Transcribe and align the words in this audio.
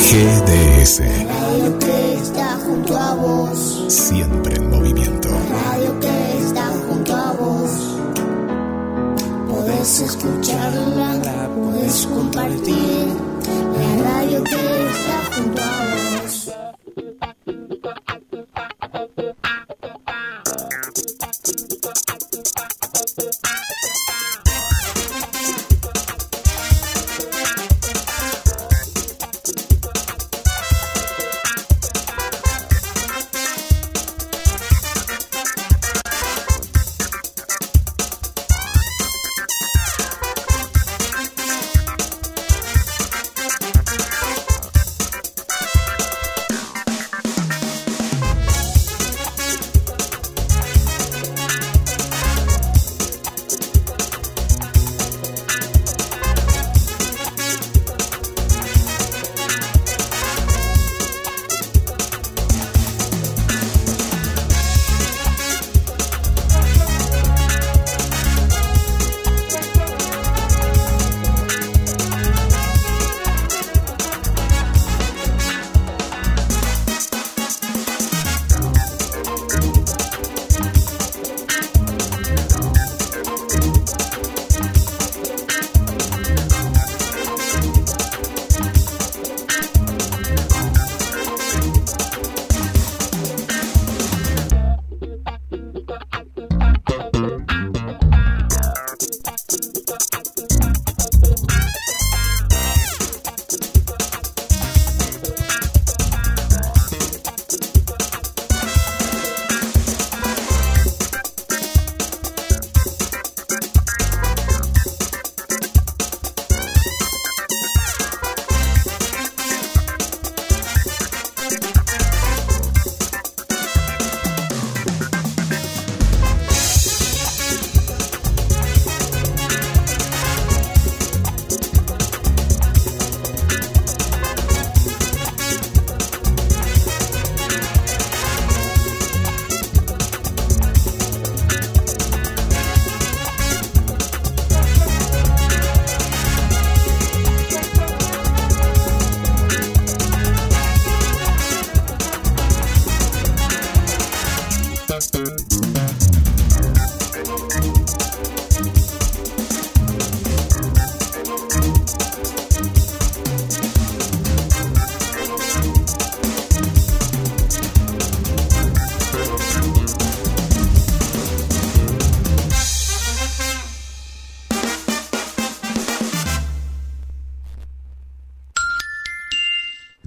GDS. 0.00 1.00
Radio 1.28 1.78
que 1.78 2.14
está 2.14 2.56
junto 2.64 2.96
a 2.96 3.14
vos. 3.14 3.84
Siempre 3.88 4.59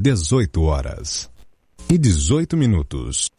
18 0.05 0.61
horas 0.63 1.31
e 1.89 1.97
18 1.97 2.57
minutos. 2.57 3.31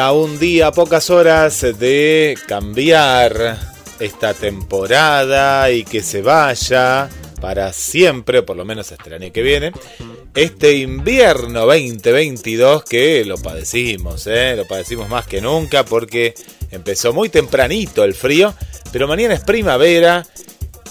A 0.00 0.12
un 0.12 0.38
día, 0.38 0.68
a 0.68 0.72
pocas 0.72 1.10
horas 1.10 1.60
de 1.60 2.38
cambiar 2.48 3.58
esta 3.98 4.32
temporada 4.32 5.70
y 5.70 5.84
que 5.84 6.02
se 6.02 6.22
vaya 6.22 7.10
para 7.38 7.72
siempre, 7.74 8.42
por 8.42 8.56
lo 8.56 8.64
menos 8.64 8.90
hasta 8.92 9.04
el 9.08 9.22
año 9.22 9.32
que 9.32 9.42
viene, 9.42 9.72
este 10.34 10.72
invierno 10.78 11.66
2022 11.66 12.84
que 12.84 13.26
lo 13.26 13.36
padecimos, 13.36 14.26
¿eh? 14.26 14.54
lo 14.56 14.66
padecimos 14.66 15.08
más 15.10 15.26
que 15.26 15.42
nunca 15.42 15.84
porque 15.84 16.34
empezó 16.70 17.12
muy 17.12 17.28
tempranito 17.28 18.02
el 18.02 18.14
frío, 18.14 18.54
pero 18.92 19.06
mañana 19.06 19.34
es 19.34 19.40
primavera 19.40 20.26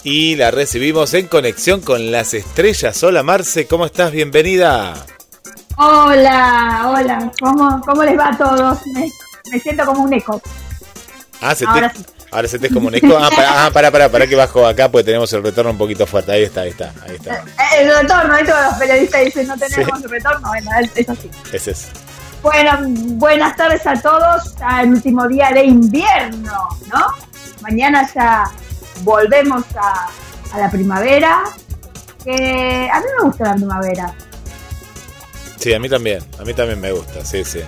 y 0.03 0.35
la 0.35 0.51
recibimos 0.51 1.15
en 1.15 1.27
conexión 1.27 1.81
con 1.81 2.11
las 2.11 2.35
estrellas. 2.35 3.01
Hola 3.01 3.23
Marce, 3.23 3.65
¿cómo 3.65 3.87
estás? 3.87 4.11
Bienvenida. 4.11 5.05
Hola, 5.81 6.87
hola, 6.89 7.31
¿cómo, 7.39 7.79
cómo 7.85 8.03
les 8.03 8.19
va 8.19 8.27
a 8.33 8.37
todos? 8.37 8.85
Me, 8.87 9.09
me 9.49 9.59
siento 9.61 9.85
como 9.85 10.03
un 10.03 10.13
eco. 10.13 10.41
Ah, 11.39 11.55
se 11.55 11.65
Ahora 11.65 11.89
te, 11.89 11.99
sí. 11.99 12.05
ahora 12.31 12.47
se 12.49 12.59
te 12.59 12.67
es 12.67 12.73
como 12.73 12.89
un 12.89 12.95
eco. 12.95 13.17
Ah, 13.17 13.29
para, 13.33 13.65
ah, 13.65 13.71
para, 13.71 13.89
para, 13.89 14.09
para 14.09 14.27
que 14.27 14.35
bajo 14.35 14.67
acá, 14.67 14.91
pues 14.91 15.05
tenemos 15.05 15.31
el 15.31 15.41
retorno 15.41 15.71
un 15.71 15.77
poquito 15.77 16.05
fuerte. 16.05 16.33
Ahí 16.33 16.43
está, 16.43 16.61
ahí 16.61 16.71
está, 16.71 16.91
ahí 17.07 17.15
está. 17.15 17.35
Eh, 17.35 17.43
El 17.83 17.95
retorno, 17.95 18.35
todos 18.45 18.65
los 18.65 18.73
periodistas 18.73 19.23
dicen 19.23 19.47
no 19.47 19.57
tenemos 19.57 20.01
retorno, 20.03 20.49
bueno, 20.49 20.69
es, 20.95 21.09
así. 21.09 21.31
Es. 21.53 21.87
Bueno, 22.41 22.71
buenas 23.15 23.55
tardes 23.55 23.87
a 23.87 23.93
todos. 24.01 24.55
El 24.81 24.89
último 24.89 25.29
día 25.29 25.51
de 25.53 25.63
invierno, 25.63 26.67
¿no? 26.91 27.05
Mañana 27.61 28.05
ya 28.13 28.51
volvemos 29.03 29.63
a, 29.81 30.09
a 30.53 30.59
la 30.59 30.69
primavera. 30.69 31.43
Que 32.21 32.89
a 32.91 32.99
mí 32.99 33.05
me 33.17 33.23
gusta 33.29 33.45
la 33.45 33.55
primavera. 33.55 34.13
Sí, 35.59 35.73
a 35.73 35.79
mí 35.79 35.89
también. 35.89 36.19
A 36.39 36.43
mí 36.43 36.53
también 36.53 36.79
me 36.79 36.91
gusta, 36.91 37.25
sí, 37.25 37.43
sí. 37.43 37.59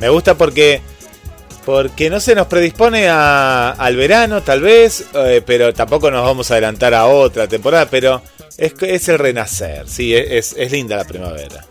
Me 0.00 0.08
gusta 0.08 0.34
porque 0.36 0.80
porque 1.64 2.10
no 2.10 2.20
se 2.20 2.34
nos 2.34 2.46
predispone 2.46 3.08
a- 3.08 3.70
al 3.70 3.96
verano, 3.96 4.42
tal 4.42 4.60
vez, 4.60 5.06
eh, 5.14 5.40
pero 5.46 5.72
tampoco 5.72 6.10
nos 6.10 6.22
vamos 6.22 6.50
a 6.50 6.54
adelantar 6.54 6.92
a 6.92 7.06
otra 7.06 7.48
temporada, 7.48 7.86
pero 7.90 8.20
es, 8.58 8.74
es 8.82 9.08
el 9.08 9.18
renacer, 9.18 9.88
sí, 9.88 10.14
es, 10.14 10.54
es 10.58 10.70
linda 10.72 10.96
la 10.96 11.04
primavera. 11.04 11.64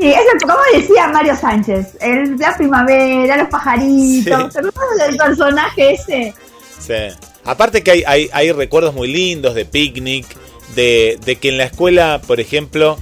Sí, 0.00 0.08
es 0.10 0.16
el- 0.18 0.40
como 0.42 0.58
decía 0.74 1.06
Mario 1.08 1.36
Sánchez, 1.36 1.96
el, 2.00 2.36
la 2.38 2.56
primavera, 2.56 3.36
los 3.36 3.48
pajaritos, 3.50 4.52
Sí. 4.52 4.60
¿te 4.60 4.68
acuerdas 4.68 5.06
del 5.06 5.16
personaje 5.16 5.92
ese? 5.94 6.34
Sí. 6.80 7.16
Aparte 7.44 7.84
que 7.84 7.92
hay, 7.92 8.02
hay, 8.08 8.30
hay 8.32 8.50
recuerdos 8.50 8.94
muy 8.94 9.06
lindos 9.12 9.54
de 9.54 9.64
picnic, 9.64 10.26
de, 10.74 11.20
de 11.24 11.36
que 11.36 11.50
en 11.50 11.58
la 11.58 11.64
escuela, 11.64 12.20
por 12.26 12.40
ejemplo, 12.40 12.98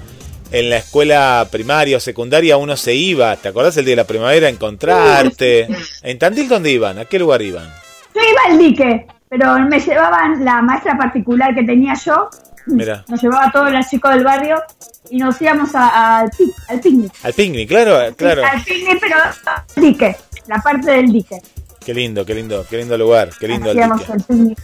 en 0.52 0.70
la 0.70 0.76
escuela 0.76 1.46
primaria 1.50 1.96
o 1.96 2.00
secundaria 2.00 2.56
uno 2.56 2.76
se 2.76 2.94
iba, 2.94 3.34
¿te 3.36 3.48
acordás 3.48 3.76
el 3.76 3.84
día 3.84 3.92
de 3.92 4.02
la 4.02 4.06
primavera? 4.06 4.46
A 4.46 4.50
encontrarte. 4.50 5.66
¿En 6.02 6.18
Tandil 6.18 6.48
dónde 6.48 6.70
iban? 6.70 6.98
¿A 6.98 7.04
qué 7.06 7.18
lugar 7.18 7.42
iban? 7.42 7.68
Yo 8.14 8.20
iba 8.20 8.40
al 8.52 8.58
dique, 8.58 9.06
pero 9.28 9.58
me 9.60 9.80
llevaban 9.80 10.44
la 10.44 10.60
maestra 10.62 10.96
particular 10.98 11.54
que 11.54 11.62
tenía 11.64 11.94
yo, 11.94 12.28
Mira. 12.66 13.04
nos 13.08 13.22
llevaba 13.22 13.46
a 13.46 13.52
todos 13.52 13.72
los 13.72 13.88
chicos 13.88 14.12
del 14.14 14.24
barrio 14.24 14.62
y 15.10 15.16
nos 15.18 15.40
íbamos 15.40 15.74
a- 15.74 16.18
al, 16.18 16.30
pic- 16.30 16.54
al 16.68 16.80
picnic. 16.80 17.12
Al 17.22 17.32
picnic, 17.32 17.68
claro, 17.68 18.14
claro. 18.16 18.42
Al 18.44 18.62
picnic, 18.62 18.98
pero 19.00 19.16
al 19.16 19.82
dique, 19.82 20.16
la 20.46 20.58
parte 20.60 20.90
del 20.90 21.10
dique. 21.10 21.40
Qué 21.84 21.94
lindo, 21.94 22.24
qué 22.24 22.34
lindo, 22.34 22.64
qué 22.68 22.76
lindo 22.76 22.96
lugar, 22.98 23.30
qué 23.40 23.48
lindo 23.48 23.70
el 23.70 23.78
Hacíamos 23.78 24.00
dique. 24.00 24.12
el 24.12 24.22
picnic. 24.22 24.58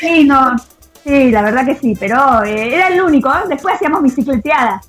Qué 0.00 0.06
lindo. 0.14 0.36
Sí, 1.04 1.30
la 1.30 1.42
verdad 1.42 1.64
que 1.64 1.76
sí, 1.76 1.94
pero 1.98 2.42
eh, 2.42 2.74
era 2.74 2.88
el 2.88 3.00
único. 3.00 3.28
¿eh? 3.30 3.42
Después 3.48 3.76
hacíamos 3.76 4.02
bicicleteadas 4.02 4.84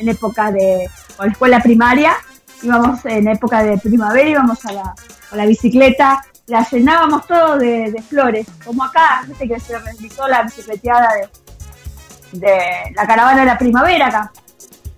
en 0.00 0.08
época 0.08 0.50
de 0.50 0.88
la 1.18 1.26
escuela 1.26 1.60
primaria. 1.60 2.16
Íbamos 2.62 3.04
en 3.06 3.28
época 3.28 3.62
de 3.62 3.78
primavera, 3.78 4.28
íbamos 4.28 4.64
a 4.66 4.72
la, 4.72 4.94
a 5.30 5.36
la 5.36 5.46
bicicleta, 5.46 6.22
la 6.46 6.66
llenábamos 6.68 7.26
todo 7.26 7.56
de, 7.56 7.90
de 7.90 8.02
flores. 8.02 8.46
Como 8.64 8.84
acá, 8.84 9.22
viste 9.26 9.48
que 9.48 9.60
se 9.60 9.78
realizó 9.78 10.28
la 10.28 10.42
bicicleteada 10.42 11.08
de, 11.14 12.38
de 12.38 12.58
la 12.94 13.06
caravana 13.06 13.40
de 13.40 13.46
la 13.46 13.58
primavera 13.58 14.08
acá. 14.08 14.32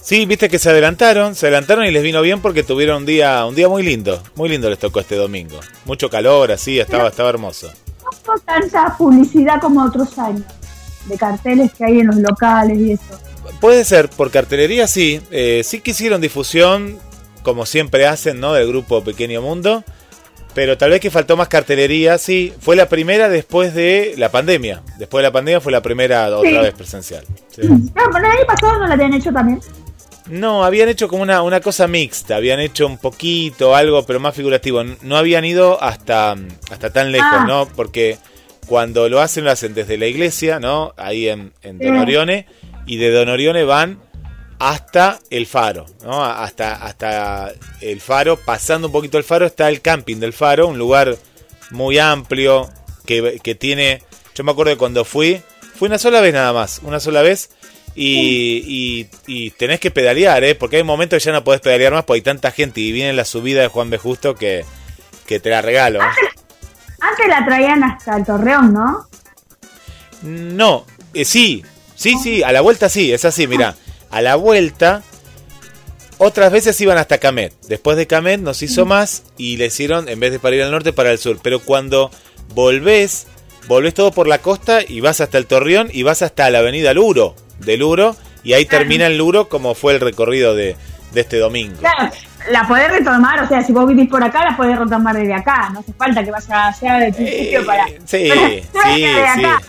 Sí, 0.01 0.27
viste 0.27 0.49
que 0.49 0.59
se 0.59 0.69
adelantaron, 0.71 1.37
se 1.37 1.47
adelantaron 1.47 1.85
y 1.85 1.93
les 1.93 2.03
vino 2.03 2.21
bien 2.23 2.41
porque 2.43 2.65
tuvieron 2.65 2.99
un 2.99 3.07
día, 3.07 3.47
un 3.47 3.55
día 3.55 3.69
muy 3.69 3.85
lindo, 3.85 4.21
muy 4.35 4.49
lindo 4.49 4.69
les 4.69 4.81
tocó 4.81 4.99
este 4.99 5.15
domingo. 5.15 5.61
Mucho 5.85 6.11
calor, 6.11 6.51
así, 6.51 6.81
estaba, 6.81 7.07
estaba 7.09 7.29
hermoso. 7.29 7.73
No 8.05 8.11
fue 8.11 8.35
tanta 8.41 8.97
publicidad 8.97 9.61
como 9.61 9.85
otros 9.85 10.19
años, 10.19 10.43
de 11.07 11.17
carteles 11.17 11.73
que 11.75 11.85
hay 11.85 12.01
en 12.01 12.09
los 12.09 12.17
locales 12.17 12.77
y 12.79 12.93
eso. 12.93 13.21
Puede 13.61 13.85
ser, 13.85 14.09
por 14.09 14.31
cartelería 14.31 14.87
sí, 14.87 15.21
eh, 15.31 15.63
sí 15.65 15.81
que 15.81 15.93
hicieron 15.93 16.21
difusión, 16.21 16.99
como 17.43 17.67
siempre 17.67 18.07
hacen, 18.07 18.41
¿no? 18.41 18.53
Del 18.55 18.69
grupo 18.69 19.03
Pequeño 19.03 19.43
Mundo, 19.43 19.85
pero 20.55 20.77
tal 20.79 20.91
vez 20.91 21.01
que 21.01 21.11
faltó 21.11 21.37
más 21.37 21.49
cartelería, 21.49 22.19
sí, 22.19 22.53
fue 22.61 22.77
la 22.77 22.89
primera 22.89 23.29
después 23.29 23.75
de 23.75 24.15
la 24.19 24.31
pandemia. 24.31 24.83
Después 24.99 25.23
de 25.23 25.29
la 25.29 25.33
pandemia 25.33 25.61
fue 25.61 25.73
la 25.73 25.81
primera 25.83 26.27
otra 26.37 26.51
Sí. 26.51 26.57
vez 26.59 26.75
presencial. 26.75 27.25
sí. 27.51 27.63
No, 27.67 27.93
pero 27.95 28.19
el 28.19 28.31
año 28.33 28.47
pasado 28.47 28.79
no 28.79 28.87
la 28.87 28.95
habían 28.95 29.15
hecho 29.15 29.33
también. 29.33 29.61
No, 30.29 30.65
habían 30.65 30.89
hecho 30.89 31.09
como 31.09 31.23
una, 31.25 31.43
una 31.43 31.61
cosa 31.61 31.89
mixta, 31.89 32.37
habían 32.37 32.61
hecho 32.61 32.87
un 32.87 32.97
poquito, 32.97 33.75
algo, 33.75 34.05
pero 34.07 34.21
más 34.21 34.35
figurativo. 34.37 34.83
No 35.03 35.17
habían 35.17 35.45
ido 35.45 35.83
hasta, 35.83 36.37
hasta 36.71 36.91
tan 36.93 37.11
lejos, 37.11 37.29
Ah. 37.33 37.45
¿no? 37.47 37.67
Porque 37.75 38.19
cuando 38.69 39.09
lo 39.09 39.21
hacen, 39.21 39.45
lo 39.45 39.51
hacen 39.51 39.75
desde 39.75 39.99
la 39.99 40.07
iglesia, 40.07 40.61
¿no? 40.61 40.95
Ahí 40.97 41.29
en, 41.29 41.53
en 41.63 41.79
Don 41.79 42.07
Sí. 42.07 42.45
Y 42.93 42.99
de 42.99 43.11
Don 43.11 43.31
Orione 43.31 43.65
van 43.65 43.99
hasta 44.59 45.19
el 45.31 45.47
faro, 45.47 45.87
¿no? 46.05 46.23
Hasta, 46.23 46.75
hasta 46.75 47.51
el 47.81 48.03
faro, 48.03 48.37
pasando 48.37 48.89
un 48.89 48.93
poquito 48.93 49.17
el 49.17 49.25
faro, 49.25 49.47
está 49.47 49.71
el 49.71 49.81
camping 49.81 50.19
del 50.19 50.35
faro, 50.35 50.69
un 50.69 50.77
lugar 50.77 51.17
muy 51.71 51.99
amplio, 51.99 52.69
que, 53.07 53.41
que 53.43 53.55
tiene, 53.55 54.03
yo 54.35 54.45
me 54.45 54.53
acuerdo 54.53 54.73
de 54.73 54.77
cuando 54.77 55.07
fui, 55.07 55.41
fui 55.75 55.89
una 55.89 55.97
sola 55.97 56.21
vez 56.21 56.35
nada 56.35 56.53
más, 56.53 56.81
una 56.83 57.01
sola 57.01 57.23
vez, 57.23 57.49
y, 57.95 58.63
y, 58.67 59.09
y 59.27 59.53
tenés 59.53 59.81
que 59.81 59.91
pedalear, 59.91 60.45
¿eh? 60.45 60.55
Porque 60.55 60.77
hay 60.77 60.83
momentos 60.83 61.17
que 61.17 61.25
ya 61.25 61.33
no 61.33 61.45
podés 61.45 61.63
pedalear 61.63 61.95
más 61.95 62.05
porque 62.05 62.19
hay 62.19 62.23
tanta 62.23 62.51
gente 62.51 62.83
y 62.83 62.93
viene 62.93 63.15
la 63.15 63.25
subida 63.25 63.63
de 63.63 63.69
Juan 63.69 63.89
B. 63.89 63.97
Justo 63.97 64.35
que, 64.35 64.67
que 65.27 65.41
te 65.41 65.49
la 65.49 65.63
regalo. 65.63 66.03
¿eh? 66.03 66.09
Antes 67.01 67.27
la 67.27 67.43
traían 67.43 67.85
hasta 67.85 68.19
el 68.19 68.27
Torreón, 68.27 68.75
¿no? 68.75 69.07
No, 70.21 70.85
eh, 71.15 71.25
sí, 71.25 71.65
sí, 72.03 72.17
sí, 72.23 72.43
a 72.43 72.53
la 72.53 72.61
vuelta 72.61 72.89
sí, 72.89 73.13
es 73.13 73.25
así, 73.25 73.47
mira, 73.47 73.75
a 74.11 74.21
la 74.21 74.37
vuelta 74.37 75.03
otras 76.19 76.53
veces 76.53 76.81
iban 76.81 76.99
hasta 76.99 77.19
Camet, 77.19 77.53
después 77.69 77.97
de 77.97 78.07
Camet 78.07 78.41
nos 78.41 78.63
hizo 78.63 78.87
más 78.87 79.25
y 79.37 79.57
le 79.57 79.67
hicieron, 79.67 80.09
en 80.09 80.21
vez 80.21 80.31
de 80.33 80.39
para 80.39 80.55
ir 80.57 80.63
al 80.63 80.71
norte, 80.71 80.93
para 80.93 81.11
el 81.11 81.19
sur, 81.19 81.39
pero 81.43 81.61
cuando 81.61 82.11
volvés, 82.55 83.27
volvés 83.67 83.95
todo 83.95 84.13
por 84.13 84.29
la 84.29 84.39
costa 84.39 84.81
y 84.87 85.01
vas 85.01 85.21
hasta 85.21 85.39
el 85.39 85.47
Torreón 85.47 85.89
y 85.93 86.03
vas 86.05 86.23
hasta 86.23 86.49
la 86.51 86.59
avenida 86.61 86.93
Luro, 86.95 87.35
de 87.59 87.77
Luro, 87.77 88.15
y 88.45 88.53
ahí 88.53 88.67
termina 88.67 89.07
el 89.07 89.19
Luro 89.19 89.49
como 89.49 89.75
fue 89.75 89.95
el 89.95 90.01
recorrido 90.01 90.55
de, 90.55 90.77
de 91.13 91.21
este 91.21 91.39
domingo. 91.39 91.79
Claro, 91.81 92.13
la 92.51 92.67
podés 92.69 92.91
retomar, 92.91 93.43
o 93.43 93.49
sea, 93.49 93.63
si 93.65 93.73
vos 93.73 93.87
vivís 93.89 94.09
por 94.09 94.23
acá, 94.23 94.45
la 94.51 94.57
podés 94.57 94.79
retomar 94.79 95.17
desde 95.17 95.35
acá. 95.35 95.71
No 95.73 95.81
hace 95.81 95.93
falta 95.93 96.25
que 96.25 96.31
vaya 96.33 96.69
allá 96.69 96.95
del 96.99 97.15
principio 97.15 97.61
Eh, 97.61 97.65
para. 97.65 97.87
sí, 98.05 98.29
para- 98.73 98.95
sí, 98.95 99.05
acá. 99.45 99.63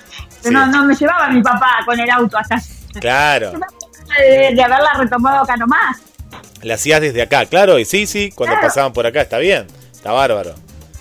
Sí. 0.43 0.49
No, 0.53 0.65
no 0.67 0.83
me 0.85 0.95
llevaba 0.95 1.29
mi 1.29 1.41
papá 1.41 1.79
con 1.85 1.99
el 1.99 2.09
auto 2.09 2.37
hasta 2.37 2.57
Claro. 2.99 3.53
de, 4.19 4.53
de 4.55 4.63
haberla 4.63 4.93
retomado 4.97 5.43
acá 5.43 5.57
nomás. 5.57 5.97
La 6.61 6.75
hacías 6.75 7.01
desde 7.01 7.21
acá, 7.21 7.45
claro, 7.45 7.77
y 7.79 7.85
sí, 7.85 8.05
sí, 8.07 8.31
cuando 8.33 8.55
Claro. 8.55 8.67
pasaban 8.67 8.93
por 8.93 9.05
acá, 9.05 9.21
está 9.21 9.37
bien, 9.39 9.67
está 9.91 10.11
bárbaro. 10.11 10.53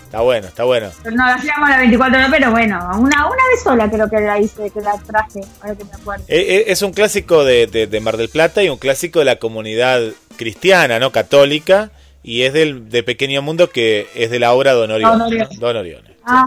Está 0.05 0.21
bueno, 0.21 0.47
está 0.49 0.65
bueno. 0.65 0.91
Pero 1.03 1.17
No 1.17 1.25
la 1.25 1.35
hacíamos 1.37 1.69
las 1.71 1.79
24 1.79 2.19
horas, 2.19 2.31
pero 2.31 2.51
bueno, 2.51 2.79
una, 2.99 3.27
una 3.27 3.49
vez 3.51 3.63
sola 3.65 3.89
creo 3.91 4.11
que 4.11 4.21
la 4.21 4.39
hice, 4.39 4.69
que 4.71 4.81
la 4.83 4.93
traje, 5.07 5.41
ahora 5.63 5.75
que 5.75 5.85
me 5.85 5.91
acuerdo. 5.95 6.25
Eh, 6.29 6.41
eh, 6.49 6.65
Es 6.67 6.83
un 6.83 6.93
clásico 6.93 7.45
de, 7.45 7.67
de- 7.67 7.87
de 7.87 8.01
Mar 8.01 8.19
del 8.19 8.29
Plata 8.29 8.63
y 8.63 8.69
un 8.69 8.77
clásico 8.77 9.21
de 9.21 9.25
la 9.25 9.37
comunidad 9.37 10.03
cristiana, 10.37 10.99
¿no? 10.99 11.13
Católica, 11.13 11.93
y 12.23 12.43
es 12.43 12.53
del 12.53 12.91
de 12.91 13.03
Pequeño 13.03 13.41
Mundo 13.41 13.71
que 13.71 14.07
es 14.15 14.31
de 14.31 14.39
la 14.39 14.53
obra 14.53 14.73
Don 14.75 14.91
Orione. 14.91 15.13
Don 15.13 15.23
Orione. 15.23 15.49
Don 15.59 15.77
Orione. 15.77 16.12
Ah, 16.25 16.47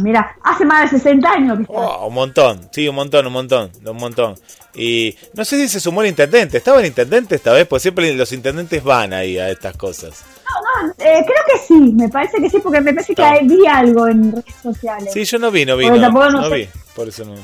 mira, 0.00 0.36
hace 0.42 0.64
más 0.64 0.90
de 0.90 0.98
60 0.98 1.30
años 1.30 1.58
que. 1.58 1.64
Oh, 1.68 2.08
un 2.08 2.14
montón, 2.14 2.68
sí, 2.72 2.88
un 2.88 2.94
montón, 2.96 3.26
un 3.26 3.32
montón, 3.32 3.70
un 3.84 3.96
montón. 3.96 4.34
Y 4.74 5.16
no 5.34 5.44
sé 5.44 5.56
si 5.56 5.68
se 5.68 5.80
sumó 5.80 6.02
el 6.02 6.08
intendente, 6.08 6.58
¿estaba 6.58 6.80
el 6.80 6.86
intendente 6.86 7.36
esta 7.36 7.52
vez? 7.52 7.66
Pues 7.66 7.82
siempre 7.82 8.12
los 8.14 8.32
intendentes 8.32 8.82
van 8.82 9.12
ahí 9.12 9.38
a 9.38 9.50
estas 9.50 9.76
cosas. 9.76 10.24
No, 10.44 10.86
no, 10.86 10.92
eh, 10.98 11.24
creo 11.24 11.42
que 11.46 11.58
sí, 11.66 11.92
me 11.94 12.08
parece 12.08 12.38
que 12.38 12.50
sí, 12.50 12.58
porque 12.62 12.80
me 12.80 12.92
parece 12.92 13.14
que 13.14 13.22
No. 13.22 13.28
ahí 13.28 13.46
vi 13.46 13.66
algo 13.66 14.08
en 14.08 14.32
redes 14.32 14.54
sociales. 14.62 15.12
Sí, 15.12 15.24
yo 15.24 15.38
no 15.38 15.50
vi, 15.50 15.64
no 15.64 15.76
vi, 15.76 15.88
no, 15.88 15.96
no 16.30 16.50
vi, 16.50 16.68
por 16.96 17.08
eso 17.08 17.24
no. 17.24 17.34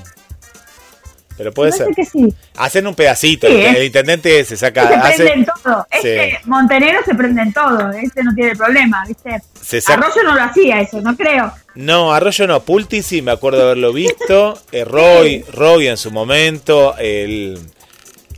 Pero 1.40 1.52
puede 1.54 1.73
ser. 1.73 1.87
parece 1.87 2.02
que 2.02 2.04
sí. 2.06 2.35
Hacen 2.59 2.87
un 2.87 2.94
pedacito, 2.94 3.47
Sí, 3.47 3.54
el, 3.54 3.61
¿eh? 3.61 3.75
el 3.78 3.85
intendente 3.85 4.44
se 4.44 4.56
saca, 4.59 4.87
se 4.88 4.94
hace, 4.94 5.16
prende 5.25 5.32
en 5.32 5.47
todo. 5.47 5.87
Este 5.90 6.38
Montenegro 6.44 6.99
se 7.04 7.14
prende 7.14 7.40
en 7.42 7.52
todo. 7.54 7.90
Este 7.92 8.23
no 8.23 8.35
tiene 8.35 8.54
problema, 8.56 9.04
¿viste? 9.09 9.40
se 9.62 9.80
saca, 9.80 10.00
Arroyo 10.06 10.23
no 10.25 10.35
lo 10.35 10.42
hacía 10.42 10.80
eso, 10.82 11.00
no 11.00 11.16
creo. 11.16 11.50
No, 11.76 12.12
Arroyo 12.12 12.47
no, 12.47 12.61
Pulti 12.62 13.02
sí, 13.02 13.23
me 13.23 13.30
acuerdo 13.32 13.62
haberlo 13.62 13.92
visto. 13.94 14.61
Eh, 14.73 14.85
Roy, 14.85 15.42
Roy 15.52 15.88
en 15.88 15.97
su 15.97 16.11
momento, 16.11 16.94
el, 16.99 17.59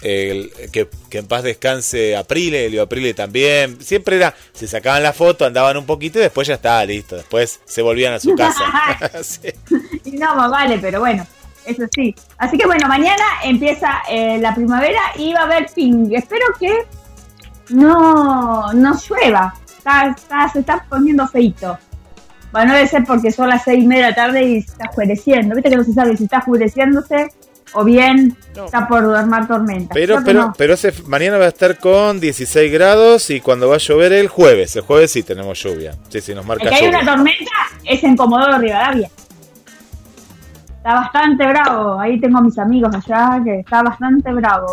el- 0.02 0.50
que, 0.72 0.88
que 1.10 1.18
en 1.18 1.26
paz 1.26 1.42
descanse 1.42 2.16
Aprile, 2.16 2.66
Elio 2.66 2.82
Aprile 2.82 3.14
también. 3.14 3.82
Siempre 3.82 4.16
era, 4.16 4.34
se 4.52 4.66
sacaban 4.66 5.02
la 5.02 5.12
foto, 5.12 5.44
andaban 5.44 5.76
un 5.76 5.86
poquito 5.86 6.18
y 6.18 6.22
después 6.22 6.48
ya 6.48 6.54
estaba 6.54 6.84
listo. 6.84 7.16
Después 7.16 7.60
se 7.64 7.82
volvían 7.82 8.12
a 8.14 8.20
su 8.20 8.34
casa. 8.36 8.62
Sí. 9.22 9.48
Y 10.04 10.12
no, 10.12 10.34
más 10.34 10.50
vale, 10.50 10.78
pero 10.78 11.00
bueno, 11.00 11.26
eso 11.66 11.82
sí. 11.94 12.14
Así 12.38 12.56
que 12.58 12.66
bueno, 12.66 12.88
mañana 12.88 13.22
empieza 13.44 14.02
eh, 14.08 14.38
la 14.38 14.54
primavera 14.54 15.00
y 15.16 15.32
va 15.32 15.40
a 15.40 15.44
haber 15.44 15.66
ping. 15.74 16.10
Espero 16.12 16.46
que 16.58 16.72
no, 17.70 18.72
no 18.72 18.92
llueva. 19.08 19.54
Está, 19.78 20.14
está- 20.16 20.48
se 20.48 20.60
está 20.60 20.84
poniendo 20.88 21.26
feito. 21.28 21.78
Bueno, 22.52 22.74
debe 22.74 22.86
ser 22.86 23.04
porque 23.04 23.32
son 23.32 23.48
las 23.48 23.64
seis 23.64 23.82
y 23.82 23.86
media 23.86 24.04
de 24.04 24.10
la 24.10 24.14
tarde 24.16 24.42
y 24.42 24.62
se 24.62 24.72
está 24.72 24.88
oscureciendo. 24.90 25.54
Viste 25.54 25.70
que 25.70 25.76
no 25.76 25.84
se 25.84 25.92
sabe 25.94 26.16
si 26.16 26.24
está 26.24 26.38
oscureciéndose 26.38 27.28
o 27.74 27.82
bien 27.84 28.36
No. 28.54 28.66
está 28.66 28.86
por 28.86 29.02
armar 29.16 29.48
tormenta. 29.48 29.94
Pero, 29.94 30.16
Creo 30.16 30.24
pero, 30.26 30.40
no. 30.48 30.52
pero 30.58 30.74
ese, 30.74 30.92
mañana 31.06 31.38
va 31.38 31.46
a 31.46 31.48
estar 31.48 31.78
con 31.78 32.20
16 32.20 32.70
grados 32.70 33.30
y 33.30 33.40
cuando 33.40 33.68
va 33.70 33.76
a 33.76 33.78
llover 33.78 34.12
el 34.12 34.28
jueves. 34.28 34.76
El 34.76 34.82
jueves 34.82 35.10
sí 35.10 35.22
tenemos 35.22 35.62
lluvia. 35.62 35.92
Sí, 36.10 36.20
sí, 36.20 36.34
nos 36.34 36.42
El 36.42 36.48
marca 36.48 36.68
hay 36.76 36.86
una 36.88 37.02
tormenta 37.04 37.50
es 37.84 38.04
en 38.04 38.14
Comodoro 38.16 38.58
Rivadavia. 38.58 39.08
Está 40.82 40.94
bastante 40.94 41.46
bravo. 41.46 42.00
Ahí 42.00 42.18
tengo 42.20 42.38
a 42.38 42.42
mis 42.42 42.58
amigos 42.58 42.92
allá 42.94 43.40
que 43.44 43.60
está 43.60 43.82
bastante 43.82 44.32
bravo. 44.32 44.66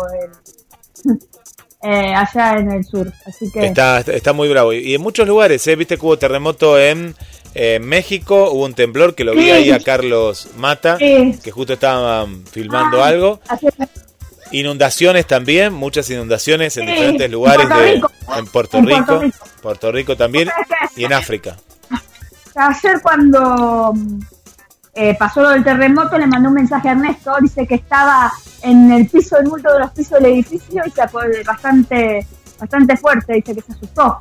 el- 1.04 1.18
eh, 1.82 2.14
allá 2.14 2.58
en 2.58 2.72
el 2.72 2.84
sur. 2.84 3.12
Así 3.26 3.50
que 3.52 3.66
Está, 3.66 4.00
está 4.00 4.32
muy 4.32 4.48
bravo. 4.48 4.72
Y 4.72 4.94
en 4.94 5.00
muchos 5.00 5.26
lugares, 5.28 5.64
¿eh? 5.68 5.76
Viste 5.76 5.96
que 5.96 6.04
hubo 6.04 6.18
terremoto 6.18 6.78
en 6.78 7.14
eh, 7.54 7.78
México, 7.80 8.50
hubo 8.50 8.64
un 8.64 8.74
temblor 8.74 9.14
que 9.14 9.22
lo 9.24 9.32
vi 9.34 9.42
Sí. 9.44 9.50
ahí 9.50 9.70
a 9.70 9.78
Carlos 9.80 10.48
Mata, 10.56 10.98
Sí. 10.98 11.38
que 11.42 11.50
justo 11.52 11.72
estaban 11.74 12.44
filmando 12.46 13.02
Ah, 13.02 13.06
algo. 13.08 13.40
Inundaciones 14.52 15.26
también, 15.28 15.72
muchas 15.72 16.10
inundaciones 16.10 16.76
en 16.76 16.86
Sí, 16.86 16.92
diferentes 16.92 17.26
en 17.26 17.32
lugares 17.32 17.66
Puerto 17.68 17.82
de 17.84 18.38
en 18.38 18.46
Puerto 18.46 18.78
En 18.78 18.86
Rico, 18.86 18.96
Puerto 19.06 19.20
Rico. 19.20 19.38
Puerto 19.62 19.92
Rico 19.92 20.16
también 20.16 20.48
y 20.96 21.04
en 21.04 21.12
África. 21.12 21.56
Ayer 22.56 23.00
cuando 23.00 23.94
eh, 24.94 25.16
pasó 25.16 25.42
lo 25.42 25.50
del 25.50 25.62
terremoto 25.62 26.18
le 26.18 26.26
mandé 26.26 26.48
un 26.48 26.54
mensaje 26.54 26.88
a 26.88 26.92
Ernesto, 26.92 27.32
dice 27.40 27.66
que 27.66 27.76
estaba 27.76 28.32
en 28.62 28.90
el 28.90 29.08
piso, 29.08 29.38
en 29.38 29.46
uno 29.46 29.72
de 29.72 29.78
los 29.78 29.90
pisos 29.92 30.20
del 30.20 30.32
edificio 30.32 30.82
y 30.84 30.90
se 30.90 31.42
bastante, 31.44 32.26
bastante 32.58 32.96
fuerte, 32.96 33.34
dice 33.34 33.54
que 33.54 33.62
se 33.62 33.72
asustó. 33.72 34.18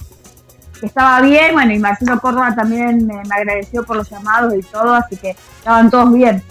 Que 0.80 0.86
estaba 0.86 1.22
bien, 1.22 1.54
bueno, 1.54 1.74
y 1.74 1.80
Marcelo 1.80 2.22
Córdoba 2.22 2.56
también 2.56 3.06
me, 3.06 3.16
me 3.16 3.36
agradeció 3.36 3.84
por 3.84 3.98
los 3.98 4.10
llamados 4.10 4.54
y 4.54 4.62
todo, 4.62 4.94
así 4.94 5.18
que 5.18 5.36
estaban 5.58 5.90
todos 5.90 6.14
bien. 6.14 6.42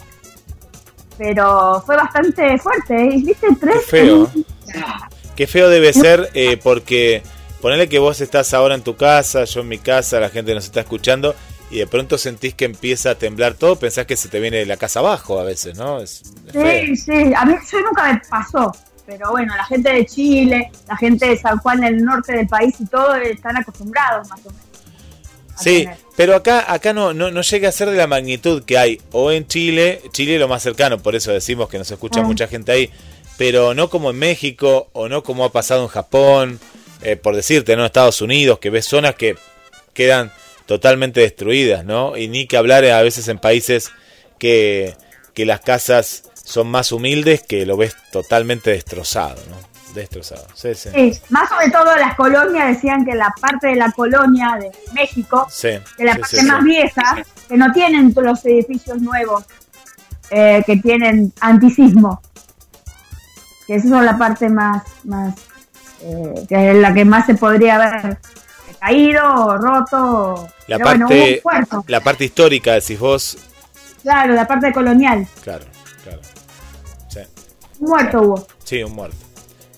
Pero 1.17 1.83
fue 1.87 1.97
bastante 1.97 2.59
fuerte, 2.59 2.95
¿eh? 2.95 3.23
¿viste? 3.25 3.47
Qué 3.49 3.57
Tres 3.59 3.87
feo. 3.87 4.25
¿eh? 4.25 4.45
Qué 5.35 5.47
feo 5.47 5.69
debe 5.69 5.93
ser 5.93 6.31
eh, 6.35 6.59
porque 6.63 7.23
ponele 7.63 7.89
que 7.89 7.99
vos 7.99 8.21
estás 8.21 8.53
ahora 8.53 8.75
en 8.75 8.83
tu 8.83 8.97
casa, 8.97 9.45
yo 9.45 9.61
en 9.61 9.69
mi 9.69 9.79
casa, 9.79 10.21
la 10.21 10.29
gente 10.29 10.55
nos 10.55 10.65
está 10.65 10.81
escuchando 10.81 11.35
y 11.71 11.79
de 11.79 11.87
pronto 11.87 12.17
sentís 12.19 12.55
que 12.55 12.65
empieza 12.65 13.11
a 13.11 13.15
temblar 13.17 13.55
todo, 13.55 13.77
pensás 13.77 14.07
que 14.07 14.17
se 14.17 14.29
te 14.29 14.41
viene 14.41 14.65
la 14.67 14.77
casa 14.77 15.01
abajo 15.01 15.39
a 15.39 15.45
veces, 15.45 15.77
¿no? 15.77 16.01
Es, 16.01 16.23
es 16.47 16.53
feo. 16.53 16.87
Sí, 16.87 16.97
sí, 16.97 17.33
a 17.37 17.45
mí 17.45 17.55
eso 17.63 17.77
nunca 17.81 18.13
me 18.13 18.21
pasó. 18.29 18.75
Pero 19.07 19.31
bueno, 19.31 19.55
la 19.57 19.65
gente 19.65 19.91
de 19.91 20.05
Chile, 20.05 20.71
la 20.87 20.97
gente 20.97 21.27
de 21.29 21.37
San 21.39 21.57
Juan, 21.59 21.83
el 21.83 22.05
norte 22.05 22.35
del 22.37 22.47
país 22.47 22.75
y 22.79 22.87
todo, 22.87 23.15
están 23.15 23.57
acostumbrados 23.57 24.29
más 24.29 24.41
o 24.45 24.51
menos. 24.51 24.63
Sí, 25.59 25.81
tener. 25.85 25.97
pero 26.17 26.37
acá, 26.37 26.73
acá 26.73 26.93
no, 26.93 27.13
no, 27.15 27.31
no 27.31 27.41
llega 27.43 27.69
a 27.69 27.73
ser 27.73 27.91
de 27.91 27.97
la 27.97 28.07
magnitud 28.07 28.63
que 28.65 28.79
hay 28.79 29.01
o 29.13 29.33
en 29.33 29.47
Chile, 29.47 30.03
Chile 30.13 30.35
es 30.35 30.41
lo 30.41 30.47
más 30.47 30.63
cercano, 30.63 30.99
por 30.99 31.17
eso 31.17 31.33
decimos 31.33 31.69
que 31.69 31.79
nos 31.79 31.91
escucha 31.91 32.21
Ah. 32.21 32.25
mucha 32.25 32.47
gente 32.49 32.71
ahí, 32.71 32.91
pero 33.39 33.75
no 33.75 33.89
como 33.91 34.11
en 34.11 34.19
México 34.19 34.89
o 34.93 35.09
no 35.09 35.23
como 35.25 35.45
ha 35.45 35.51
pasado 35.53 35.83
en 35.83 35.89
Japón, 35.89 36.61
eh, 37.03 37.17
por 37.17 37.35
decirte, 37.35 37.77
¿no? 37.77 37.85
Estados 37.87 38.21
Unidos, 38.21 38.59
que 38.61 38.71
ves 38.71 38.85
zonas 38.87 39.15
que 39.17 39.37
quedan 39.95 40.31
totalmente 40.69 41.23
destruidas, 41.23 41.83
¿no? 41.83 42.15
Y 42.19 42.29
ni 42.29 42.47
que 42.47 42.59
hablar 42.59 42.85
a 42.85 43.01
veces 43.01 43.27
en 43.29 43.39
países 43.39 43.91
que, 44.39 44.95
que 45.33 45.47
las 45.47 45.61
casas 45.61 46.25
son 46.35 46.71
más 46.71 46.93
humildes 46.93 47.43
que 47.43 47.65
lo 47.65 47.79
ves 47.79 47.97
totalmente 48.13 48.71
destrozado, 48.71 49.41
¿no? 49.49 49.57
Destrozado. 49.95 50.47
Sí, 50.55 50.75
sí. 50.75 50.91
Sí, 50.95 51.21
más 51.31 51.49
sobre 51.49 51.71
todo 51.71 51.97
las 51.97 52.15
colonias 52.17 52.69
decían 52.69 53.07
que 53.07 53.15
la 53.15 53.33
parte 53.41 53.69
de 53.69 53.77
la 53.77 53.91
colonia 53.93 54.59
de 54.61 54.71
México, 54.93 55.47
Sí, 55.51 55.71
que 55.97 56.05
la 56.05 56.17
parte 56.17 56.43
más 56.43 56.63
vieja, 56.63 57.25
que 57.49 57.57
no 57.57 57.73
tienen 57.73 58.13
los 58.15 58.45
edificios 58.45 59.01
nuevos, 59.01 59.45
eh, 60.29 60.63
que 60.67 60.77
tienen 60.77 61.33
antisismo. 61.41 62.21
Que 63.67 63.77
esa 63.77 63.87
es 63.87 64.05
la 64.05 64.19
parte 64.19 64.51
más, 64.51 64.83
más 65.05 65.35
eh, 66.03 66.45
que 66.47 66.73
es 66.73 66.77
la 66.77 66.93
que 66.93 67.07
más 67.07 67.25
se 67.25 67.35
podría 67.37 67.77
haber 67.77 68.19
caído 68.81 69.57
roto. 69.59 70.49
La 70.67 70.77
Pero 70.79 70.89
bueno, 70.91 71.07
hubo 71.07 71.09
parte, 71.15 71.35
un 71.37 71.43
puerto. 71.43 71.85
la 71.89 72.01
parte 72.01 72.25
histórica, 72.25 72.73
decís 72.75 72.99
vos, 72.99 73.39
Claro, 74.03 74.35
la 74.35 74.47
parte 74.47 74.73
colonial. 74.73 75.27
claro, 75.43 75.65
claro. 76.05 76.21
Sí, 77.09 77.21
Un 77.81 77.89
muerto 77.89 78.21
hubo. 78.23 78.47
sí, 78.65 78.83
un 78.83 78.93
muerto. 78.95 79.17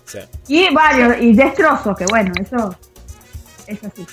Sí. 0.07 0.19
Y 0.49 0.75
varios, 0.75 1.16
y 1.21 1.33
destrozos, 1.35 1.97
que 1.97 2.04
bueno, 2.07 2.33
eso 2.40 2.75
es 3.66 3.78
así. 3.85 4.07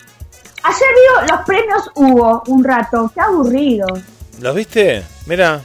Ayer 0.63 0.87
digo, 0.95 1.33
los 1.35 1.45
premios 1.45 1.91
hubo 1.95 2.43
un 2.47 2.63
rato, 2.63 3.09
qué 3.13 3.21
aburrido. 3.21 3.87
¿Los 4.41 4.55
viste? 4.55 5.03
Mira, 5.25 5.61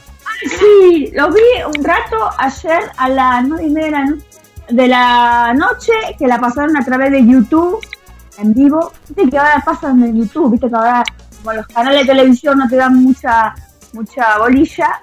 Sí, 0.59 1.09
los 1.13 1.33
vi 1.33 1.41
un 1.77 1.83
rato 1.83 2.29
ayer 2.37 2.83
a 2.97 3.07
las 3.07 3.47
nueve 3.47 3.65
y 3.65 3.69
media 3.69 4.03
de 4.69 4.87
la 4.87 5.53
noche, 5.53 5.93
que 6.19 6.27
la 6.27 6.37
pasaron 6.39 6.75
a 6.75 6.83
través 6.83 7.11
de 7.11 7.25
YouTube, 7.25 7.79
en 8.37 8.53
vivo. 8.53 8.91
Viste 9.09 9.29
que 9.29 9.37
ahora 9.37 9.61
pasan 9.65 10.03
en 10.03 10.17
YouTube, 10.17 10.51
viste 10.51 10.69
que 10.69 10.75
ahora 10.75 11.03
como 11.37 11.53
los 11.53 11.67
canales 11.67 12.01
de 12.01 12.05
televisión 12.13 12.57
no 12.57 12.67
te 12.67 12.75
dan 12.77 12.95
mucha, 13.03 13.53
mucha 13.93 14.37
bolilla, 14.37 15.01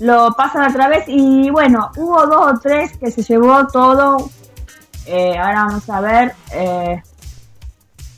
lo 0.00 0.32
pasan 0.36 0.62
a 0.62 0.72
través 0.72 1.04
y 1.06 1.50
bueno, 1.50 1.90
hubo 1.96 2.26
dos 2.26 2.52
o 2.54 2.58
tres 2.60 2.96
que 2.98 3.10
se 3.10 3.22
llevó 3.22 3.66
todo. 3.68 4.30
Eh, 5.06 5.36
ahora 5.38 5.64
vamos 5.64 5.88
a 5.90 6.00
ver. 6.00 6.34
Eh, 6.52 7.02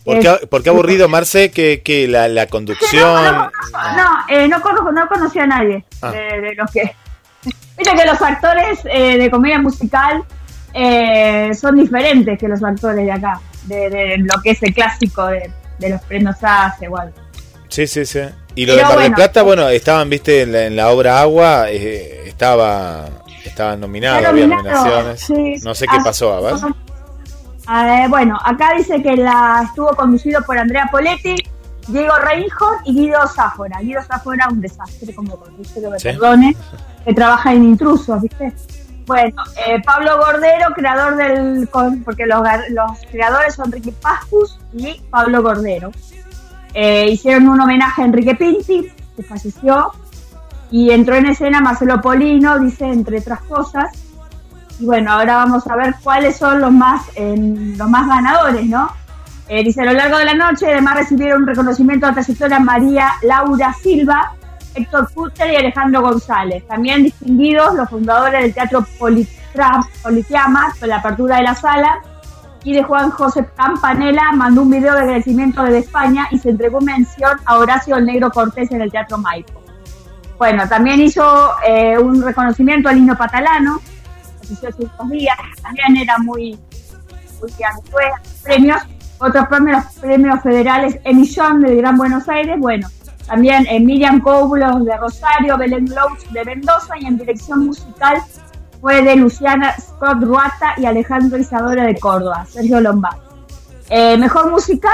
¿por 0.05 0.19
qué, 0.19 0.47
por 0.51 0.63
qué 0.63 0.71
aburrido, 0.71 1.09
Marce, 1.09 1.51
que, 1.51 1.83
que 1.83 2.09
la, 2.09 2.29
la 2.29 2.43
Sí, 2.43 2.47
no, 2.47 2.51
conducción... 2.51 3.25
no, 3.25 3.51
no, 3.97 4.09
eh, 4.29 4.49
no 4.49 4.61
conozco, 4.61 4.93
no 4.93 5.07
conocí 5.09 5.39
a 5.39 5.47
nadie 5.47 5.85
Ah. 6.03 6.11
de, 6.11 6.41
de 6.41 6.55
los 6.57 6.71
que. 6.71 6.95
Viste 7.79 7.95
que 7.97 8.05
los 8.07 8.21
actores 8.21 8.81
eh, 8.85 9.17
de 9.19 9.31
comedia 9.31 9.59
musical 9.61 10.25
eh, 10.75 11.53
son 11.55 11.77
diferentes 11.77 12.39
que 12.39 12.49
los 12.49 12.63
actores 12.63 13.05
de 13.05 13.13
acá, 13.13 13.41
de, 13.65 13.91
de 13.91 14.19
lo 14.19 14.41
que 14.43 14.51
es 14.51 14.63
el 14.63 14.75
clásico 14.75 15.27
de, 15.27 15.51
de 15.79 15.91
los 15.91 16.01
premios 16.03 16.37
ACE 16.43 16.89
o 16.89 16.97
algo. 16.97 17.15
Sí, 17.69 17.87
sí, 17.87 18.05
sí. 18.05 18.21
Y 18.55 18.67
lo 18.67 18.75
Pero 18.75 18.77
de 18.77 18.83
Mar 18.83 18.91
del 18.93 18.99
bueno. 18.99 19.17
Plata, 19.17 19.43
bueno, 19.43 19.69
estaban, 19.71 20.11
viste, 20.11 20.43
en 20.43 20.53
la, 20.53 20.65
en 20.67 20.77
la 20.77 20.91
obra 20.91 21.21
Agua, 21.21 21.71
eh, 21.71 22.25
estaba, 22.27 23.07
estaban 23.45 23.81
nominados, 23.81 24.25
había 24.27 24.47
nominaciones. 24.47 25.21
sí. 25.21 25.55
No 25.65 25.75
sé 25.75 25.87
qué 25.87 25.97
Ah, 25.99 26.05
pasó. 26.05 26.39
Eh, 27.73 28.07
bueno, 28.09 28.39
acá 28.45 28.73
dice 28.77 29.03
que 29.03 29.17
la 29.17 29.63
estuvo 29.67 29.89
conducido 29.97 30.43
por 30.43 30.59
Andrea 30.59 30.89
Poletti, 30.91 31.37
Diego 31.89 32.15
Reinhold 32.19 32.81
y 32.85 32.95
Guido 32.95 33.27
Sáfora. 33.29 33.79
Guido 33.81 34.03
Sáfora, 34.03 34.49
un 34.51 34.61
desastre, 34.61 35.15
como 35.15 35.39
dice 35.59 35.81
que 35.81 35.89
me 35.89 35.99
Sí. 35.99 36.09
perdone, 36.09 36.57
que 37.05 37.15
trabaja 37.15 37.53
en 37.53 37.65
intrusos, 37.65 38.21
¿viste? 38.21 38.53
Bueno, 39.07 39.43
eh, 39.67 39.83
Pablo 39.85 40.19
Gordero, 40.19 40.73
creador 40.75 41.17
del. 41.17 41.69
porque 42.05 42.27
los, 42.27 42.43
creadores 43.11 43.55
son 43.55 43.67
Enrique 43.67 43.93
Pascus 44.01 44.59
y 44.73 45.01
Pablo 45.11 45.43
Gordero. 45.43 45.91
Eh, 46.75 47.09
hicieron 47.11 47.49
un 47.49 47.61
homenaje 47.61 48.03
a 48.03 48.05
Enrique 48.05 48.35
Pinti, 48.35 48.91
que 49.17 49.23
falleció, 49.23 49.93
y 50.71 50.91
entró 50.91 51.17
en 51.17 51.27
escena 51.27 51.61
Marcelo 51.61 52.01
Polino, 52.01 52.59
dice, 52.59 52.87
entre 52.87 53.19
otras 53.19 53.41
cosas. 53.43 53.91
Y 54.79 54.87
bueno, 54.87 55.13
ahora 55.13 55.37
vamos 55.37 55.67
a 55.67 55.77
ver 55.77 55.95
cuáles 56.03 56.37
son 56.37 56.61
los 56.61 56.73
más, 56.73 57.03
los 57.17 57.91
más 57.91 58.09
ganadores, 58.09 58.67
¿no? 58.67 58.91
Eh, 59.49 59.63
dice, 59.63 59.83
a 59.83 59.85
lo 59.85 59.93
largo 59.93 60.17
de 60.17 60.25
la 60.25 60.35
noche, 60.35 60.67
además 60.67 60.97
recibieron 60.97 61.43
un 61.43 61.49
reconocimiento 61.49 62.07
a 62.07 62.11
la 62.11 62.15
trayectoria 62.15 62.59
María 62.59 63.13
Laura 63.23 63.75
Silva, 63.75 64.33
Héctor 64.75 65.09
Fuster 65.11 65.53
y 65.53 65.57
Alejandro 65.57 66.03
González. 66.03 66.67
También 66.67 67.05
distinguidos 67.05 67.75
los 67.75 67.89
fundadores 67.89 68.43
del 68.43 68.55
Teatro 68.55 68.87
Politeama, 68.99 70.75
con 70.79 70.89
la 70.89 70.97
apertura 70.97 71.37
de 71.37 71.43
la 71.43 71.55
sala, 71.55 72.01
y 72.65 72.75
de 72.75 72.83
Juan 72.83 73.11
José 73.11 73.47
Campanella 73.57 74.31
mandó 74.35 74.63
un 74.63 74.71
video 74.71 74.95
de 74.95 75.01
agradecimiento 75.01 75.63
desde 75.65 75.79
España 75.79 76.29
y 76.31 76.39
se 76.39 76.51
entregó 76.51 76.81
mención 76.81 77.39
a 77.45 77.59
Horacio 77.59 77.97
el 77.97 78.07
Negro 78.07 78.31
Cortés 78.31 78.71
en 78.71 78.81
el 78.81 78.91
Teatro 78.91 79.19
Maipo. 79.19 79.61
Bueno, 80.39 80.69
también 80.69 81.01
hizo 81.01 81.51
eh, 81.67 81.99
un 81.99 82.23
reconocimiento 82.23 82.89
a 82.89 82.93
Lino 82.93 83.17
Patalano, 83.17 83.81
que 84.41 84.53
hizo 84.53 84.69
también 85.63 85.97
era 85.97 86.19
muy, 86.19 86.59
muy 87.41 87.53
premios, 88.43 88.83
otros 89.19 89.47
premios, 89.49 89.85
premios 90.01 90.43
federales, 90.43 90.99
Emillón 91.05 91.63
del 91.63 91.77
Gran 91.77 91.97
Buenos 91.97 92.29
Aires, 92.29 92.59
bueno, 92.59 92.89
también 93.27 93.67
eh, 93.69 93.81
Miriam 93.81 94.21
Cóbulos 94.21 94.85
de 94.85 94.97
Rosario, 94.97 95.57
Belén 95.57 95.87
Loach 95.89 96.25
de 96.31 96.45
Mendoza 96.45 96.95
y 96.99 97.07
en 97.07 97.17
dirección 97.19 97.67
musical 97.67 98.19
fue 98.81 99.03
de 99.03 99.17
Luciana 99.17 99.75
Scott 99.79 100.23
Ruata 100.23 100.75
y 100.77 100.87
Alejandro 100.87 101.39
Isadora 101.39 101.85
de 101.85 101.97
Córdoba, 101.99 102.45
Sergio 102.49 102.81
Lombard. 102.81 103.17
Eh, 103.91 104.17
mejor 104.17 104.51
musical 104.51 104.93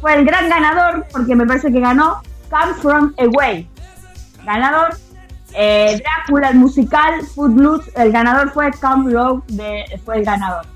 fue 0.00 0.14
el 0.14 0.24
gran 0.24 0.48
ganador, 0.48 1.06
porque 1.12 1.36
me 1.36 1.46
parece 1.46 1.70
que 1.72 1.80
ganó 1.80 2.20
Come 2.50 2.74
From 2.80 3.14
Away. 3.18 3.68
Ganador. 4.44 4.96
Eh, 5.54 6.00
Drácula, 6.02 6.50
el 6.50 6.56
musical, 6.56 7.22
Footloose, 7.34 7.90
el 7.96 8.12
ganador 8.12 8.50
fue 8.50 8.70
Come 8.72 9.12
Road, 9.12 9.40
fue 10.04 10.18
el 10.18 10.24
ganador. 10.24 10.66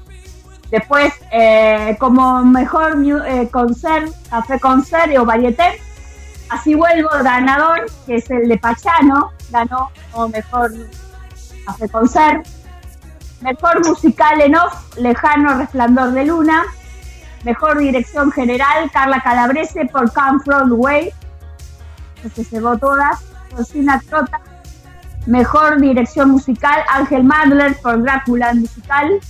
Después, 0.71 1.13
eh, 1.31 1.97
como 2.01 2.43
mejor 2.45 2.97
mu- 2.97 3.19
eh, 3.23 3.49
concert, 3.51 4.11
café 4.31 4.59
concert 4.59 5.15
o 5.19 5.25
varieté, 5.27 5.79
así 6.53 6.75
vuelvo, 6.75 7.09
ganador, 7.23 7.87
que 8.07 8.17
es 8.17 8.31
el 8.31 8.49
de 8.49 8.59
Pachano, 8.59 9.33
ganó 9.51 9.91
como 10.11 10.29
mejor. 10.29 10.73
Mejor 13.41 13.87
musical 13.87 14.41
en 14.41 14.55
off, 14.55 14.97
Lejano 14.99 15.59
Resplandor 15.59 16.13
de 16.13 16.27
Luna. 16.27 16.63
Mejor 17.45 17.79
dirección 17.79 18.31
general, 18.31 18.91
Carla 18.93 19.21
Calabrese 19.21 19.87
por 19.87 20.13
Come 20.13 20.41
From 20.45 20.73
Way, 20.75 21.11
que 22.23 22.29
se 22.29 22.45
llevó 22.45 22.77
todas. 22.79 23.25
Rosina 23.57 24.01
Trota. 24.09 24.41
Mejor 25.27 25.81
dirección 25.81 26.31
musical, 26.31 26.83
Ángel 26.89 27.25
Madler 27.25 27.77
por 27.83 28.03
Drácula 28.03 28.55
musical. 28.55 29.21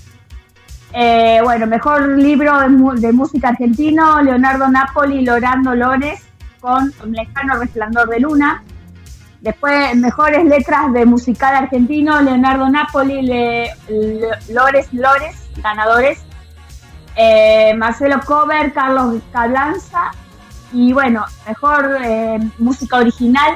Eh, 0.92 1.40
bueno, 1.42 1.66
mejor 1.66 2.06
libro 2.18 2.58
de, 2.96 3.12
música 3.12 3.48
argentino, 3.48 4.20
Leonardo 4.22 4.68
Napoli 4.68 5.18
y 5.18 5.24
Lorando 5.24 5.74
Lores 5.74 6.31
con 6.62 6.94
Lejano 7.12 7.58
Resplandor 7.58 8.08
de 8.08 8.20
Luna. 8.20 8.64
Después, 9.40 9.94
mejores 9.96 10.44
letras 10.44 10.92
de 10.92 11.04
musical 11.04 11.54
argentino, 11.54 12.22
Leonardo 12.22 12.70
Napoli, 12.70 13.26
Lores 14.48 14.92
Lores, 14.92 15.48
ganadores. 15.56 16.20
Eh, 17.16 17.74
Marcelo 17.76 18.20
Cover, 18.24 18.72
Carlos 18.72 19.20
Cablanza. 19.32 20.12
Y 20.72 20.92
bueno, 20.92 21.26
mejor 21.46 21.98
eh, 22.02 22.38
música 22.58 22.96
original, 22.98 23.54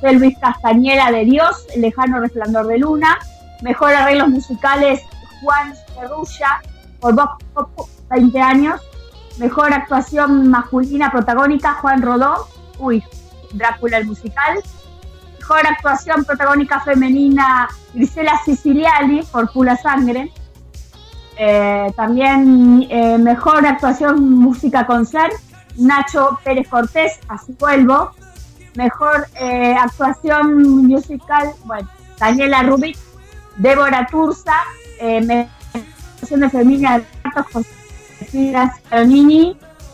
fue 0.00 0.12
Luis 0.12 0.38
Castañeda 0.38 1.10
de 1.10 1.24
Dios, 1.24 1.66
Lejano 1.76 2.20
Resplandor 2.20 2.68
de 2.68 2.78
Luna. 2.78 3.18
Mejor 3.62 3.92
arreglos 3.92 4.28
musicales, 4.28 5.02
Juan 5.42 5.74
Ferrulla, 5.94 6.62
por 7.00 7.14
Vox 7.14 7.44
Pop, 7.52 7.88
20 8.10 8.40
años. 8.40 8.80
Mejor 9.38 9.72
actuación 9.72 10.48
masculina 10.48 11.10
protagónica, 11.10 11.74
Juan 11.74 12.02
Rodó, 12.02 12.48
uy, 12.78 13.02
Drácula 13.52 13.98
el 13.98 14.06
musical. 14.06 14.62
Mejor 15.38 15.66
actuación 15.66 16.24
protagónica 16.24 16.80
femenina, 16.80 17.68
Grisela 17.94 18.40
Siciliani, 18.44 19.22
por 19.24 19.52
Pula 19.52 19.76
Sangre. 19.76 20.32
Eh, 21.38 21.92
también 21.96 22.86
eh, 22.88 23.18
mejor 23.18 23.66
actuación 23.66 24.28
música 24.38 24.86
concert, 24.86 25.32
Nacho 25.76 26.38
Pérez 26.42 26.66
Cortés, 26.68 27.20
así 27.28 27.54
vuelvo. 27.58 28.10
Mejor 28.74 29.26
eh, 29.38 29.74
actuación 29.78 30.86
musical, 30.86 31.52
bueno, 31.64 31.88
Daniela 32.18 32.62
Rubik, 32.62 32.96
Débora 33.56 34.06
Turza, 34.10 34.54
mejor 35.00 35.46
actuación 35.74 36.40
de 36.40 36.50
femenina 36.50 36.98
de 36.98 37.04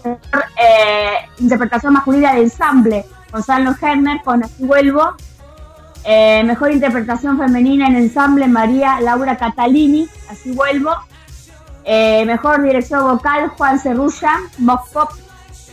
Mejor 0.04 0.44
eh, 0.56 1.28
interpretación 1.38 1.92
masculina 1.92 2.34
de 2.34 2.42
ensamble, 2.42 3.04
Gonzalo 3.30 3.74
Herner 3.80 4.20
con 4.22 4.42
Así 4.42 4.64
vuelvo. 4.64 5.14
Eh, 6.04 6.42
mejor 6.44 6.72
interpretación 6.72 7.38
femenina 7.38 7.86
en 7.86 7.96
ensamble, 7.96 8.48
María 8.48 9.00
Laura 9.00 9.36
Catalini, 9.36 10.08
Así 10.28 10.52
vuelvo. 10.52 10.90
Eh, 11.84 12.24
mejor 12.26 12.62
dirección 12.62 13.02
vocal, 13.04 13.48
Juan 13.48 13.78
Cerrulla, 13.78 14.40
Mock 14.58 14.88
Pop. 14.90 15.10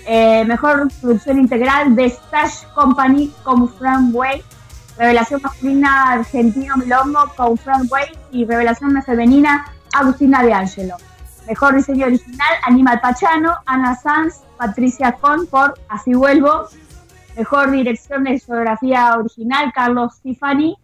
Eh, 0.06 0.44
mejor 0.46 0.89
producción 1.01 1.39
integral, 1.39 1.96
The 1.96 2.10
Stash 2.10 2.63
Company 2.74 3.32
con 3.44 3.70
Frank 3.70 4.13
Way. 4.13 4.44
Revelación 4.98 5.41
masculina, 5.41 6.12
Argentino 6.12 6.77
Milongo 6.77 7.32
con 7.36 7.58
Frank 7.58 7.91
Way. 7.91 8.06
Y 8.32 8.46
revelación 8.46 9.01
femenina, 9.03 9.65
Agustina 9.94 10.44
de 10.44 10.53
Angelo. 10.53 10.96
Mejor 11.50 11.74
diseño 11.74 12.06
original, 12.06 12.53
Aníbal 12.63 13.01
Pachano, 13.01 13.56
Ana 13.65 13.96
Sanz, 13.96 14.44
Patricia 14.56 15.13
Con 15.13 15.48
por 15.48 15.74
Así 15.89 16.13
Vuelvo. 16.13 16.68
Mejor 17.36 17.72
dirección 17.72 18.24
de 18.24 18.39
fotografía 18.39 19.18
original, 19.18 19.74
Carlos 19.74 20.22
Tiffany. 20.22 20.77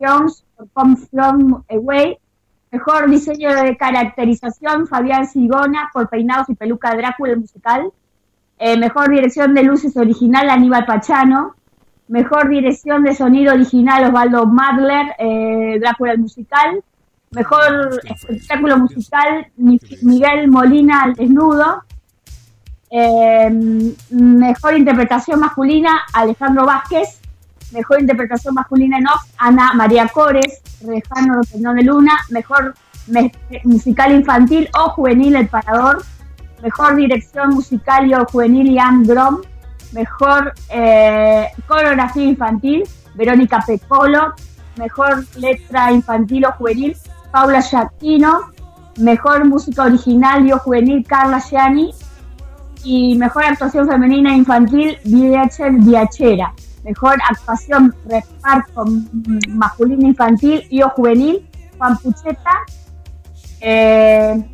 Jones 0.00 0.46
por 0.56 0.70
Come 0.70 0.96
From 0.96 1.64
Away. 1.68 2.16
Mejor 2.70 3.10
diseño 3.10 3.54
de 3.54 3.76
caracterización, 3.76 4.86
Fabián 4.86 5.26
Sigona 5.26 5.90
por 5.92 6.08
Peinados 6.08 6.48
y 6.48 6.54
Peluca 6.54 6.96
Drácula, 6.96 7.32
el 7.32 7.40
musical. 7.40 7.92
Eh, 8.58 8.78
mejor 8.78 9.10
dirección 9.10 9.54
de 9.54 9.64
luces 9.64 9.98
original, 9.98 10.48
Aníbal 10.48 10.86
Pachano. 10.86 11.56
Mejor 12.08 12.48
dirección 12.48 13.04
de 13.04 13.14
sonido 13.14 13.52
original, 13.52 14.04
Osvaldo 14.04 14.46
Madler, 14.46 15.14
eh, 15.18 15.78
Drácula, 15.78 16.12
el 16.12 16.20
musical. 16.20 16.82
Mejor 17.34 18.00
espectáculo 18.04 18.78
musical, 18.78 19.46
Mi- 19.56 19.80
Miguel 20.02 20.48
Molina, 20.48 21.02
al 21.02 21.14
desnudo. 21.14 21.82
Eh, 22.90 23.50
mejor 24.10 24.74
interpretación 24.76 25.40
masculina, 25.40 26.02
Alejandro 26.12 26.64
Vázquez. 26.64 27.20
Mejor 27.72 28.00
interpretación 28.00 28.54
masculina 28.54 28.98
en 28.98 29.08
off, 29.08 29.22
Ana 29.38 29.72
María 29.74 30.06
Cores, 30.08 30.62
Rejano 30.86 31.34
Rotendón 31.34 31.76
de 31.76 31.82
Luna. 31.82 32.12
Mejor 32.30 32.74
me- 33.08 33.32
musical 33.64 34.12
infantil 34.12 34.68
o 34.78 34.90
juvenil, 34.90 35.34
El 35.34 35.48
Parador. 35.48 36.02
Mejor 36.62 36.94
dirección 36.96 37.50
musical 37.50 38.06
y 38.08 38.14
o 38.14 38.24
juvenil, 38.26 38.70
Ian 38.70 39.02
Grom. 39.02 39.42
Mejor 39.92 40.54
eh, 40.70 41.48
coreografía 41.66 42.24
infantil, 42.24 42.84
Verónica 43.16 43.62
Pecolo. 43.66 44.34
Mejor 44.76 45.24
letra 45.36 45.92
infantil 45.92 46.46
o 46.46 46.52
juvenil, 46.52 46.96
Paula 47.34 47.60
Giacchino. 47.60 48.52
Mejor 48.96 49.44
música 49.44 49.82
original 49.82 50.46
y 50.46 50.52
o 50.52 50.58
juvenil, 50.60 51.04
Carla 51.04 51.40
Gianni 51.40 51.92
y 52.84 53.16
mejor 53.16 53.44
actuación 53.44 53.88
femenina 53.88 54.36
infantil, 54.36 54.96
Viachel 55.04 55.78
Viachera. 55.78 56.54
Mejor 56.84 57.16
actuación 57.28 57.92
reparto 58.06 58.84
masculina 59.48 60.06
infantil 60.06 60.62
y 60.70 60.82
o 60.82 60.90
juvenil, 60.90 61.44
Juan 61.76 61.96
Pucheta. 61.96 62.52
Eh, 63.60 64.44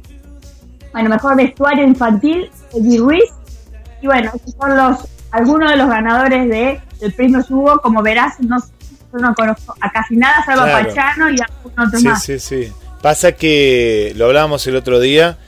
bueno, 0.92 1.10
mejor 1.10 1.36
vestuario 1.36 1.84
infantil, 1.84 2.50
Eddie 2.72 2.98
Ruiz. 2.98 3.30
Y 4.00 4.06
bueno, 4.06 4.30
estos 4.34 4.54
son 4.54 4.74
los 4.74 5.06
algunos 5.32 5.70
de 5.70 5.76
los 5.76 5.88
ganadores 5.88 6.48
de, 6.48 6.80
del 6.98 7.12
premio 7.12 7.44
Hugo. 7.46 7.78
Como 7.82 8.02
verás, 8.02 8.40
no, 8.40 8.56
yo 9.12 9.18
no 9.18 9.34
conozco 9.34 9.74
a 9.80 9.90
casi 9.90 10.16
nada, 10.16 10.44
salvo 10.44 10.62
Claro. 10.64 10.78
a 10.90 10.94
Pachano 10.94 11.30
y 11.30 11.36
a 11.40 11.44
algún 11.44 11.72
otro 11.86 11.98
Sí, 11.98 12.04
más. 12.06 12.22
sí, 12.24 12.38
sí. 12.38 12.72
Pasa 13.02 13.32
que 13.32 14.12
lo 14.16 14.26
hablábamos 14.26 14.66
el 14.66 14.76
otro 14.76 15.00
día, 15.00 15.38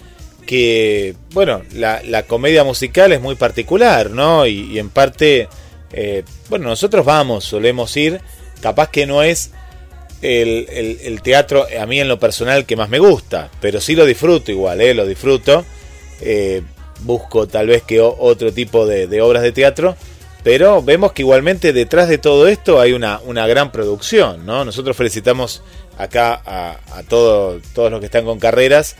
que, 0.47 1.15
bueno, 1.33 1.63
la, 1.75 2.03
la 2.05 2.25
comedia 2.25 2.65
musical 2.65 3.13
es 3.13 3.21
muy 3.21 3.35
particular, 3.37 4.11
¿no? 4.11 4.47
Y, 4.47 4.73
y 4.73 4.79
en 4.79 4.89
parte, 4.91 5.49
eh, 5.93 6.25
bueno, 6.49 6.69
nosotros 6.69 7.05
vamos, 7.05 7.45
solemos 7.45 7.97
ir, 7.97 8.21
capaz 8.61 8.89
que 8.91 9.07
no 9.07 9.23
es 9.23 9.51
el, 10.23 10.67
el- 10.71 10.99
el 11.03 11.23
teatro, 11.23 11.67
a 11.81 11.87
mí 11.87 12.01
en 12.01 12.09
lo 12.09 12.19
personal, 12.19 12.65
que 12.67 12.77
más 12.77 12.89
me 12.89 12.99
gusta, 12.99 13.51
pero 13.61 13.81
sí 13.81 13.95
lo 13.95 14.05
disfruto 14.07 14.51
igual, 14.51 14.81
¿eh? 14.81 14.95
Lo 14.95 15.07
disfruto. 15.07 15.65
Eh, 16.21 16.63
busco 17.01 17.49
tal 17.49 17.67
vez 17.67 17.83
que 17.83 18.01
otro 18.01 18.53
tipo 18.53 18.87
de, 18.87 19.09
de 19.09 19.21
obras 19.21 19.43
de 19.43 19.51
teatro, 19.53 19.97
pero 20.45 20.83
vemos 20.83 21.13
que 21.13 21.23
igualmente 21.23 21.73
detrás 21.73 22.09
de 22.09 22.19
todo 22.19 22.49
esto 22.49 22.81
hay 22.81 22.93
una, 22.93 23.21
una 23.25 23.47
gran 23.47 23.71
producción, 23.73 24.45
¿no? 24.45 24.65
Nosotros 24.65 24.97
felicitamos 24.97 25.63
acá 25.99 26.41
a, 26.45 26.79
a 26.97 27.03
todo- 27.05 27.61
todos 27.75 27.91
los 27.91 28.01
que 28.01 28.07
están 28.07 28.25
con 28.25 28.39
carreras 28.39 28.97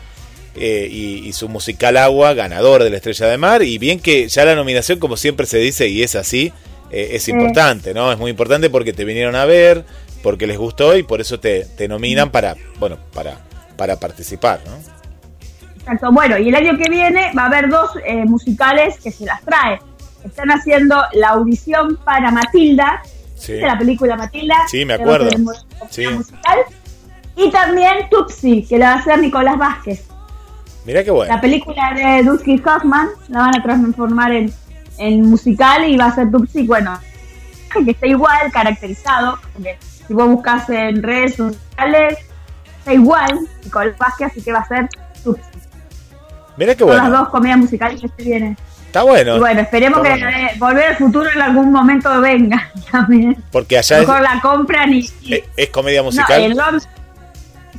eh, 0.55 0.87
y, 0.89 1.27
y 1.27 1.33
su 1.33 1.49
musical 1.49 1.97
Agua, 1.97 2.33
ganador 2.33 2.83
de 2.83 2.89
la 2.91 2.97
Estrella 2.97 3.27
de 3.27 3.37
Mar, 3.37 3.63
y 3.63 3.77
bien 3.77 3.99
que 3.99 4.27
ya 4.27 4.45
la 4.45 4.55
nominación, 4.55 4.99
como 4.99 5.17
siempre 5.17 5.45
se 5.47 5.57
dice, 5.57 5.87
y 5.89 6.03
es 6.03 6.15
así, 6.15 6.53
eh, 6.91 7.09
es 7.13 7.27
importante, 7.27 7.93
¿no? 7.93 8.11
Es 8.11 8.17
muy 8.19 8.29
importante 8.31 8.69
porque 8.69 8.93
te 8.93 9.03
vinieron 9.03 9.35
a 9.35 9.45
ver, 9.45 9.83
porque 10.21 10.47
les 10.47 10.57
gustó 10.57 10.95
y 10.95 11.03
por 11.03 11.19
eso 11.19 11.39
te, 11.39 11.65
te 11.65 11.87
nominan 11.87 12.29
para, 12.31 12.55
bueno, 12.79 12.97
para, 13.13 13.39
para 13.75 13.99
participar, 13.99 14.61
¿no? 14.65 14.77
Exacto. 15.79 16.11
Bueno, 16.13 16.37
y 16.37 16.47
el 16.47 16.55
año 16.55 16.77
que 16.77 16.89
viene 16.89 17.31
va 17.37 17.43
a 17.43 17.45
haber 17.47 17.67
dos 17.69 17.89
eh, 18.05 18.23
musicales 18.23 18.95
que 19.03 19.11
se 19.11 19.25
las 19.25 19.41
trae. 19.43 19.79
Están 20.23 20.49
haciendo 20.51 20.95
la 21.13 21.29
audición 21.29 21.97
para 22.03 22.31
Matilda, 22.31 23.01
Sí. 23.35 23.53
de 23.53 23.61
la 23.61 23.77
película 23.77 24.15
Matilda. 24.15 24.55
Sí, 24.67 24.85
me 24.85 24.93
acuerdo. 24.93 25.29
mu- 25.39 25.51
Sí. 25.89 26.07
musical. 26.07 26.59
Y 27.35 27.49
también 27.51 28.07
Tupsi, 28.09 28.63
que 28.63 28.77
la 28.77 28.85
va 28.89 28.93
a 28.93 28.99
hacer 28.99 29.19
Nicolás 29.19 29.57
Vázquez. 29.57 30.05
Mirá 30.85 31.03
qué 31.03 31.11
bueno. 31.11 31.33
La 31.33 31.41
película 31.41 31.93
de 31.93 32.23
Dusty 32.23 32.61
Hoffman 32.65 33.09
la 33.29 33.39
van 33.39 33.57
a 33.59 33.63
transformar 33.63 34.31
en, 34.33 34.53
en 34.97 35.29
musical 35.29 35.87
y 35.89 35.97
va 35.97 36.05
a 36.05 36.15
ser 36.15 36.29
Tupsi, 36.31 36.65
bueno, 36.67 36.97
que 37.85 37.91
está 37.91 38.05
igual, 38.07 38.51
caracterizado, 38.51 39.39
porque 39.53 39.77
si 40.07 40.13
vos 40.13 40.27
buscas 40.29 40.69
en 40.69 41.01
redes 41.01 41.35
sociales, 41.35 42.19
está 42.79 42.93
igual, 42.93 43.39
Nicolás 43.63 43.97
Vázquez, 43.97 44.27
así 44.31 44.41
que 44.41 44.51
va 44.53 44.59
a 44.59 44.67
ser 44.67 44.87
Tupsi. 45.23 45.41
Mirá 46.55 46.75
qué 46.75 46.79
Son 46.83 46.89
las 46.95 47.01
bueno. 47.01 47.17
dos 47.17 47.29
comedias 47.29 47.57
musicales 47.57 47.99
que 47.99 48.07
se 48.09 48.23
vienen. 48.23 48.57
Está 48.93 49.01
bueno. 49.05 49.37
Y 49.37 49.39
bueno, 49.39 49.61
esperemos 49.61 50.03
Está 50.05 50.13
que 50.17 50.21
bueno. 50.23 50.37
eh, 50.37 50.51
Volver 50.59 50.83
al 50.89 50.95
Futuro 50.97 51.27
en 51.33 51.41
algún 51.41 51.71
momento 51.71 52.21
venga 52.21 52.69
también. 52.91 53.43
Porque 53.51 53.79
allá 53.79 53.95
es, 54.01 54.07
Mejor 54.07 54.21
la 54.21 54.39
compran 54.39 54.93
y... 54.93 54.99
y- 55.23 55.33
es- 55.33 55.43
es 55.57 55.69
comedia 55.69 56.01
no, 56.01 56.05
musical. 56.05 56.41
en 56.43 56.55
Londres... 56.55 56.87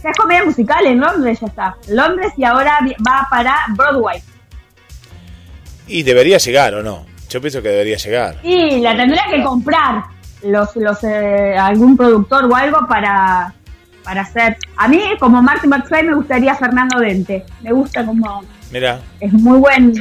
Es 0.03 0.17
comedia 0.19 0.45
musical, 0.45 0.85
en 0.87 0.99
Londres 1.01 1.39
ya 1.41 1.47
está. 1.47 1.77
Londres 1.89 2.33
y 2.37 2.43
ahora 2.43 2.79
va 3.07 3.29
para 3.31 3.55
Broadway. 3.77 4.21
Y 5.87 6.03
debería 6.03 6.39
llegar, 6.39 6.75
¿o 6.75 6.83
no? 6.83 7.07
Yo 7.31 7.41
pienso 7.41 7.63
que 7.63 7.69
debería 7.69 7.97
llegar. 7.97 8.37
Y 8.43 8.81
la 8.81 8.97
tendría 8.97 9.23
que 9.31 9.43
comprar 9.45 10.03
los, 10.43 10.75
los 10.75 10.99
eh, 11.05 11.55
algún 11.57 11.97
productor 11.97 12.45
o 12.47 12.57
algo 12.57 12.87
para, 12.89 13.55
para 14.03 14.23
hacer. 14.23 14.57
A 14.77 14.89
mí, 14.89 15.01
como 15.21 15.41
Martin 15.41 15.71
McFly, 15.71 16.03
me 16.03 16.15
gustaría 16.17 16.55
Fernando 16.57 16.99
Dente. 16.99 17.45
Me 17.63 17.73
gusta 17.73 18.05
como. 18.05 18.43
Mira, 18.73 19.01
Es 19.21 19.33
muy 19.33 19.59
buen. 19.59 19.95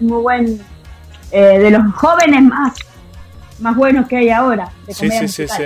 Muy 0.00 0.22
buen. 0.22 0.60
eh, 1.32 1.58
de 1.60 1.70
los 1.70 1.94
jóvenes 1.94 2.42
más. 2.42 2.74
Más 3.60 3.76
buenos 3.76 4.08
que 4.08 4.16
hay 4.16 4.30
ahora. 4.30 4.72
De 4.86 4.92
sí, 4.94 5.08
sí, 5.10 5.28
sí, 5.28 5.46
sí. 5.46 5.62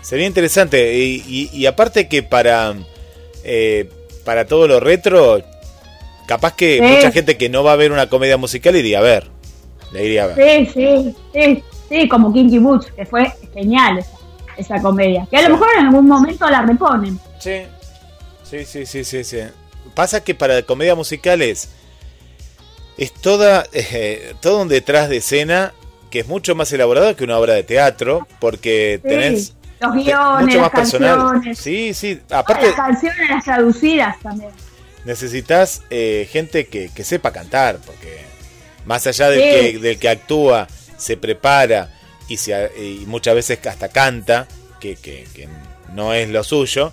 Sería 0.00 0.26
interesante. 0.26 0.94
Y, 0.96 1.24
y- 1.26 1.50
y 1.52 1.66
aparte 1.66 2.06
que 2.08 2.22
para, 2.22 2.74
eh, 3.42 3.90
para 4.24 4.46
todo 4.46 4.68
lo 4.68 4.78
retro, 4.80 5.42
capaz 6.26 6.54
que 6.54 6.76
Sí. 6.78 6.82
mucha 6.82 7.10
gente 7.10 7.36
que 7.36 7.48
no 7.48 7.64
va 7.64 7.72
a 7.72 7.76
ver 7.76 7.90
una 7.90 8.08
comedia 8.08 8.36
musical 8.36 8.76
iría 8.76 8.98
a 8.98 9.02
ver. 9.02 9.28
Le 9.92 10.04
iría 10.06 10.24
a 10.24 10.26
ver. 10.28 10.66
Sí, 10.68 10.70
sí, 10.72 11.14
sí, 11.32 11.64
sí, 11.88 12.08
como 12.08 12.32
Kinky 12.32 12.58
Boots, 12.58 12.92
que 12.92 13.04
fue 13.04 13.32
genial 13.54 13.98
esa, 13.98 14.10
esa 14.56 14.82
comedia. 14.82 15.26
Que 15.30 15.38
a 15.38 15.42
lo 15.42 15.50
mejor 15.54 15.68
en 15.78 15.86
algún 15.86 16.06
momento 16.06 16.48
la 16.48 16.62
reponen. 16.62 17.18
Sí. 17.40 17.62
Sí, 18.44 18.64
sí, 18.64 18.86
sí, 18.86 19.02
sí, 19.04 19.24
sí. 19.24 19.38
Pasa 19.94 20.22
que 20.22 20.34
para 20.34 20.62
comedia 20.62 20.94
musical 20.94 21.42
es, 23.02 23.12
toda, 23.12 23.66
eh, 23.72 24.34
todo 24.40 24.62
un 24.62 24.68
detrás 24.68 25.08
de 25.08 25.18
escena 25.18 25.72
que 26.10 26.20
es 26.20 26.26
mucho 26.28 26.54
más 26.54 26.70
elaborado 26.72 27.16
que 27.16 27.24
una 27.24 27.38
obra 27.38 27.54
de 27.54 27.62
teatro, 27.62 28.26
porque 28.38 29.00
Sí, 29.02 29.08
tenés 29.08 29.54
los 29.80 29.94
guiones, 29.94 30.40
mucho 30.46 30.56
las 30.58 30.62
más 30.62 30.70
personal. 30.70 31.18
canciones. 31.18 31.58
Sí, 31.58 31.94
sí. 31.94 32.20
Aparte, 32.30 32.66
Las 32.66 32.74
canciones, 32.76 33.30
las 33.30 33.44
traducidas 33.44 34.20
también. 34.20 34.50
necesitas 35.04 35.82
eh, 35.90 36.28
gente 36.30 36.66
que, 36.68 36.90
que 36.94 37.02
sepa 37.04 37.32
cantar, 37.32 37.78
porque 37.84 38.20
más 38.84 39.06
allá 39.06 39.30
del, 39.30 39.40
Sí. 39.40 39.72
que, 39.72 39.78
del 39.78 39.98
que 39.98 40.08
actúa, 40.08 40.68
se 40.98 41.16
prepara 41.16 41.90
y, 42.28 42.36
se, 42.36 42.70
y 42.78 43.04
muchas 43.06 43.34
veces 43.34 43.58
hasta 43.66 43.88
canta, 43.88 44.46
que, 44.80 44.96
que- 44.96 45.26
que 45.34 45.48
no 45.94 46.12
es 46.14 46.28
lo 46.28 46.44
suyo, 46.44 46.92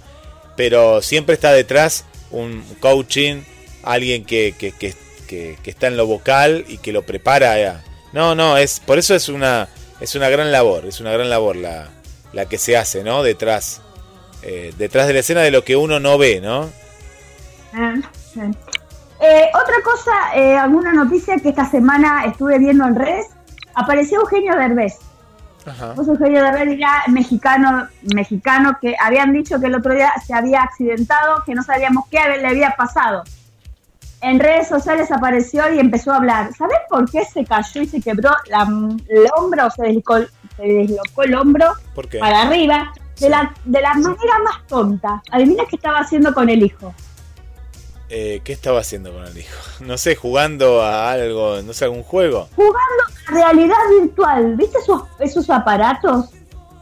pero 0.56 1.02
siempre 1.02 1.36
está 1.36 1.52
detrás 1.54 2.06
un 2.32 2.63
coaching, 2.80 3.41
alguien 3.84 4.26
que, 4.26 4.56
que, 4.58 4.72
que- 4.72 4.95
que- 5.29 5.57
que 5.63 5.69
está 5.69 5.85
en 5.87 5.95
lo 5.95 6.07
vocal 6.07 6.65
y 6.67 6.79
que 6.79 6.91
lo 6.91 7.03
prepara. 7.03 7.53
a- 7.53 7.81
no, 8.11 8.33
no, 8.33 8.57
es 8.57 8.79
por 8.79 8.97
eso 8.97 9.13
es 9.15 9.29
una, 9.29 9.67
es 10.01 10.15
una 10.15 10.27
gran 10.29 10.51
labor, 10.51 10.85
es 10.87 10.99
una 10.99 11.11
gran 11.11 11.29
labor 11.29 11.55
la, 11.55 11.87
la 12.33 12.45
que 12.47 12.57
se 12.57 12.75
hace, 12.75 13.03
¿no? 13.03 13.21
Detrás, 13.21 13.81
eh, 14.41 14.73
detrás 14.77 15.05
de 15.07 15.13
la 15.13 15.19
escena 15.19 15.41
de 15.41 15.51
lo 15.51 15.63
que 15.63 15.75
uno 15.75 15.99
no 15.99 16.17
ve, 16.17 16.41
¿no? 16.41 16.63
Eh, 17.77 18.01
sí. 18.33 18.39
Eh, 19.21 19.49
otra 19.53 19.75
cosa, 19.83 20.11
eh, 20.35 20.57
alguna 20.57 20.93
noticia 20.93 21.35
que 21.37 21.49
esta 21.49 21.69
semana 21.69 22.23
estuve 22.25 22.57
viendo 22.57 22.85
en 22.87 22.95
redes, 22.95 23.27
apareció 23.75 24.21
Eugenio 24.21 24.55
Derbez. 24.55 24.95
Ajá. 25.65 25.93
Vos, 25.93 26.07
Eugenio 26.07 26.41
Derbez 26.41 26.69
era 26.77 27.03
mexicano, 27.09 27.87
mexicano 28.15 28.77
que 28.81 28.95
habían 28.99 29.33
dicho 29.33 29.59
que 29.59 29.67
el 29.67 29.75
otro 29.75 29.93
día 29.93 30.11
se 30.25 30.33
había 30.33 30.61
accidentado, 30.63 31.43
que 31.45 31.53
no 31.53 31.61
sabíamos 31.63 32.05
qué 32.09 32.17
le 32.41 32.47
había 32.47 32.71
pasado. 32.77 33.23
En 34.21 34.39
redes 34.39 34.67
sociales 34.67 35.12
apareció 35.12 35.73
y 35.73 35.79
empezó 35.79 36.12
a 36.12 36.17
hablar. 36.17 36.49
¿Sabés 36.58 36.77
por 36.89 37.10
qué 37.10 37.23
se 37.25 37.45
cayó 37.45 37.82
y 37.82 37.86
se 37.88 38.01
quebró 38.01 38.32
la- 38.47 38.63
el 39.08 39.27
hombro, 39.38 39.69
se 39.71 39.84
deslocó, 39.84 40.17
se 40.58 40.63
deslocó 40.63 41.23
el 41.23 41.36
hombro 41.36 41.73
¿Por 41.95 42.10
qué? 42.10 42.19
para 42.19 42.41
arriba? 42.43 42.91
De 43.17 43.25
Sí. 43.25 43.29
la, 43.29 43.53
de 43.65 43.82
la 43.82 43.93
manera 43.93 44.39
más 44.43 44.67
tonta. 44.67 45.21
Adivina 45.32 45.63
qué 45.69 45.75
estaba 45.77 45.99
haciendo 45.99 46.34
con 46.34 46.49
el 46.49 46.63
hijo. 46.63 46.93
Eh, 48.10 48.41
¿Qué 48.43 48.53
estaba 48.53 48.79
haciendo 48.79 49.13
con 49.13 49.23
el 49.25 49.38
hijo? 49.38 49.55
No 49.82 49.97
sé, 49.97 50.15
jugando 50.15 50.82
a 50.82 51.12
algo, 51.12 51.62
no 51.62 51.73
sé, 51.73 51.86
algún 51.86 52.03
juego. 52.03 52.49
jugando 52.55 53.03
a 53.27 53.32
realidad 53.32 53.75
virtual. 54.01 54.55
¿Viste 54.55 54.79
esos, 54.79 55.03
esos 55.19 55.49
aparatos 55.49 56.29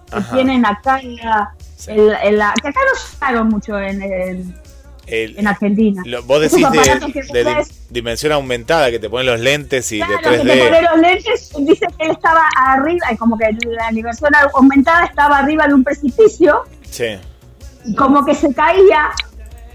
que 0.10 0.16
Ajá. 0.16 0.34
tienen 0.36 0.66
acá 0.66 1.00
en 1.00 1.18
la, 1.18 1.54
Sí. 1.76 1.92
en 1.92 2.08
la- 2.08 2.24
en 2.24 2.38
la- 2.38 2.54
que 2.62 2.70
acá 2.70 2.80
no 2.86 2.94
usaron 2.94 3.50
mucho 3.50 3.78
en, 3.78 4.02
en- 4.02 4.62
El- 5.08 5.38
en 5.40 5.48
Argentina? 5.48 6.02
lo- 6.06 6.22
vos 6.24 6.42
decís 6.42 6.66
de, 6.72 7.66
dimensión 7.90 8.32
aumentada, 8.34 8.92
que 8.92 9.00
te 9.00 9.10
ponen 9.10 9.28
los 9.28 9.40
lentes 9.40 9.92
y 9.92 9.98
Claro, 10.00 10.14
de 10.14 10.18
que 10.18 10.30
te 10.30 10.54
3D. 10.54 10.66
ponen 10.66 10.84
los 10.86 11.00
lentes, 11.00 11.52
dice 11.60 11.86
que 11.98 12.06
él 12.06 12.12
estaba 12.12 12.44
arriba, 12.58 13.08
y 13.12 13.18
como 13.18 13.38
que 13.38 13.46
la 13.66 13.90
dimensión 13.92 14.32
aumentada 14.54 15.06
estaba 15.06 15.40
arriba 15.40 15.68
de 15.68 15.74
un 15.74 15.84
precipicio, 15.84 16.64
Sí, 16.90 17.06
y 17.86 17.96
como 17.96 18.26
que 18.26 18.36
se 18.36 18.54
caía, 18.54 19.10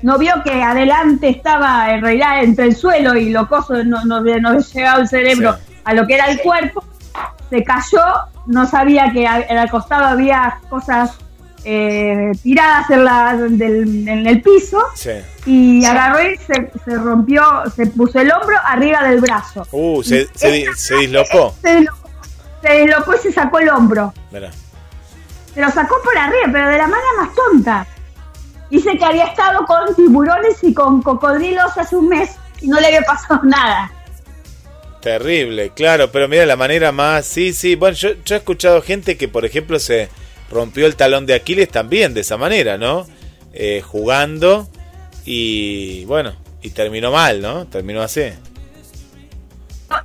no 0.03 0.19
vio 0.19 0.35
que 0.45 0.63
adelante 0.63 1.29
estaba 1.29 1.93
en 1.95 2.03
realidad 2.03 2.43
entre 2.43 2.67
el 2.67 2.77
suelo 2.77 3.17
y 3.17 3.31
lo 3.31 3.49
coso 3.49 3.83
no, 3.85 4.05
no, 4.05 4.21
no 4.21 4.59
llegaba 4.59 5.01
el 5.01 5.09
cerebro 5.09 5.55
Sí. 5.57 5.75
a 5.85 5.95
lo 5.95 6.07
que 6.07 6.15
era 6.15 6.27
el 6.27 6.41
cuerpo, 6.41 6.85
se 7.51 7.63
cayó, 7.63 8.03
no 8.47 8.67
sabía 8.67 9.13
que 9.13 9.27
a- 9.27 9.41
en 9.43 9.59
el 9.59 9.71
costado 9.71 10.05
había 10.07 10.59
cosas 10.69 11.17
eh, 11.65 12.33
tiradas 12.43 12.91
en, 12.91 13.05
la, 13.05 13.37
del- 13.37 14.09
en 14.09 14.27
el 14.27 14.43
piso 14.43 14.83
sí. 14.95 15.11
y 15.47 15.85
agarró 15.85 16.23
y 16.23 16.37
se, 16.39 16.71
se 16.85 16.97
rompió, 16.99 17.43
se 17.75 17.87
puso 17.87 18.19
el 18.21 18.33
hombro 18.33 18.57
arriba 18.65 19.03
del 19.09 19.21
brazo. 19.21 19.67
Uh, 19.73 20.03
se, 20.03 20.29
se, 20.35 20.51
di- 20.51 20.67
se 20.77 20.97
dislocó. 20.97 21.55
Se 21.63 21.77
dislocó, 21.77 22.09
se 22.63 22.73
dislocó 22.81 23.15
y 23.15 23.19
se 23.19 23.33
sacó 23.33 23.59
el 23.61 23.69
hombro. 23.71 24.13
Mirá. 24.31 24.51
Se 25.55 25.61
lo 25.61 25.71
sacó 25.71 25.97
por 26.03 26.17
arriba, 26.17 26.45
pero 26.51 26.69
de 26.69 26.79
la 26.79 26.87
manera 26.87 27.09
más 27.21 27.29
tonta. 27.35 27.87
Dice 28.71 28.97
que 28.97 29.05
había 29.05 29.27
estado 29.27 29.67
con 29.67 29.95
tiburones 29.95 30.57
y 30.63 30.73
con 30.73 31.03
cocodrilos 31.03 31.77
hace 31.77 31.95
un 31.95 32.09
mes 32.09 32.31
y 32.61 32.69
no 32.69 32.81
le 32.81 32.87
había 32.87 33.03
pasado 33.03 33.41
nada. 33.45 33.93
Terrible, 35.01 35.71
claro, 35.75 36.11
pero 36.13 36.29
mira 36.29 36.47
la 36.47 36.57
manera 36.57 36.93
más. 36.93 37.27
Sí, 37.27 37.53
sí. 37.53 37.75
Bueno, 37.75 37.97
yo, 37.97 38.11
yo 38.25 38.35
he 38.37 38.39
escuchado 38.39 38.81
gente 38.83 39.17
que, 39.17 39.27
por 39.29 39.45
ejemplo, 39.45 39.79
se 39.81 40.09
rompió 40.53 40.87
el 40.87 40.97
talón 40.97 41.27
de 41.27 41.35
Aquiles 41.35 41.69
también 41.69 42.15
de 42.15 42.21
esa 42.21 42.37
manera, 42.37 42.79
¿no? 42.79 43.07
Eh, 43.53 43.83
jugando 43.83 44.69
y 45.25 46.05
bueno, 46.05 46.35
y 46.63 46.71
terminó 46.71 47.11
mal, 47.11 47.41
¿no? 47.41 47.67
Terminó 47.67 48.03
así. 48.03 48.23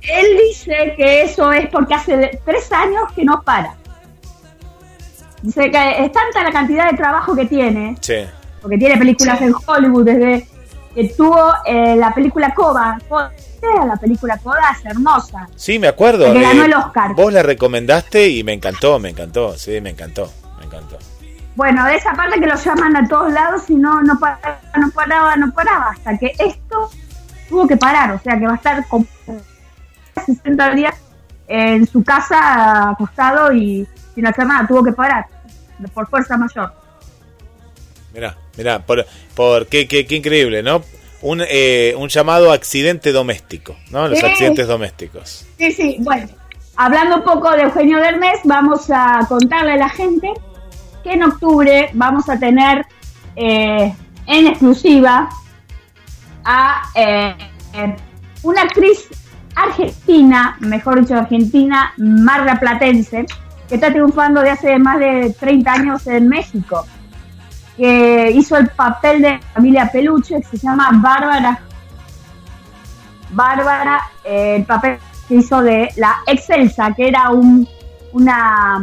Él 0.02 0.26
dice 0.48 0.94
que 0.96 1.22
eso 1.22 1.52
es 1.52 1.68
porque 1.70 1.94
hace 1.94 2.40
tres 2.44 2.70
años 2.72 3.04
que 3.14 3.24
no 3.24 3.42
para. 3.42 3.74
Dice 5.42 5.70
que 5.70 6.04
es 6.04 6.12
tanta 6.12 6.42
la 6.42 6.52
cantidad 6.52 6.90
de 6.90 6.96
trabajo 6.96 7.34
que 7.34 7.46
tiene, 7.46 7.96
Sí, 8.00 8.16
porque 8.60 8.76
tiene 8.76 8.96
películas 8.96 9.40
en 9.40 9.54
Hollywood 9.66 10.04
desde 10.04 10.46
que 10.98 11.08
tuvo 11.10 11.52
eh, 11.64 11.94
la 11.96 12.12
película 12.12 12.52
Coda. 12.52 12.98
Coda, 13.08 13.30
La 13.86 13.96
película 13.96 14.36
Coda 14.38 14.76
es 14.76 14.84
hermosa. 14.84 15.48
sí, 15.54 15.78
me 15.78 15.86
acuerdo. 15.86 16.32
Que 16.32 16.40
ganó 16.40 16.62
eh, 16.62 16.66
el 16.66 16.74
Oscar. 16.74 17.14
Vos 17.14 17.32
la 17.32 17.42
recomendaste 17.44 18.28
y 18.28 18.42
me 18.42 18.52
encantó, 18.52 18.98
me 18.98 19.10
encantó, 19.10 19.56
sí, 19.56 19.80
me 19.80 19.90
encantó, 19.90 20.32
me 20.58 20.64
encantó. 20.64 20.98
Bueno, 21.54 21.84
de 21.86 21.94
esa 21.94 22.14
parte 22.14 22.40
que 22.40 22.46
lo 22.46 22.56
llaman 22.56 22.96
a 22.96 23.06
todos 23.06 23.32
lados 23.32 23.70
y 23.70 23.76
no, 23.76 24.02
no 24.02 24.18
paraba, 24.18 24.60
no 24.76 24.90
paraba, 24.90 25.36
no 25.36 25.52
paraba, 25.52 25.90
hasta 25.90 26.18
que 26.18 26.32
esto 26.36 26.90
tuvo 27.48 27.68
que 27.68 27.76
parar, 27.76 28.12
o 28.12 28.18
sea 28.18 28.36
que 28.36 28.46
va 28.46 28.52
a 28.52 28.56
estar 28.56 28.88
con 28.88 29.06
60 30.26 30.70
días 30.74 30.94
en 31.46 31.86
su 31.86 32.02
casa 32.02 32.90
acostado 32.90 33.52
y 33.52 33.86
sin 34.16 34.26
hacer 34.26 34.46
nada, 34.46 34.66
tuvo 34.66 34.82
que 34.82 34.92
parar 34.92 35.26
por 35.94 36.08
fuerza 36.08 36.36
mayor. 36.36 36.72
Mirá, 38.12 38.36
mirá, 38.58 38.80
por, 38.80 39.06
por 39.34 39.66
qué, 39.68 39.88
qué, 39.88 40.06
qué 40.06 40.16
increíble, 40.16 40.62
¿no? 40.62 40.82
Un, 41.22 41.42
eh, 41.48 41.94
un 41.96 42.08
llamado 42.08 42.52
accidente 42.52 43.10
doméstico, 43.12 43.76
¿no? 43.90 44.06
Los 44.08 44.18
Sí. 44.18 44.26
accidentes 44.26 44.66
domésticos. 44.68 45.46
Sí, 45.56 45.72
sí, 45.72 45.96
bueno, 46.00 46.28
hablando 46.76 47.16
un 47.16 47.24
poco 47.24 47.50
de 47.52 47.62
Eugenio 47.62 47.98
Dermes, 47.98 48.40
vamos 48.44 48.90
a 48.90 49.20
contarle 49.28 49.72
a 49.72 49.76
la 49.76 49.88
gente 49.88 50.28
que 51.02 51.12
en 51.14 51.22
octubre 51.22 51.88
vamos 51.94 52.28
a 52.28 52.38
tener 52.38 52.84
eh, 53.36 53.92
en 54.26 54.46
exclusiva 54.46 55.28
a 56.44 56.82
eh, 56.94 57.34
eh, 57.74 57.96
una 58.42 58.62
actriz 58.62 59.08
argentina, 59.54 60.56
mejor 60.60 61.00
dicho 61.00 61.14
argentina, 61.16 61.92
marraplatense, 61.96 63.26
que 63.68 63.74
está 63.74 63.90
triunfando 63.92 64.40
de 64.40 64.50
hace 64.50 64.78
más 64.78 64.98
de 64.98 65.34
30 65.38 65.72
años 65.72 66.06
en 66.06 66.28
México, 66.28 66.86
que 67.78 68.32
hizo 68.32 68.56
el 68.58 68.68
papel 68.68 69.22
de 69.22 69.40
familia 69.54 69.88
Peluche, 69.90 70.36
que 70.42 70.58
se 70.58 70.58
llama 70.58 70.90
Bárbara 70.94 71.60
Bárbara, 73.30 74.00
eh, 74.24 74.56
el 74.56 74.64
papel 74.64 74.98
que 75.28 75.34
hizo 75.36 75.62
de 75.62 75.88
la 75.96 76.16
Excelsa, 76.26 76.92
que 76.94 77.08
era 77.08 77.30
un, 77.30 77.68
una, 78.12 78.82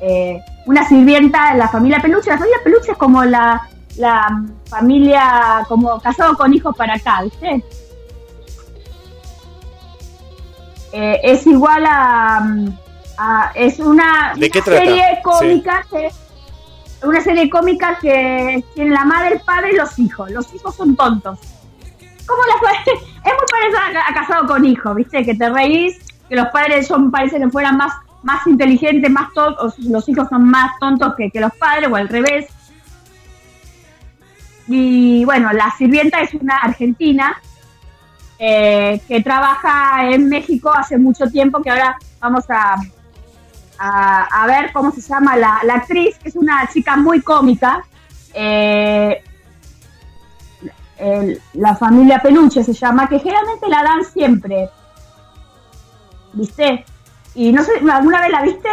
eh, 0.00 0.40
una 0.66 0.88
sirvienta 0.88 1.52
de 1.52 1.58
la 1.58 1.68
familia 1.68 2.00
Peluche. 2.00 2.30
La 2.30 2.38
familia 2.38 2.58
Peluche 2.64 2.92
es 2.92 2.98
como 2.98 3.24
la, 3.24 3.68
la 3.96 4.42
familia, 4.70 5.64
como 5.68 6.00
casado 6.00 6.36
con 6.36 6.54
hijos 6.54 6.76
para 6.76 6.94
acá, 6.94 7.22
¿viste? 7.22 7.62
Eh, 10.92 11.20
es 11.24 11.46
igual 11.46 11.84
a, 11.86 12.48
a- 13.18 13.50
es 13.54 13.78
una, 13.80 14.32
serie 14.78 15.18
cómica 15.22 15.84
que 15.90 16.10
una 17.06 17.20
serie 17.20 17.48
cómica 17.48 17.98
que 18.00 18.64
tiene 18.74 18.90
la 18.90 19.04
madre, 19.04 19.34
el 19.34 19.40
padre 19.40 19.72
y 19.72 19.76
los 19.76 19.98
hijos. 19.98 20.30
Los 20.30 20.52
hijos 20.54 20.74
son 20.74 20.96
tontos. 20.96 21.38
¿Cómo 22.26 22.42
la 22.46 22.58
fue? 22.58 22.94
Es 23.26 23.32
muy 23.32 23.46
parecido 23.50 24.00
a, 24.08 24.14
casado 24.14 24.46
con 24.46 24.64
hijos, 24.64 24.94
¿viste? 24.94 25.24
Que 25.24 25.34
te 25.34 25.48
reís, 25.50 25.98
que 26.28 26.36
los 26.36 26.46
padres 26.48 26.86
son, 26.86 27.10
parece 27.10 27.40
que 27.40 27.48
fueran 27.48 27.76
más, 27.76 27.92
más 28.22 28.46
inteligentes, 28.46 29.10
más 29.10 29.32
tontos, 29.32 29.76
los 29.80 30.08
hijos 30.08 30.28
son 30.28 30.48
más 30.48 30.78
tontos 30.78 31.14
que, 31.16 31.30
que 31.30 31.40
los 31.40 31.52
padres, 31.56 31.88
o 31.90 31.96
al 31.96 32.08
revés. 32.08 32.46
Y 34.68 35.24
bueno, 35.24 35.52
la 35.52 35.72
sirvienta 35.76 36.20
es 36.20 36.34
una 36.34 36.58
argentina 36.58 37.36
eh, 38.38 39.00
que 39.08 39.22
trabaja 39.22 40.10
en 40.10 40.28
México 40.28 40.70
hace 40.70 40.98
mucho 40.98 41.26
tiempo, 41.28 41.62
que 41.62 41.70
ahora 41.70 41.96
vamos 42.20 42.44
a, 42.48 42.76
a, 43.78 44.24
a 44.42 44.46
ver 44.46 44.72
cómo 44.72 44.92
se 44.92 45.00
llama 45.00 45.36
la, 45.36 45.60
la 45.64 45.74
actriz, 45.74 46.16
que 46.18 46.28
es 46.28 46.36
una 46.36 46.68
chica 46.72 46.96
muy 46.96 47.20
cómica. 47.20 47.84
Eh, 48.34 49.22
el- 50.98 51.40
la 51.54 51.74
familia 51.76 52.20
Peluche 52.20 52.64
se 52.64 52.72
llama, 52.72 53.08
que 53.08 53.18
generalmente 53.18 53.68
la 53.68 53.82
dan 53.82 54.04
siempre. 54.04 54.68
¿Viste? 56.32 56.84
Y 57.34 57.52
no 57.52 57.62
sé, 57.62 57.72
¿alguna 57.90 58.20
vez 58.20 58.30
la 58.30 58.42
viste? 58.42 58.68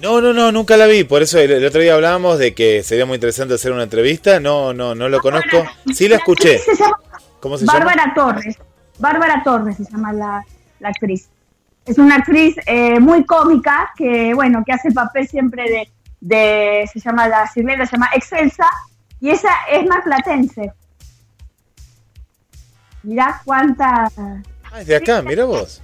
No, 0.00 0.20
no, 0.20 0.32
no, 0.32 0.50
nunca 0.50 0.76
la 0.76 0.86
vi. 0.86 1.04
Por 1.04 1.22
eso 1.22 1.38
el, 1.38 1.50
el 1.52 1.64
otro 1.64 1.80
día 1.80 1.94
hablábamos 1.94 2.38
de 2.38 2.54
que 2.54 2.82
sería 2.82 3.06
muy 3.06 3.14
interesante 3.14 3.54
hacer 3.54 3.70
una 3.72 3.84
entrevista. 3.84 4.40
No, 4.40 4.72
no, 4.74 4.94
no 4.96 5.08
lo 5.08 5.20
conozco. 5.20 5.64
Sí 5.94 6.08
la 6.08 6.16
escuché. 6.16 6.58
actriz 6.58 6.76
Se 6.76 6.82
llama 6.82 6.98
¿Cómo 7.40 7.56
se 7.58 7.66
llama? 7.66 7.78
Bárbara 7.78 8.12
Torres. 8.14 8.56
Bárbara 8.98 9.42
Torres 9.44 9.76
se 9.76 9.84
llama 9.84 10.12
la, 10.12 10.44
la 10.80 10.88
actriz. 10.88 11.28
Es 11.84 11.98
una 11.98 12.16
actriz 12.16 12.56
eh, 12.66 13.00
muy 13.00 13.24
cómica 13.24 13.90
que, 13.96 14.34
bueno, 14.34 14.62
que 14.64 14.72
hace 14.72 14.88
el 14.88 14.94
papel 14.94 15.26
siempre 15.26 15.64
de, 15.64 15.92
de 16.20 16.88
se 16.92 17.00
llama 17.00 17.26
la 17.28 17.46
sirvienta, 17.48 17.86
se 17.86 17.96
llama 17.96 18.10
Excelsa, 18.14 18.66
y 19.20 19.30
esa 19.30 19.50
es 19.70 19.86
marplatense. 19.86 20.72
Mirá 23.02 23.40
cuánta... 23.44 24.08
Ah, 24.16 24.80
es 24.80 24.86
de 24.86 24.96
acá, 24.96 25.22
mira 25.22 25.44
vos. 25.44 25.82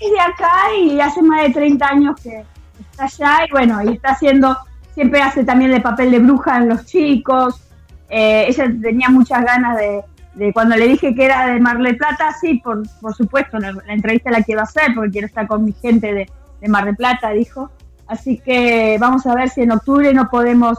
Es 0.00 0.10
de 0.10 0.20
acá 0.20 0.74
y 0.78 1.00
hace 1.00 1.22
más 1.22 1.42
de 1.42 1.50
30 1.50 1.86
años 1.86 2.20
que 2.20 2.44
está 2.80 3.04
allá 3.04 3.46
y 3.46 3.50
bueno, 3.50 3.82
y 3.82 3.94
está 3.94 4.10
haciendo, 4.10 4.56
siempre 4.94 5.22
hace 5.22 5.44
también 5.44 5.72
el 5.72 5.82
papel 5.82 6.10
de 6.10 6.18
bruja 6.18 6.56
en 6.58 6.68
los 6.70 6.86
chicos. 6.86 7.60
Eh, 8.08 8.46
ella 8.48 8.64
tenía 8.80 9.10
muchas 9.10 9.44
ganas 9.44 9.76
de, 9.76 10.02
de 10.36 10.52
cuando 10.52 10.76
le 10.76 10.86
dije 10.86 11.14
que 11.14 11.24
era 11.24 11.46
de 11.46 11.58
Mar 11.58 11.78
del 11.78 11.96
Plata, 11.96 12.34
sí, 12.38 12.60
por, 12.62 12.82
por 13.00 13.14
supuesto, 13.14 13.58
la, 13.58 13.72
la 13.72 13.92
entrevista 13.92 14.30
la 14.30 14.42
quiero 14.42 14.62
hacer 14.62 14.94
porque 14.94 15.10
quiero 15.10 15.26
estar 15.26 15.46
con 15.46 15.64
mi 15.64 15.72
gente 15.72 16.12
de, 16.12 16.28
Mar 16.68 16.84
del 16.84 16.96
Plata, 16.96 17.30
dijo. 17.30 17.70
Así 18.06 18.38
que 18.38 18.98
vamos 19.00 19.26
a 19.26 19.34
ver 19.34 19.48
si 19.48 19.62
en 19.62 19.72
octubre 19.72 20.12
no 20.12 20.28
podemos 20.28 20.78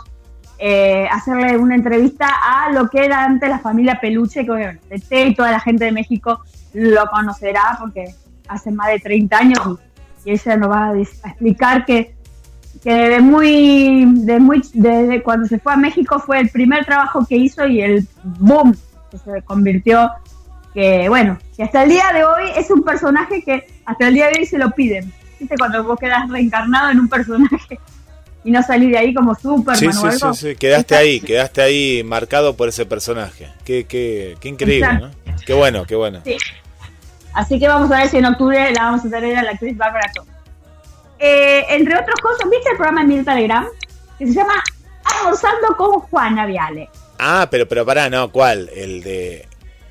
eh, 0.60 1.08
hacerle 1.12 1.58
una 1.58 1.76
entrevista 1.76 2.28
a 2.28 2.72
lo 2.72 2.90
que 2.90 3.06
era 3.06 3.24
antes 3.24 3.50
la 3.50 3.60
familia 3.60 4.00
Peluche, 4.00 4.46
que 4.46 4.52
bueno, 4.52 4.80
y 5.10 5.36
toda 5.36 5.52
la 5.52 5.60
gente 5.60 5.86
de 5.86 5.92
México 5.92 6.42
lo 6.74 7.08
conocerá 7.08 7.78
porque 7.80 8.14
hace 8.48 8.72
más 8.72 8.90
de 8.90 9.00
30 9.00 9.38
años 9.38 9.60
y, 10.24 10.32
ella 10.32 10.58
nos 10.58 10.70
va 10.70 10.90
a, 10.90 10.98
explicar 10.98 11.86
que, 11.86 12.14
que 12.84 12.94
de 12.94 13.22
muy, 13.22 14.06
de 14.26 14.40
muy, 14.40 14.62
desde 14.74 15.24
cuando 15.24 15.48
se 15.48 15.58
fue 15.58 15.74
a 15.74 15.78
México 15.78 16.20
fue 16.20 16.42
el 16.42 16.50
primer 16.50 16.86
trabajo 16.86 17.26
que 17.26 17.38
hizo 17.38 17.66
y 17.66 17.82
el 17.82 18.08
boom 18.24 18.76
que 19.12 19.18
se 19.18 19.42
convirtió, 19.44 20.12
que 20.74 21.10
bueno, 21.10 21.38
que 21.56 21.64
hasta 21.64 21.84
el 21.84 21.90
día 21.90 22.12
de 22.14 22.24
hoy 22.24 22.52
es 22.56 22.70
un 22.72 22.84
personaje 22.84 23.42
que 23.44 23.68
hasta 23.86 24.08
el 24.08 24.14
día 24.14 24.28
de 24.28 24.40
hoy 24.40 24.46
se 24.46 24.58
lo 24.58 24.72
piden. 24.72 25.12
¿Viste? 25.40 25.56
Cuando 25.58 25.84
vos 25.84 26.00
quedas 26.00 26.28
reencarnado 26.30 26.90
en 26.90 27.00
un 27.00 27.08
personaje 27.10 27.80
y 28.44 28.52
no 28.52 28.64
salís 28.64 28.92
de 28.92 28.98
ahí 28.98 29.14
como 29.14 29.36
Superman 29.36 29.76
Sí, 29.78 29.88
o 29.88 29.92
sí, 29.94 30.08
algo. 30.08 30.34
sí, 30.34 30.50
sí. 30.50 30.56
Quedaste 30.56 30.96
ahí, 30.96 31.20
quedaste 31.20 31.62
ahí 31.62 32.04
marcado 32.04 32.56
por 32.56 32.70
ese 32.70 32.86
personaje. 32.86 33.48
Qué, 33.66 33.86
qué, 33.86 34.36
qué 34.40 34.50
increíble, 34.50 35.00
¿no? 35.00 35.12
Qué 35.46 35.54
bueno, 35.54 35.86
qué 35.86 35.96
bueno. 35.96 36.22
Sí. 36.24 36.38
Así 37.34 37.60
que 37.60 37.68
vamos 37.68 37.92
a 37.92 37.98
ver 38.00 38.10
si 38.10 38.18
en 38.18 38.26
octubre 38.26 38.72
la 38.74 38.84
vamos 38.84 39.06
a 39.06 39.10
tener 39.10 39.38
a 39.38 39.44
la 39.44 39.52
actriz 39.52 39.78
Bárbara. 39.78 40.12
Eh, 41.20 41.66
entre 41.70 41.94
otras 41.96 42.16
cosas, 42.22 42.50
¿viste 42.50 42.70
el 42.72 42.78
programa 42.78 43.02
de 43.02 43.08
Mirta 43.08 43.36
Legrand? 43.36 43.68
Que 44.18 44.26
se 44.28 44.34
llama 44.34 44.54
Almorzando 45.04 45.68
con 45.78 46.00
Juana 46.02 46.46
Viale. 46.48 46.90
Ah, 47.20 47.48
pero, 47.50 47.68
pero 47.68 47.86
pará, 47.86 48.10
no, 48.10 48.32
¿cuál? 48.32 48.70
El 48.76 49.02
de, 49.04 49.48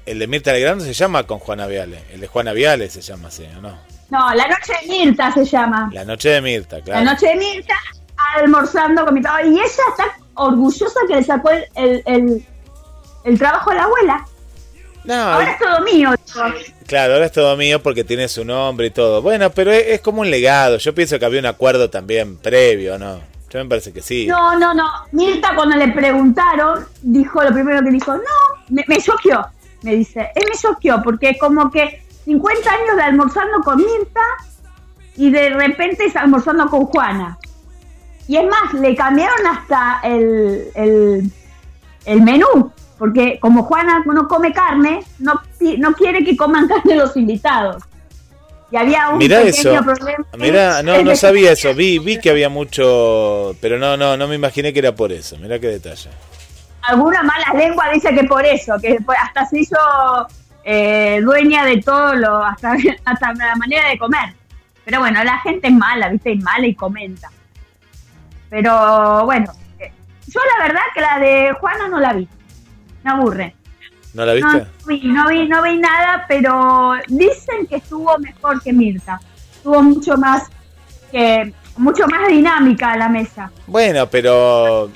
el 0.06 0.18
de 0.18 0.26
Mirta 0.26 0.52
Legrand 0.52 0.80
se 0.82 0.92
llama 0.92 1.24
con 1.24 1.38
Juana 1.38 1.66
Viale. 1.66 2.00
El 2.12 2.20
de 2.20 2.26
Juana 2.26 2.52
Viale 2.52 2.88
se 2.90 3.00
llama 3.00 3.28
así, 3.28 3.44
¿o 3.56 3.60
no? 3.60 3.78
No, 4.10 4.34
La 4.34 4.46
Noche 4.46 4.72
de 4.82 4.88
Mirta 4.88 5.32
se 5.32 5.44
llama. 5.44 5.90
La 5.92 6.04
noche 6.04 6.28
de 6.28 6.40
Mirta, 6.40 6.80
claro. 6.80 7.04
La 7.04 7.12
Noche 7.12 7.26
de 7.26 7.34
Mirta, 7.36 7.74
almorzando 8.36 9.04
con 9.04 9.14
mi 9.14 9.20
trabajo. 9.22 9.44
Y 9.46 9.54
ella 9.54 9.64
está 9.64 10.16
orgullosa 10.34 11.00
que 11.08 11.16
le 11.16 11.24
sacó 11.24 11.50
el, 11.50 11.64
el, 11.74 12.02
el- 12.06 12.46
el 13.24 13.38
trabajo 13.38 13.70
a 13.70 13.74
la 13.74 13.82
abuela. 13.84 14.24
No, 15.04 15.14
Ahora 15.14 15.50
es 15.52 15.58
todo 15.58 15.80
mío. 15.82 16.10
claro, 16.86 17.14
ahora 17.14 17.26
es 17.26 17.32
todo 17.32 17.56
mío 17.56 17.82
porque 17.82 18.04
tiene 18.04 18.28
su 18.28 18.44
nombre 18.44 18.86
y 18.86 18.90
todo. 18.90 19.20
Bueno, 19.22 19.50
pero 19.50 19.72
es, 19.72 19.84
es 19.88 20.00
como 20.00 20.20
un 20.20 20.30
legado. 20.30 20.78
Yo 20.78 20.94
pienso 20.94 21.18
que 21.18 21.24
había 21.24 21.40
un 21.40 21.46
acuerdo 21.46 21.90
también 21.90 22.36
previo, 22.36 22.98
¿no? 22.98 23.20
Me 23.62 23.70
parece 23.70 23.92
que 23.92 24.02
sí. 24.02 24.26
No, 24.26 24.58
no, 24.58 24.74
no. 24.74 24.84
Mirta 25.12 25.54
cuando 25.54 25.76
le 25.76 25.88
preguntaron, 25.88 26.84
dijo 27.02 27.42
lo 27.42 27.52
primero 27.52 27.82
que 27.82 27.90
dijo, 27.90 28.14
no, 28.14 28.22
me, 28.68 28.98
choqueó, 28.98 29.46
me 29.82 29.94
dice. 29.96 30.30
Él 30.34 30.44
me 30.50 30.58
choqueó 30.58 31.02
porque 31.02 31.38
como 31.38 31.70
que 31.70 32.02
50 32.24 32.70
años 32.70 32.96
de 32.96 33.02
almorzando 33.02 33.60
con 33.64 33.78
Mirta 33.78 34.20
y 35.16 35.30
de 35.30 35.50
repente 35.50 36.04
está 36.04 36.20
almorzando 36.20 36.68
con 36.68 36.84
Juana. 36.86 37.38
Y 38.28 38.36
es 38.36 38.44
más, 38.44 38.74
le 38.74 38.94
cambiaron 38.94 39.46
hasta 39.46 40.00
el, 40.02 40.68
el, 40.74 41.32
el 42.04 42.22
menú, 42.22 42.72
porque 42.98 43.38
como 43.40 43.62
Juana 43.62 44.02
no 44.04 44.28
come 44.28 44.52
carne, 44.52 45.02
no, 45.18 45.40
no 45.78 45.92
quiere 45.94 46.24
que 46.24 46.36
coman 46.36 46.68
carne 46.68 46.96
los 46.96 47.16
invitados. 47.16 47.82
Y 48.70 48.76
había 48.76 49.08
un 49.10 49.18
Mirá 49.18 49.42
pequeño 49.42 49.72
eso. 49.74 49.84
problema. 49.84 50.24
Mirá, 50.38 50.82
no, 50.82 51.02
no 51.02 51.14
sabía 51.16 51.52
eso. 51.52 51.72
Vi, 51.74 51.98
vi 51.98 52.18
que 52.18 52.30
había 52.30 52.48
mucho, 52.48 53.54
pero 53.60 53.78
no, 53.78 53.96
no, 53.96 54.16
no 54.16 54.26
me 54.28 54.34
imaginé 54.34 54.72
que 54.72 54.80
era 54.80 54.94
por 54.94 55.12
eso. 55.12 55.36
Mirá 55.38 55.58
qué 55.60 55.68
detalle. 55.68 56.10
alguna 56.82 57.22
mala 57.22 57.46
lengua 57.56 57.88
dice 57.92 58.12
que 58.14 58.24
por 58.24 58.44
eso, 58.44 58.74
que 58.80 58.98
hasta 59.22 59.46
se 59.46 59.60
hizo 59.60 59.76
eh, 60.64 61.20
dueña 61.22 61.64
de 61.64 61.80
todo 61.80 62.14
lo, 62.14 62.44
hasta, 62.44 62.74
hasta 63.04 63.32
la 63.34 63.54
manera 63.56 63.88
de 63.88 63.98
comer. 63.98 64.34
Pero 64.84 65.00
bueno, 65.00 65.22
la 65.24 65.38
gente 65.40 65.68
es 65.68 65.74
mala, 65.74 66.08
viste, 66.08 66.32
es 66.32 66.42
mala 66.42 66.66
y 66.66 66.74
comenta. 66.74 67.28
Pero 68.50 69.24
bueno, 69.24 69.52
eh, 69.78 69.92
yo 70.28 70.40
la 70.58 70.64
verdad 70.66 70.80
que 70.94 71.00
la 71.00 71.18
de 71.18 71.52
Juana 71.54 71.88
no 71.88 71.98
la 72.00 72.12
vi. 72.12 72.28
Me 73.04 73.10
aburre. 73.10 73.54
¿No 74.16 74.24
la 74.24 74.32
viste? 74.32 74.58
no 74.58 74.66
vi, 74.86 75.00
no 75.04 75.28
vi, 75.28 75.46
no 75.46 75.62
vi 75.62 75.76
nada, 75.76 76.24
pero 76.26 76.92
dicen 77.08 77.66
que 77.68 77.76
estuvo 77.76 78.16
mejor 78.18 78.62
que 78.62 78.72
Mirta. 78.72 79.20
Estuvo 79.56 79.82
mucho 79.82 80.16
más 80.16 80.44
que 81.12 81.52
mucho 81.76 82.06
más 82.06 82.26
dinámica 82.28 82.96
la 82.96 83.08
mesa. 83.10 83.50
Bueno, 83.66 84.08
pero 84.08 84.90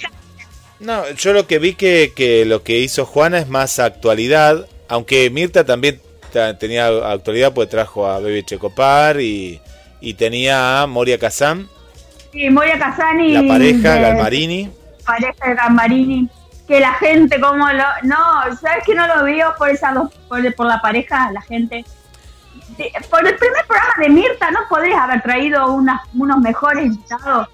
no, 0.81 1.11
yo 1.11 1.33
lo 1.35 1.47
que 1.47 1.59
vi 1.59 1.75
que, 1.75 2.13
que 2.17 2.47
lo 2.47 2.63
que 2.63 2.79
hizo 2.79 3.05
Juana 3.05 3.39
es 3.39 3.49
más 3.49 3.79
actualidad, 3.79 4.67
aunque 4.89 5.29
Mirta 5.29 5.65
también 5.67 6.01
ta- 6.33 6.57
tenía 6.59 6.87
actualidad, 6.87 7.53
pues 7.53 7.69
trajo 7.69 8.07
a 8.07 8.21
Baby 8.21 8.43
Checopar 8.45 9.21
y, 9.21 9.61
y 10.01 10.15
tenía 10.15 10.81
a 10.81 10.87
Moria 10.87 11.19
Kazan, 11.19 11.69
Sí, 12.33 12.49
Moria 12.49 12.79
Casani. 12.79 13.33
la 13.33 13.43
pareja 13.47 13.95
de- 13.97 14.01
Galmarini. 14.01 14.71
pareja 15.05 15.49
de 15.49 15.55
Gambarini, 15.57 16.29
que 16.71 16.79
la 16.79 16.95
gente 16.95 17.41
como 17.41 17.67
lo... 17.73 17.85
No, 18.05 18.57
¿sabes 18.63 18.85
que 18.87 18.95
no 18.95 19.05
lo 19.09 19.25
veo 19.25 19.53
por 19.59 19.71
esas 19.71 19.93
dos, 19.93 20.15
por, 20.29 20.55
por 20.55 20.67
la 20.67 20.81
pareja, 20.81 21.33
la 21.33 21.43
gente? 21.43 21.85
De- 22.79 22.93
por 23.11 23.27
el 23.27 23.35
primer 23.37 23.67
programa 23.67 23.95
de 23.99 24.09
Mirta, 24.09 24.53
¿no 24.53 24.61
podés 24.69 24.95
haber 24.95 25.21
traído 25.21 25.73
unas, 25.73 26.01
unos 26.15 26.39
mejores 26.39 26.87
invitados? 26.87 27.49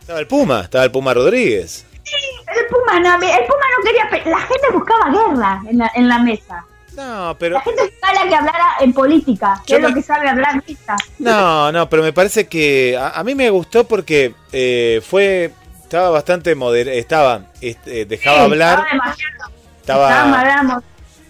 Estaba 0.00 0.20
el 0.20 0.26
Puma, 0.26 0.60
estaba 0.62 0.84
el 0.84 0.90
Puma 0.90 1.12
Rodríguez. 1.12 1.84
El 2.06 2.66
Puma 2.68 2.98
no, 2.98 3.14
el 3.16 3.44
Puma 3.46 3.66
no 3.76 3.84
quería... 3.84 4.30
La 4.32 4.38
gente 4.40 4.66
buscaba 4.72 5.10
guerra 5.10 5.62
en 5.68 5.76
la, 5.76 5.90
en 5.94 6.08
la 6.08 6.18
mesa. 6.20 6.64
No, 6.96 7.36
pero 7.38 7.56
La 7.56 7.60
gente 7.60 7.82
buscaba 7.82 8.24
la 8.24 8.28
que 8.30 8.34
hablara 8.34 8.66
en 8.80 8.92
política, 8.94 9.62
que 9.66 9.72
Yo 9.72 9.76
es 9.76 9.82
lo 9.84 9.92
que 9.94 10.02
sabe 10.02 10.30
hablar 10.30 10.62
Mirta. 10.66 10.96
No, 11.18 11.70
no, 11.72 11.90
pero 11.90 12.02
me 12.02 12.14
parece 12.14 12.48
que 12.48 12.96
a, 12.98 13.10
a 13.10 13.22
mí 13.22 13.34
me 13.34 13.50
gustó 13.50 13.84
porque 13.84 14.34
eh, 14.50 15.02
fue 15.06 15.52
estaba 15.88 16.10
bastante 16.10 16.54
moder 16.54 16.86
estaba 16.88 17.46
este, 17.62 18.04
dejaba 18.04 18.36
Sí, 18.36 18.44
hablar, 18.44 18.78
Estaba 18.80 18.92
demasiado... 18.92 19.52
estaba 19.80 20.82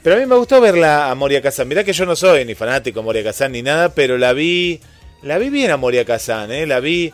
Pero 0.03 0.16
a 0.16 0.18
mí 0.18 0.27
me 0.27 0.35
gustó 0.35 0.61
verla 0.61 1.12
a 1.12 1.14
Moria 1.14 1.40
Kazan. 1.40 1.68
Mirá 1.68 1.85
que 1.85 1.92
yo 1.92 2.05
no 2.05 2.16
soy 2.16 2.44
ni 2.44 2.57
fanático 2.57 2.99
de 2.99 3.05
Moria 3.05 3.23
Kazan 3.23 3.53
ni 3.53 3.62
nada, 3.62 3.90
pero 3.90 4.18
la 4.18 4.33
vi 4.33 4.81
la 5.23 5.38
vi 5.38 5.49
bien 5.51 5.71
a 5.71 5.77
Moria 5.77 6.05
Kazan, 6.05 6.51
¿eh? 6.51 6.66
La 6.66 6.81
vi 6.81 7.12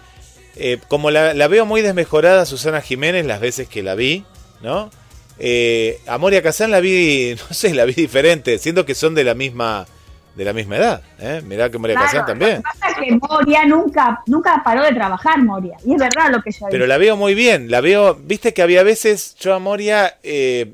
eh, 0.56 0.78
como 0.88 1.10
la, 1.10 1.34
la 1.34 1.46
veo 1.48 1.66
muy 1.66 1.82
desmejorada 1.82 2.42
a 2.42 2.46
Susana 2.46 2.80
Jiménez 2.80 3.26
las 3.26 3.40
veces 3.40 3.68
que 3.68 3.82
la 3.82 3.94
vi, 3.94 4.24
¿no? 4.62 4.90
Eh, 5.38 6.00
a 6.06 6.16
Moria 6.16 6.42
Kazan 6.42 6.70
la 6.70 6.80
vi, 6.80 7.36
no 7.48 7.54
sé, 7.54 7.74
la 7.74 7.84
vi 7.84 7.92
diferente, 7.92 8.58
siendo 8.58 8.86
que 8.86 8.94
son 8.94 9.14
de 9.14 9.24
la 9.24 9.34
misma 9.34 9.86
de 10.34 10.44
la 10.44 10.52
misma 10.52 10.76
edad, 10.76 11.02
¿eh? 11.18 11.40
Mirá 11.44 11.70
que 11.70 11.78
Moria 11.78 11.96
Claro, 11.96 12.10
Kazan 12.10 12.26
también. 12.26 12.56
Lo 12.56 12.56
que 12.56 12.62
pasa 12.62 12.88
es 12.88 13.08
que 13.08 13.16
Moria 13.16 13.64
nunca, 13.66 14.22
nunca 14.26 14.62
paró 14.64 14.82
de 14.82 14.92
trabajar, 14.92 15.42
Moria. 15.42 15.76
Y 15.84 15.92
es 15.92 15.98
verdad 15.98 16.30
lo 16.30 16.42
que 16.42 16.50
ella 16.50 16.66
Pero 16.70 16.86
la 16.86 16.98
veo 16.98 17.16
muy 17.16 17.34
bien, 17.34 17.70
la 17.70 17.80
veo, 17.80 18.14
viste 18.14 18.52
que 18.52 18.62
había 18.62 18.82
veces, 18.82 19.36
yo 19.36 19.54
a 19.54 19.58
Moria, 19.58 20.18
eh, 20.22 20.72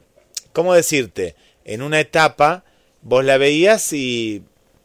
¿cómo 0.53 0.75
decirte? 0.75 1.37
En 1.65 1.83
una 1.83 2.01
etapa, 2.01 2.65
vos 3.03 3.25
la 3.25 3.37
veías 3.37 3.93
y, 3.93 4.43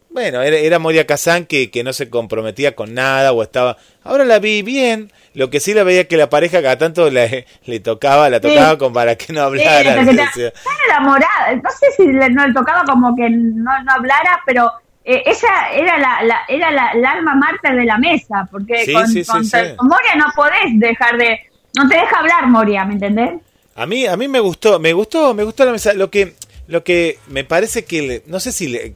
bueno, 0.10 0.42
era, 0.42 0.58
era 0.58 0.78
Moria 0.78 1.08
Kazan 1.08 1.46
que, 1.46 1.72
que 1.72 1.84
no 1.84 1.94
se 1.94 2.10
comprometía 2.10 2.76
con 2.76 2.94
nada 2.94 3.32
o 3.32 3.44
estaba... 3.44 3.78
Ahora 4.04 4.26
la 4.26 4.40
vi 4.40 4.62
bien, 4.62 5.12
lo 5.36 5.50
que 5.50 5.60
sí 5.60 5.74
la 5.74 5.84
veía 5.84 6.08
que 6.08 6.18
la 6.18 6.30
pareja 6.30 6.62
cada 6.62 6.78
tanto 6.78 7.10
le, 7.12 7.46
le 7.66 7.80
tocaba, 7.80 8.30
la 8.30 8.38
Sí. 8.38 8.44
tocaba 8.48 8.78
con 8.78 8.92
para 8.94 9.16
que 9.16 9.32
no 9.34 9.42
Sí, 9.54 9.62
hablara. 9.62 10.02
hasta 10.02 10.32
que 10.34 10.54
enamorada. 10.88 11.56
No 11.62 11.70
sé 11.72 11.88
si 11.98 12.08
le, 12.08 12.30
no 12.30 12.48
le 12.48 12.54
tocaba 12.54 12.84
como 12.86 13.16
que 13.16 13.30
no, 13.30 13.72
no 13.84 13.92
hablara, 13.92 14.42
pero 14.46 14.72
eh, 15.04 15.22
ella 15.26 15.70
era 15.74 15.98
la, 16.00 16.24
la- 16.24 16.42
era 16.48 16.72
la, 16.72 16.94
la 16.96 17.12
alma 17.12 17.36
mártir 17.36 17.76
de 17.76 17.86
la 17.86 17.98
mesa, 17.98 18.48
porque 18.52 18.86
Sí, 18.86 18.94
con, 18.94 19.08
sí, 19.08 19.24
sí, 19.24 19.32
con- 19.32 19.46
sí. 19.46 19.58
con 19.76 19.88
Moria 19.88 20.16
no 20.16 20.26
podés 20.36 20.80
dejar 20.80 21.18
de... 21.18 21.40
No 21.78 21.88
te 21.90 21.96
deja 21.96 22.20
hablar 22.20 22.48
Moria, 22.48 22.86
¿me 22.86 22.94
entendés? 22.94 23.32
A 23.76 23.86
mí, 23.86 24.08
a 24.08 24.16
mí 24.16 24.28
me 24.30 24.40
gustó, 24.40 24.80
me 24.80 24.94
gustó, 24.94 25.34
me 25.34 25.44
gustó 25.44 25.66
la 25.66 25.74
mesa. 25.74 25.94
Lo 25.94 26.10
que, 26.10 26.34
lo 26.68 26.84
que 26.86 27.20
me 27.28 27.44
parece 27.44 27.84
que, 27.84 28.02
le- 28.02 28.24
no 28.28 28.40
sé 28.40 28.52
si, 28.54 28.68
le- 28.70 28.96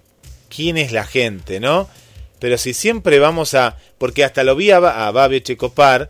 quién 0.50 0.78
es 0.78 0.92
la 0.94 1.04
gente, 1.04 1.60
¿no? 1.60 1.90
Pero 2.40 2.58
si 2.58 2.74
siempre 2.74 3.20
vamos 3.20 3.54
a, 3.54 3.76
porque 3.98 4.24
hasta 4.24 4.44
lo 4.46 4.56
vi 4.56 4.72
a, 4.72 4.78
a 4.78 5.12
Babio 5.12 5.40
Checopar, 5.40 6.10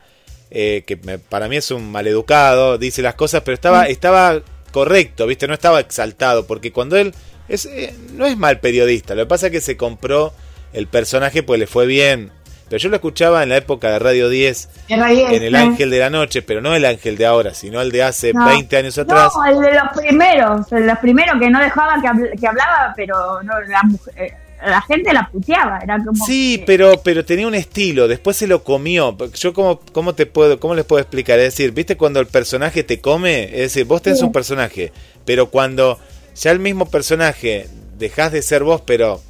eh, 0.52 0.84
que 0.88 0.96
me- 0.98 1.20
para 1.20 1.48
mí 1.48 1.58
es 1.58 1.72
un 1.72 1.92
maleducado, 1.92 2.78
dice 2.78 3.02
las 3.02 3.16
cosas, 3.16 3.42
pero 3.44 3.56
estaba, 3.56 3.86
estaba 3.88 4.40
correcto, 4.72 5.26
¿viste? 5.28 5.48
No 5.48 5.54
estaba 5.54 5.80
exaltado, 5.80 6.46
porque 6.48 6.72
cuando 6.72 6.96
él 6.98 7.14
es, 7.48 7.66
eh, 7.66 7.94
no 8.14 8.26
es 8.26 8.38
mal 8.38 8.60
periodista, 8.60 9.16
lo 9.16 9.24
que 9.24 9.30
pasa 9.30 9.48
es 9.48 9.52
que 9.52 9.62
se 9.62 9.78
compró 9.78 10.34
el 10.74 10.88
personaje 10.88 11.42
pues 11.44 11.60
le 11.60 11.68
fue 11.68 11.86
bien. 11.86 12.32
Pero 12.70 12.78
yo 12.84 12.90
lo 12.90 12.98
escuchaba 12.98 13.42
en 13.42 13.50
la 13.50 13.58
época 13.58 13.90
de 13.90 13.98
Radio 13.98 14.30
10, 14.30 14.70
En 14.90 15.00
el. 15.44 15.56
Ángel 15.56 15.90
de 15.90 15.98
la 15.98 16.12
Noche, 16.12 16.44
pero 16.44 16.62
no 16.62 16.76
el 16.76 16.86
Ángel 16.86 17.18
de 17.18 17.26
ahora, 17.26 17.56
sino 17.56 17.82
el 17.82 17.92
de 17.92 18.04
hace 18.04 18.32
No. 18.32 18.46
20 18.46 18.78
años 18.78 18.96
atrás. 19.00 19.32
No, 19.36 19.44
el 19.48 19.60
de 19.60 19.74
los 19.74 19.84
primeros, 19.98 20.72
el 20.72 20.82
de 20.82 20.86
los 20.88 21.00
primeros 21.00 21.40
que 21.40 21.50
no 21.50 21.60
dejaba 21.60 22.00
que, 22.00 22.08
habl- 22.08 22.40
que 22.40 22.48
hablaba, 22.48 22.94
pero 22.96 23.42
no, 23.42 23.60
la, 23.62 23.82
mujer- 23.86 24.14
eh, 24.18 24.34
la 24.66 24.82
gente 24.82 25.14
la 25.14 25.30
puteaba, 25.32 25.80
era 25.84 25.98
como... 26.04 26.26
Sí, 26.26 26.58
que- 26.60 26.66
pero, 26.66 27.02
pero 27.04 27.24
tenía 27.26 27.48
un 27.48 27.56
estilo, 27.56 28.08
después 28.08 28.38
se 28.38 28.48
lo 28.48 28.64
comió. 28.64 29.16
Yo 29.36 29.54
cómo, 29.54 29.80
cómo 29.92 30.16
te 30.16 30.26
puedo, 30.26 30.60
cómo 30.60 30.76
les 30.76 30.86
puedo 30.86 31.02
explicar, 31.02 31.40
es 31.40 31.46
decir, 31.46 31.72
viste 31.72 31.98
cuando 31.98 32.20
el 32.20 32.28
personaje 32.28 32.84
te 32.84 33.00
come, 33.02 33.44
es 33.46 33.52
decir, 33.74 33.86
vos 33.86 34.02
tenés 34.02 34.20
Sí. 34.20 34.26
un 34.26 34.32
personaje, 34.32 34.92
pero 35.26 35.50
cuando 35.50 35.98
ya 36.36 36.52
el 36.52 36.60
mismo 36.60 36.90
personaje 36.90 37.68
dejás 37.98 38.32
de 38.32 38.42
ser 38.42 38.64
vos, 38.64 38.82
pero 38.86 39.22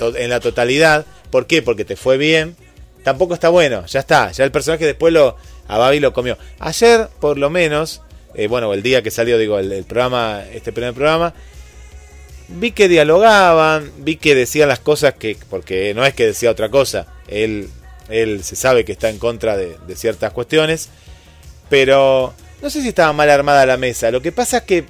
mm, 0.00 0.16
en 0.16 0.30
la 0.30 0.40
totalidad, 0.40 1.06
¿por 1.30 1.46
qué? 1.46 1.62
Porque 1.62 1.84
te 1.84 1.96
fue 1.96 2.16
bien, 2.18 2.56
tampoco 3.04 3.34
está 3.34 3.48
bueno, 3.48 3.86
ya 3.86 4.00
está, 4.00 4.30
ya 4.32 4.44
el 4.44 4.50
personaje 4.52 4.84
después 4.86 5.12
lo 5.12 5.36
a 5.68 5.78
Babi 5.78 6.00
lo 6.00 6.12
comió. 6.12 6.36
Ayer, 6.58 7.08
por 7.20 7.38
lo 7.38 7.48
menos, 7.50 8.02
eh, 8.34 8.46
bueno, 8.48 8.72
el 8.74 8.82
día 8.82 9.02
que 9.02 9.10
salió, 9.10 9.38
digo, 9.38 9.58
el, 9.58 9.70
el 9.72 9.84
programa, 9.84 10.42
este 10.52 10.72
primer 10.72 10.92
programa, 10.92 11.32
vi 12.54 12.72
que 12.72 12.88
dialogaban, 12.88 13.90
vi 13.98 14.16
que 14.16 14.34
decían 14.34 14.68
las 14.68 14.80
cosas 14.80 15.14
que, 15.14 15.36
porque 15.50 15.92
no 15.94 16.04
es 16.04 16.14
que 16.14 16.26
decía 16.26 16.50
otra 16.50 16.68
cosa, 16.70 17.06
él, 17.28 17.68
él 18.08 18.42
se 18.44 18.56
sabe 18.56 18.84
que 18.84 18.92
está 18.92 19.08
en 19.10 19.18
contra 19.18 19.56
de, 19.56 19.76
de 19.86 19.96
ciertas 19.96 20.32
cuestiones, 20.32 20.88
pero 21.68 22.34
no 22.60 22.70
sé 22.70 22.82
si 22.82 22.88
estaba 22.88 23.12
mal 23.12 23.30
armada 23.30 23.66
la 23.66 23.76
mesa, 23.76 24.10
lo 24.10 24.20
que 24.22 24.32
pasa 24.32 24.58
es 24.58 24.62
que 24.64 24.84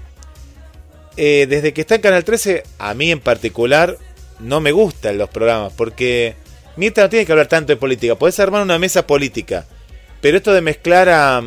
eh, 1.17 1.47
desde 1.49 1.73
que 1.73 1.83
está 1.83 1.97
en 1.97 2.01
Canal 2.01 2.25
13, 2.25 2.63
a 2.79 2.95
mí 2.95 3.11
en 3.11 3.21
particular, 3.21 3.99
no 4.41 4.61
me 4.61 4.73
gustan 4.73 5.19
los 5.19 5.29
programas, 5.29 5.73
porque 5.75 6.35
Mirta 6.77 7.03
no 7.03 7.09
tiene 7.11 7.27
que 7.27 7.33
hablar 7.33 7.49
tanto 7.49 7.73
de 7.73 7.77
política, 7.77 8.15
podés 8.17 8.41
armar 8.41 8.63
una 8.63 8.79
mesa 8.79 9.07
política, 9.07 9.67
pero 10.21 10.37
esto 10.37 10.53
de 10.53 10.61
mezclar 10.63 11.09
a, 11.11 11.43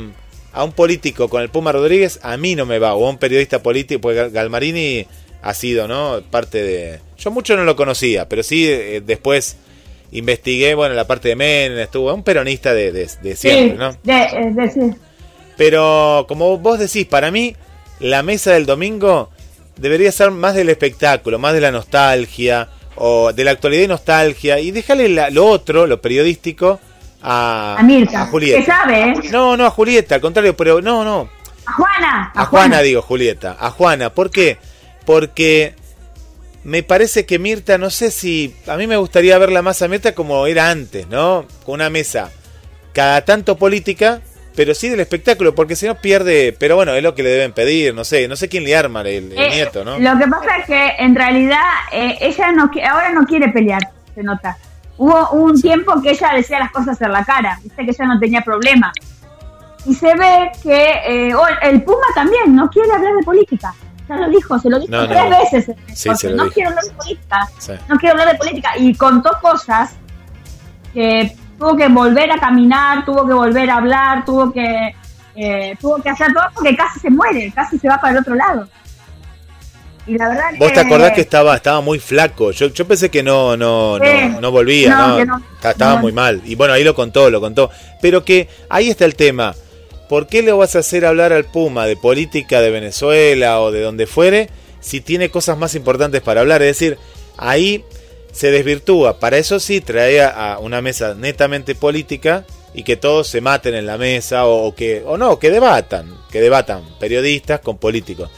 a 0.53 0.63
un 0.63 0.71
político 0.71 1.29
con 1.29 1.41
el 1.41 1.49
Puma 1.49 1.71
Rodríguez, 1.71 2.19
a 2.21 2.37
mí 2.37 2.55
no 2.55 2.65
me 2.65 2.79
va, 2.79 2.93
o 2.93 3.05
a 3.07 3.09
un 3.09 3.17
periodista 3.17 3.61
político, 3.63 4.01
porque 4.01 4.17
Gal- 4.19 4.31
Galmarini 4.31 5.07
ha 5.47 5.53
sido, 5.53 5.87
¿no? 5.87 6.21
Parte 6.31 6.61
de... 6.63 6.99
Yo 7.17 7.29
mucho 7.31 7.55
no 7.55 7.63
lo 7.63 7.75
conocía, 7.75 8.27
pero 8.27 8.41
sí 8.43 8.67
eh, 8.67 9.01
después 9.05 9.57
investigué, 10.11 10.73
bueno, 10.75 10.95
la 10.95 11.05
parte 11.05 11.27
de 11.29 11.35
Menem, 11.35 11.77
estuvo 11.79 12.11
un 12.13 12.23
peronista 12.23 12.73
de, 12.73 12.91
de- 12.91 13.09
de 13.21 13.35
siempre, 13.35 13.77
¿no? 13.77 13.91
de, 14.03 14.21
eh, 14.23 14.51
de- 14.53 14.69
sí. 14.71 14.91
Pero 15.57 16.25
como 16.27 16.57
vos 16.57 16.79
decís, 16.79 17.05
para 17.05 17.31
mí 17.31 17.55
la 17.99 18.23
mesa 18.23 18.51
del 18.53 18.65
domingo 18.65 19.29
debería 19.77 20.11
ser 20.11 20.31
más 20.31 20.55
del 20.55 20.69
espectáculo, 20.69 21.39
más 21.39 21.53
de 21.53 21.61
la 21.61 21.71
nostalgia 21.71 22.69
o 22.95 23.31
de 23.33 23.43
la 23.43 23.51
actualidad 23.51 23.83
y 23.83 23.87
nostalgia 23.87 24.59
y 24.59 24.71
dejarle 24.71 25.09
la- 25.09 25.29
lo 25.29 25.45
otro, 25.45 25.85
lo 25.87 26.01
periodístico 26.01 26.79
a, 27.21 27.75
a 27.79 27.83
Mirta, 27.83 28.23
a 28.23 28.25
Julieta. 28.27 28.59
que 28.59 28.65
sabe, 28.65 29.01
¿eh? 29.01 29.13
No, 29.31 29.55
no 29.57 29.65
a 29.65 29.69
Julieta, 29.69 30.15
al 30.15 30.21
contrario, 30.21 30.55
pero 30.57 30.81
no, 30.81 31.03
no, 31.03 31.29
A 31.65 31.73
Juana, 31.73 32.31
a 32.35 32.45
Juana 32.45 32.81
digo 32.81 33.01
Julieta, 33.01 33.55
a 33.59 33.69
Juana, 33.71 34.09
¿por 34.11 34.29
qué? 34.31 34.57
Porque 35.05 35.75
me 36.63 36.81
parece 36.81 37.25
que 37.25 37.39
Mirta, 37.39 37.77
no 37.77 37.89
sé 37.89 38.09
si 38.11 38.55
a 38.67 38.75
mí 38.75 38.87
me 38.87 38.97
gustaría 38.97 39.37
verla 39.37 39.61
más 39.61 39.81
a 39.81 39.87
Mirta 39.87 40.15
como 40.15 40.47
era 40.47 40.71
antes, 40.71 41.07
¿no? 41.07 41.45
Con 41.63 41.75
una 41.75 41.89
mesa 41.89 42.31
cada 42.91 43.23
tanto 43.23 43.57
política, 43.57 44.21
pero 44.55 44.73
sí 44.73 44.89
del 44.89 45.01
espectáculo, 45.01 45.53
porque 45.53 45.75
si 45.75 45.85
no 45.85 45.95
pierde, 45.95 46.55
pero 46.57 46.75
bueno, 46.75 46.93
es 46.93 47.03
lo 47.03 47.13
que 47.13 47.23
le 47.23 47.29
deben 47.29 47.51
pedir, 47.51 47.93
no 47.93 48.05
sé, 48.05 48.27
no 48.27 48.35
sé 48.35 48.47
quién 48.47 48.63
le 48.63 48.75
arma 48.75 49.01
el, 49.01 49.31
el 49.33 49.37
Eh, 49.37 49.49
nieto, 49.49 49.83
¿no? 49.83 49.99
Lo 49.99 50.17
que 50.17 50.27
pasa 50.27 50.57
es 50.59 50.65
que 50.65 50.91
en 50.97 51.13
realidad 51.13 51.59
eh, 51.91 52.17
ella 52.21 52.51
no 52.53 52.71
ahora 52.89 53.11
no 53.11 53.25
quiere 53.25 53.49
pelear, 53.49 53.81
se 54.15 54.23
nota. 54.23 54.57
Hubo 54.97 55.29
un 55.31 55.61
tiempo 55.61 56.01
que 56.01 56.11
ella 56.11 56.31
decía 56.33 56.57
las 56.57 56.71
cosas 56.71 56.99
en 57.01 57.11
la 57.11 57.25
cara, 57.25 57.59
viste 57.61 57.85
que 57.85 57.91
ella 57.91 58.05
no 58.05 58.19
tenía 58.19 58.41
problema. 58.41 58.93
Y 59.85 59.93
se 59.93 60.15
ve 60.15 60.51
que 60.63 60.91
eh, 61.05 61.33
el 61.63 61.83
Puma 61.83 62.07
también 62.15 62.55
no 62.55 62.69
quiere 62.69 62.91
hablar 62.91 63.13
de 63.13 63.23
política. 63.23 63.75
Ya 64.07 64.15
lo 64.17 64.29
dijo, 64.29 64.59
se 64.59 64.69
lo 64.69 64.79
dijo 64.79 64.91
No, 64.91 65.01
no. 65.01 65.07
tres 65.07 65.29
veces. 65.29 65.75
Sí, 65.93 66.09
se 66.15 66.29
lo 66.29 66.45
no 66.45 66.51
quiero 66.51 66.69
hablar 66.69 66.83
de 66.85 66.91
política, 66.91 67.49
Sí. 67.57 67.71
no 67.89 67.97
quiero 67.97 68.13
hablar 68.13 68.31
de 68.33 68.37
política. 68.37 68.77
Y 68.77 68.93
contó 68.95 69.31
cosas 69.41 69.93
que 70.93 71.35
tuvo 71.57 71.75
que 71.75 71.87
volver 71.87 72.31
a 72.31 72.37
caminar, 72.37 73.03
tuvo 73.05 73.25
que 73.27 73.33
volver 73.33 73.69
a 73.69 73.77
hablar, 73.77 74.23
tuvo 74.25 74.51
que, 74.51 74.93
eh, 75.35 75.75
tuvo 75.81 76.01
que 76.01 76.09
hacer 76.09 76.33
todo 76.33 76.43
porque 76.53 76.75
casi 76.75 76.99
se 76.99 77.09
muere, 77.09 77.51
casi 77.53 77.77
se 77.79 77.87
va 77.87 77.99
para 77.99 78.13
el 78.13 78.19
otro 78.19 78.35
lado. 78.35 78.67
Y 80.07 80.19
la 80.19 80.29
verdad 80.29 80.43
¿Vos 80.59 80.67
te 80.67 80.75
que- 80.75 80.79
acordás 80.81 81.11
que 81.13 81.21
estaba, 81.21 81.55
estaba 81.55 81.81
muy 81.81 81.97
flaco? 81.97 82.51
Yo, 82.51 82.67
yo 82.67 82.87
pensé 82.87 83.09
que 83.09 83.23
no, 83.23 83.57
no, 83.57 83.97
no, 83.97 84.39
no 84.41 84.51
volvía, 84.51 84.95
No, 85.25 85.41
estaba 85.67 85.95
muy 85.95 86.11
mal. 86.11 86.41
Y 86.45 86.53
bueno, 86.53 86.75
ahí 86.75 86.83
lo 86.83 86.93
contó, 86.93 87.31
lo 87.31 87.41
contó. 87.41 87.71
Pero 88.03 88.23
que 88.23 88.47
ahí 88.69 88.89
está 88.91 89.05
el 89.05 89.15
tema. 89.15 89.55
¿Por 90.09 90.27
qué 90.27 90.43
le 90.43 90.51
vas 90.51 90.75
a 90.75 90.79
hacer 90.79 91.05
hablar 91.05 91.33
al 91.33 91.45
Puma 91.45 91.87
de 91.87 91.97
política 91.97 92.61
de 92.61 92.69
Venezuela 92.69 93.59
o 93.61 93.71
de 93.71 93.81
donde 93.81 94.05
fuere 94.05 94.49
si 94.79 95.01
tiene 95.01 95.29
cosas 95.29 95.57
más 95.57 95.73
importantes 95.75 96.21
para 96.21 96.41
hablar? 96.41 96.61
Es 96.61 96.79
decir, 96.79 96.97
ahí 97.37 97.83
se 98.31 98.51
desvirtúa. 98.51 99.19
Para 99.19 99.37
eso 99.37 99.59
sí 99.59 99.81
traía 99.81 100.29
a 100.29 100.59
una 100.59 100.81
mesa 100.81 101.15
netamente 101.15 101.73
política 101.73 102.45
y 102.73 102.83
que 102.83 102.97
todos 102.97 103.27
se 103.27 103.41
maten 103.41 103.73
en 103.73 103.85
la 103.85 103.97
mesa 103.97 104.45
o, 104.45 104.75
que 104.75 105.01
o 105.05 105.17
no, 105.17 105.39
que 105.39 105.49
debatan, 105.49 106.13
que 106.29 106.41
debatan 106.41 106.83
periodistas 106.99 107.61
con 107.61 107.77
políticos. 107.77 108.29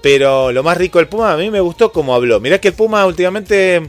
Pero 0.00 0.52
lo 0.52 0.62
más 0.62 0.76
rico 0.76 0.98
del 0.98 1.08
Puma, 1.08 1.32
a 1.32 1.36
mí 1.36 1.50
me 1.50 1.60
gustó 1.60 1.92
cómo 1.92 2.14
habló. 2.14 2.40
Mirá 2.40 2.60
que 2.60 2.68
el 2.68 2.74
Puma 2.74 3.04
últimamente, 3.04 3.82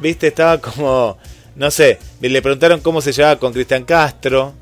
viste, 0.00 0.28
estaba 0.28 0.60
como, 0.60 1.18
no 1.56 1.70
sé, 1.70 1.98
le 2.20 2.42
preguntaron 2.42 2.80
cómo 2.80 3.00
se 3.00 3.12
llevaba 3.12 3.38
con 3.38 3.52
Cristian 3.52 3.84
Castro, 3.84 4.54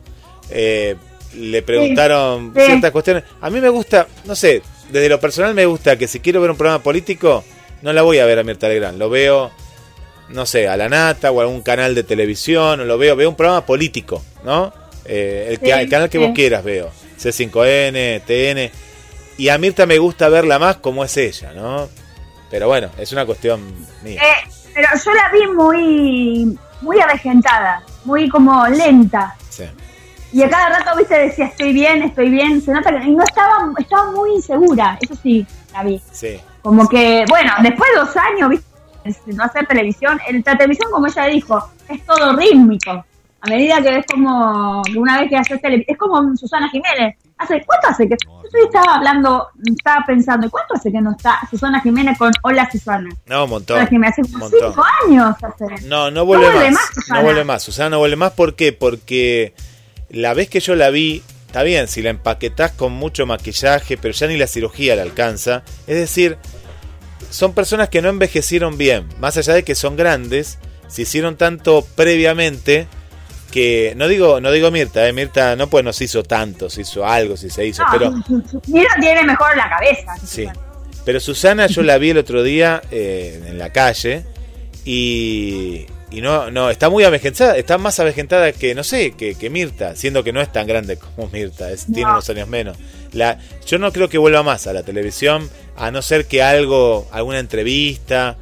eh, 0.51 0.97
le 1.35 1.63
preguntaron 1.63 2.53
sí. 2.57 2.63
ciertas 2.67 2.91
cuestiones. 2.91 3.25
A 3.41 3.51
mí 3.51 3.61
me 3.61 3.69
gusta, 3.69 4.07
no 4.25 4.35
sé, 4.35 4.63
desde 4.91 5.09
lo 5.09 5.21
personal 5.21 5.55
me 5.55 5.67
gusta 5.67 5.97
que 5.97 6.09
si 6.09 6.21
quiero 6.21 6.41
ver 6.41 6.51
un 6.51 6.57
programa 6.57 6.83
político, 6.83 7.45
no 7.83 7.93
la 7.93 8.03
voy 8.03 8.19
a 8.19 8.27
ver 8.27 8.39
a 8.39 8.43
Mirta 8.43 8.69
Legrand, 8.69 8.99
lo 8.99 9.09
veo, 9.11 9.51
no 10.31 10.47
sé, 10.47 10.69
a 10.69 10.77
la 10.77 10.89
Nata 10.89 11.31
o 11.31 11.41
a 11.41 11.45
algún 11.45 11.63
canal 11.63 11.95
de 11.95 12.03
televisión, 12.03 12.81
o 12.81 12.85
lo 12.85 12.99
veo, 12.99 13.17
veo 13.17 13.29
un 13.29 13.37
programa 13.37 13.65
político, 13.65 14.23
¿no? 14.45 14.73
Eh, 15.05 15.47
el, 15.51 15.61
que- 15.61 15.71
el 15.73 15.89
canal 15.89 16.11
que 16.11 16.19
vos 16.19 16.31
quieras 16.35 16.63
veo, 16.65 16.91
C5N, 17.19 18.23
TN. 18.27 18.71
Y 19.39 19.49
a 19.49 19.57
Mirta 19.59 19.87
me 19.87 19.99
gusta 19.99 20.29
verla 20.29 20.59
más 20.59 20.77
como 20.77 21.05
es 21.05 21.17
ella, 21.17 21.53
¿no? 21.55 21.89
Pero 22.51 22.67
bueno, 22.69 22.91
es 22.99 23.11
una 23.13 23.25
cuestión 23.25 23.63
mía. 24.03 24.21
Eh, 24.23 24.51
pero 24.75 24.89
yo 25.05 25.13
la 25.15 25.31
vi 25.33 25.47
muy, 25.47 26.59
muy 26.83 27.01
avejentada, 27.01 27.83
muy 28.05 28.29
como 28.29 28.67
lenta. 28.69 29.35
Sí. 29.49 29.65
Y 30.33 30.43
a 30.43 30.49
cada 30.51 30.69
rato, 30.79 30.97
viste, 30.97 31.19
decía, 31.19 31.47
estoy 31.47 31.73
bien, 31.73 32.03
estoy 32.03 32.31
bien. 32.31 32.61
Se 32.63 32.73
nota 32.73 32.91
que 32.91 33.05
y 33.09 33.15
no 33.15 33.25
estaba, 33.25 33.69
estaba 33.79 34.13
muy 34.13 34.35
insegura, 34.35 34.97
eso 35.01 35.15
sí, 35.23 35.47
la 35.73 35.83
vi. 35.83 36.01
Sí. 36.13 36.39
Como 36.63 36.89
que, 36.89 37.25
bueno, 37.29 37.53
después 37.63 37.91
de 37.93 38.01
dos 38.01 38.17
años, 38.17 38.51
viste, 38.51 38.67
no 39.35 39.45
hacer 39.45 39.67
televisión, 39.67 40.21
el- 40.29 40.43
la 40.47 40.57
televisión, 40.57 40.91
como 40.93 41.07
ella 41.07 41.25
dijo, 41.27 41.71
es 41.89 42.05
todo 42.07 42.37
rítmico. 42.37 43.05
A 43.43 43.47
medida 43.49 43.81
que 43.81 43.97
es 43.97 44.07
como, 44.07 44.83
una 44.97 45.19
vez 45.21 45.31
que 45.31 45.37
haces 45.39 45.61
televisión, 45.63 45.95
es 45.95 45.99
como 45.99 46.37
Susana 46.37 46.69
Jiménez. 46.69 47.17
¿Hace 47.39 47.63
cuánto 47.65 47.89
hace 47.89 48.07
que? 48.07 48.17
Yo 48.53 48.65
estaba 48.67 48.97
hablando, 48.97 49.49
estaba 49.65 50.05
pensando, 50.07 50.47
¿y 50.47 50.51
cuánto 50.51 50.75
hace 50.75 50.93
que 50.93 51.01
no 51.01 51.13
está 51.13 51.39
Susana 51.51 51.81
Jiménez 51.81 52.19
con 52.19 52.31
Hola 52.43 52.69
Susana? 52.71 53.09
No, 53.25 53.45
un 53.45 53.51
montón. 53.51 53.77
Susana 53.79 53.89
Jiménez, 53.89 54.13
hace 54.13 54.21
un 54.23 54.33
como 54.33 54.45
montón. 54.51 54.61
cinco 54.75 54.85
años 55.07 55.37
hace. 55.43 55.87
No, 55.89 56.11
no 56.11 56.27
vuelve, 56.27 56.45
No 56.47 56.53
vuelve 56.53 56.71
más. 56.73 56.91
más, 56.97 57.09
no 57.09 57.23
vuelve 57.23 57.45
más. 57.45 57.63
Susana 57.63 57.89
no 57.91 57.99
vuelve 57.99 58.17
más. 58.17 58.33
¿Por 58.33 58.55
qué? 58.57 58.75
Porque 58.75 59.55
la 60.11 60.35
vez 60.35 60.49
que 60.49 60.61
yo 60.61 60.75
la 60.75 60.91
vi, 60.91 61.23
está 61.47 61.63
bien, 61.63 61.89
si 61.89 62.03
la 62.03 62.11
empaquetás 62.11 62.73
con 62.73 62.93
mucho 62.93 63.27
maquillaje, 63.27 63.97
pero 63.97 64.13
ya 64.13 64.27
ni 64.27 64.37
la 64.37 64.47
cirugía 64.47 64.97
la 64.97 65.03
alcanza. 65.03 65.63
Es 65.87 65.97
decir, 65.97 66.37
son 67.31 67.55
personas 67.55 67.89
que 67.89 68.03
no 68.03 68.09
envejecieron 68.09 68.77
bien. 68.77 69.09
Más 69.21 69.37
allá 69.37 69.55
de 69.55 69.63
que 69.63 69.75
son 69.75 69.97
grandes, 69.97 70.59
se 70.89 71.03
hicieron 71.03 71.37
tanto 71.37 71.87
previamente 71.95 72.89
que 73.51 73.95
no 73.97 74.07
digo 74.07 74.41
no 74.41 74.53
digo 74.53 74.71
Mirta, 74.71 75.09
eh, 75.09 75.13
Mirta 75.13 75.57
no 75.57 75.69
pues 75.69 75.85
no 75.85 75.93
se 75.93 76.05
hizo 76.05 76.23
tanto, 76.23 76.71
se 76.71 76.83
hizo 76.83 77.05
algo, 77.05 77.37
si 77.37 77.51
se 77.51 77.67
hizo, 77.67 77.83
No, 77.83 77.89
pero 77.91 78.13
Mira, 78.69 78.91
tiene 79.01 79.25
mejor 79.25 79.57
la 79.57 79.69
cabeza. 79.69 80.17
Sí. 80.25 80.47
Pero 81.05 81.19
Susana 81.19 81.67
yo 81.67 81.83
la 81.83 81.99
vi 81.99 82.11
el 82.11 82.19
otro 82.19 82.43
día 82.43 82.83
eh, 82.91 83.43
en 83.49 83.59
la 83.59 83.71
calle 83.71 84.25
y, 84.85 85.87
y 86.11 86.21
no, 86.21 86.51
no, 86.51 86.71
está 86.71 86.89
muy 86.91 87.05
avejentada, 87.05 87.57
está 87.57 87.79
más 87.79 88.01
avejentada 88.01 88.53
que, 88.53 88.75
no 88.75 88.83
sé, 88.85 89.13
que, 89.13 89.35
que 89.37 89.49
Mirta, 89.51 89.95
siendo 89.97 90.25
que 90.25 90.33
no 90.33 90.41
es 90.41 90.51
tan 90.53 90.67
grande 90.67 90.97
como 90.99 91.29
Mirta, 91.29 91.71
es- 91.71 91.87
tiene 91.87 92.03
No. 92.03 92.13
unos 92.13 92.29
años 92.31 92.49
menos. 92.49 92.77
La, 93.13 93.39
yo 93.67 93.79
no 93.79 93.93
creo 93.93 94.09
que 94.09 94.19
vuelva 94.19 94.43
más 94.43 94.67
a 94.67 94.73
la 94.73 94.83
televisión, 94.83 95.49
a 95.77 95.91
no 95.91 96.03
ser 96.03 96.27
que 96.27 96.43
algo, 96.43 97.09
alguna 97.13 97.39
entrevista 97.39 98.37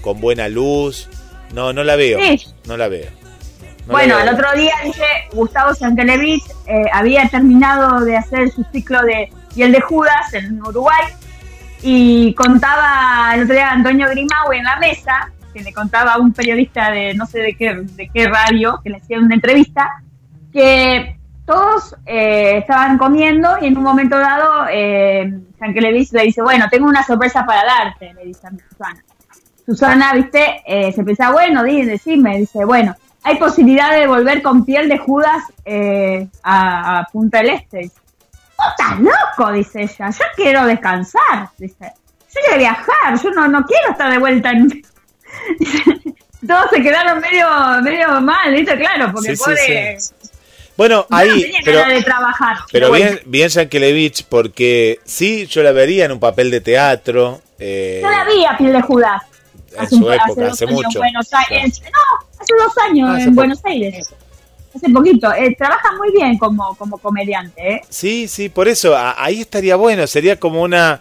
con 0.00 0.20
buena 0.20 0.48
luz. 0.48 1.08
No, 1.54 1.72
no 1.72 1.84
la 1.84 1.96
veo. 1.96 2.18
Sí. 2.20 2.46
No 2.66 2.76
la 2.76 2.88
veo. 2.88 3.10
No 3.86 3.92
bueno, 3.92 4.18
el 4.18 4.28
otro 4.30 4.46
día 4.56 4.72
dice 4.82 5.04
Gustavo 5.32 5.74
Sankelevich 5.74 6.42
eh, 6.66 6.84
había 6.92 7.28
terminado 7.28 8.02
de 8.04 8.16
hacer 8.16 8.50
su 8.50 8.64
ciclo 8.72 9.02
de 9.02 9.30
y 9.54 9.62
el 9.62 9.72
de 9.72 9.80
Judas 9.82 10.32
en 10.32 10.60
Uruguay 10.62 11.04
y 11.82 12.32
contaba 12.34 13.32
el 13.34 13.42
otro 13.42 13.54
día 13.54 13.70
Antonio 13.70 14.08
Grimau 14.08 14.52
en 14.52 14.64
la 14.64 14.76
mesa 14.76 15.30
que 15.54 15.62
le 15.62 15.72
contaba 15.72 16.14
a 16.14 16.18
un 16.18 16.32
periodista 16.32 16.90
de 16.90 17.14
no 17.14 17.24
sé 17.26 17.38
de 17.38 17.56
qué 17.56 17.74
de 17.74 18.10
qué 18.12 18.26
radio 18.26 18.80
que 18.82 18.90
le 18.90 18.96
hacía 18.96 19.18
una 19.18 19.34
entrevista 19.34 20.02
que 20.52 21.16
todos 21.46 21.96
eh, 22.04 22.58
estaban 22.58 22.98
comiendo 22.98 23.56
y 23.60 23.66
en 23.66 23.78
un 23.78 23.84
momento 23.84 24.18
dado 24.18 24.66
eh, 24.70 25.32
Sankelevich 25.58 26.12
le 26.12 26.24
dice 26.24 26.42
bueno 26.42 26.66
tengo 26.70 26.86
una 26.86 27.02
sorpresa 27.02 27.46
para 27.46 27.64
darte 27.64 28.12
le 28.12 28.26
dice 28.26 28.46
a 28.46 28.50
Susana 28.50 29.02
Susana, 29.66 30.12
viste, 30.12 30.62
eh, 30.66 30.92
se 30.92 31.02
pensaba, 31.04 31.32
bueno, 31.32 31.64
di, 31.64 31.84
decime, 31.84 32.38
dice, 32.38 32.64
bueno, 32.64 32.94
hay 33.22 33.36
posibilidad 33.36 33.92
de 33.92 34.06
volver 34.06 34.42
con 34.42 34.64
piel 34.64 34.88
de 34.88 34.98
Judas 34.98 35.42
eh, 35.64 36.28
a, 36.42 37.06
Punta 37.10 37.38
del 37.38 37.50
Este. 37.50 37.78
Dice, 37.78 38.00
"¿Vos 38.58 38.66
estás 38.78 39.00
loco? 39.00 39.52
Dice 39.52 39.82
ella, 39.82 40.10
yo 40.10 40.24
quiero 40.36 40.66
descansar. 40.66 41.48
Dice, 41.56 41.92
yo 42.34 42.40
quiero 42.42 42.58
viajar, 42.58 43.18
yo 43.22 43.30
no, 43.30 43.48
no 43.48 43.64
quiero 43.64 43.92
estar 43.92 44.10
de 44.12 44.18
vuelta 44.18 44.50
en... 44.50 44.82
Todos 46.46 46.66
se 46.70 46.82
quedaron 46.82 47.20
medio, 47.20 47.46
medio 47.82 48.20
mal, 48.20 48.52
¿viste? 48.54 48.76
Claro, 48.78 49.10
porque 49.12 49.34
Sí, 49.34 49.42
pobre... 49.42 49.98
sí. 50.00 50.12
Bueno, 50.76 51.06
no 51.08 51.16
ahí, 51.16 51.42
tenía 51.42 51.60
pero, 51.64 51.84
de 51.86 52.02
trabajar. 52.02 52.56
pero 52.72 52.88
bueno. 52.88 53.04
bien, 53.06 53.20
bien 53.26 53.48
Yankelevich, 53.48 54.24
porque 54.24 54.98
sí, 55.04 55.46
yo 55.46 55.62
la 55.62 55.70
vería 55.72 56.04
en 56.04 56.12
un 56.12 56.18
papel 56.20 56.50
de 56.50 56.60
teatro. 56.60 57.40
eh, 57.58 58.00
Yo 58.02 58.10
la 58.10 58.24
vi 58.24 58.44
a 58.44 58.56
piel 58.58 58.72
de 58.72 58.82
Judas. 58.82 59.22
en 59.78 59.88
su 59.88 60.04
un- 60.04 60.12
época, 60.12 60.48
hace 60.48 60.64
años 60.64 60.74
mucho. 60.74 60.98
En 60.98 61.02
Buenos 61.12 61.28
Aires. 61.32 61.80
No, 61.82 62.40
hace 62.40 62.52
dos 62.58 62.78
años 62.78 63.08
Ah, 63.08 63.14
hace 63.14 63.24
en. 63.28 63.34
Buenos 63.36 63.64
Aires. 63.64 64.14
Hace 64.74 64.90
poquito. 64.90 65.32
Eh, 65.32 65.54
trabaja 65.56 65.92
muy 65.96 66.10
bien 66.12 66.36
como, 66.36 66.76
como 66.76 66.98
comediante, 66.98 67.74
¿eh? 67.74 67.80
Sí, 67.88 68.26
sí, 68.26 68.48
por 68.48 68.66
eso, 68.66 68.96
a- 68.96 69.14
ahí 69.24 69.40
estaría 69.42 69.76
bueno, 69.76 70.06
sería 70.08 70.38
como 70.38 70.60
una... 70.62 71.00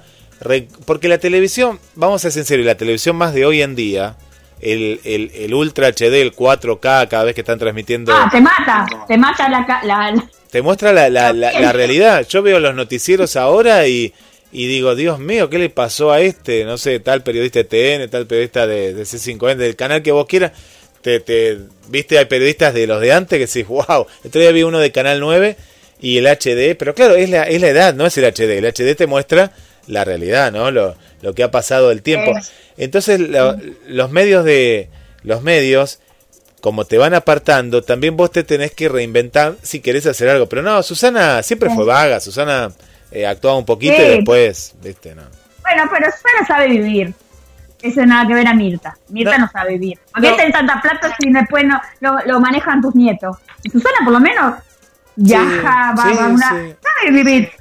Porque 0.86 1.08
la 1.08 1.18
televisión, 1.18 1.80
vamos 1.96 2.22
a 2.22 2.30
ser 2.30 2.32
sinceros, 2.32 2.66
la 2.66 2.76
televisión 2.76 3.16
más 3.16 3.34
de 3.34 3.46
hoy 3.46 3.62
en 3.62 3.76
día, 3.76 4.16
el, 4.62 5.00
el, 5.04 5.32
el 5.36 5.54
Ultra 5.54 5.88
HD, 5.90 6.22
el 6.22 6.36
4K, 6.36 7.08
cada 7.08 7.24
vez 7.24 7.36
que 7.36 7.42
están 7.42 7.60
transmitiendo, 7.60 8.14
Ah, 8.14 8.30
te 8.32 8.42
mata. 8.42 8.86
Te 9.08 9.18
mata 9.18 9.50
la... 9.50 9.66
la, 9.84 10.12
la- 10.12 10.30
te 10.50 10.62
muestra 10.62 10.94
la, 10.94 11.10
la, 11.10 11.34
la, 11.34 11.52
la 11.60 11.72
realidad. 11.74 12.28
Yo 12.30 12.44
veo 12.44 12.60
los 12.60 12.76
noticieros 12.76 13.36
ahora 13.38 13.88
y, 13.88 14.14
y 14.52 14.68
digo, 14.68 14.94
Dios 14.94 15.18
mío, 15.18 15.50
¿qué 15.50 15.58
le 15.58 15.72
pasó 15.72 16.12
a 16.12 16.22
este? 16.22 16.64
No 16.64 16.78
sé, 16.78 17.00
tal 17.00 17.24
periodista 17.24 17.64
de 17.64 17.66
TN, 17.66 18.08
tal 18.12 18.28
periodista 18.28 18.68
de, 18.68 18.94
de 18.94 19.02
C5N, 19.04 19.56
del 19.56 19.76
canal 19.76 20.04
que 20.04 20.12
vos 20.12 20.28
quieras. 20.28 20.52
Te, 21.02 21.20
te, 21.20 21.58
Viste, 21.90 22.20
hay 22.20 22.26
periodistas 22.26 22.72
de 22.76 22.86
los 22.86 23.02
de 23.02 23.12
antes 23.14 23.40
que 23.40 23.48
decís, 23.48 23.68
wow, 23.68 24.06
día 24.32 24.52
vi 24.52 24.62
uno 24.62 24.78
de 24.78 24.92
Canal 24.92 25.20
9 25.20 25.58
y 26.00 26.20
el 26.20 26.28
HD, 26.28 26.76
pero 26.78 26.94
claro, 26.94 27.16
es 27.16 27.30
la, 27.32 27.44
es 27.44 27.60
la 27.60 27.70
edad, 27.70 27.94
no 27.96 28.06
es 28.06 28.16
el 28.20 28.26
HD. 28.26 28.60
El 28.60 28.66
HD 28.66 28.96
te 28.96 29.08
muestra 29.08 29.52
la 29.88 30.04
realidad, 30.04 30.52
¿no? 30.52 30.72
Lo, 30.72 30.96
lo 31.22 31.34
que 31.34 31.44
ha 31.44 31.52
pasado 31.52 31.92
el 31.92 32.02
tiempo. 32.02 32.32
Entonces, 32.78 33.20
lo- 33.20 33.58
los 33.88 34.12
medios 34.12 34.46
de 34.46 34.90
los 35.24 35.42
medios 35.42 36.00
como 36.62 36.86
te 36.86 36.98
van 36.98 37.14
apartando, 37.14 37.82
también 37.84 38.16
vos 38.16 38.32
te 38.32 38.44
tenés 38.46 38.72
que 38.72 38.88
reinventar 38.88 39.56
si 39.62 39.82
querés 39.82 40.06
hacer 40.06 40.30
algo. 40.30 40.48
Pero 40.48 40.62
no, 40.62 40.82
Susana 40.82 41.44
siempre 41.44 41.70
fue 41.70 41.84
vaga, 41.84 42.22
Susana 42.22 42.72
eh, 43.12 43.28
actuaba 43.28 43.58
un 43.58 43.66
poquito 43.66 43.96
y 44.02 44.08
después, 44.18 44.74
viste, 44.82 45.14
no. 45.14 45.24
Bueno, 45.62 45.84
pero 45.92 46.06
Susana 46.06 46.48
sabe 46.48 46.68
vivir. 46.70 47.14
Eso 47.82 48.06
nada 48.06 48.26
que 48.26 48.34
ver 48.34 48.48
a 48.48 48.54
Mirta. 48.54 48.98
Mirta 49.10 49.38
No. 49.38 49.46
no, 49.46 49.52
sabe 49.52 49.72
vivir. 49.78 50.00
¿Por 50.14 50.22
qué 50.24 50.30
No. 50.30 50.36
tenés 50.38 50.54
tanta 50.54 50.82
plata 50.82 51.14
si 51.20 51.30
después 51.34 51.66
no 51.66 51.82
lo, 52.00 52.18
lo 52.26 52.40
manejan 52.40 52.82
tus 52.82 52.96
nietos? 52.96 53.36
Y 53.62 53.70
Susana 53.70 53.98
por 54.06 54.14
lo 54.14 54.22
menos 54.22 54.56
viaja, 55.18 55.94
va, 55.98 56.04
sí, 56.10 56.18
va 56.18 56.28
una... 56.28 56.50
Sabe 56.50 57.12
vivir. 57.12 57.52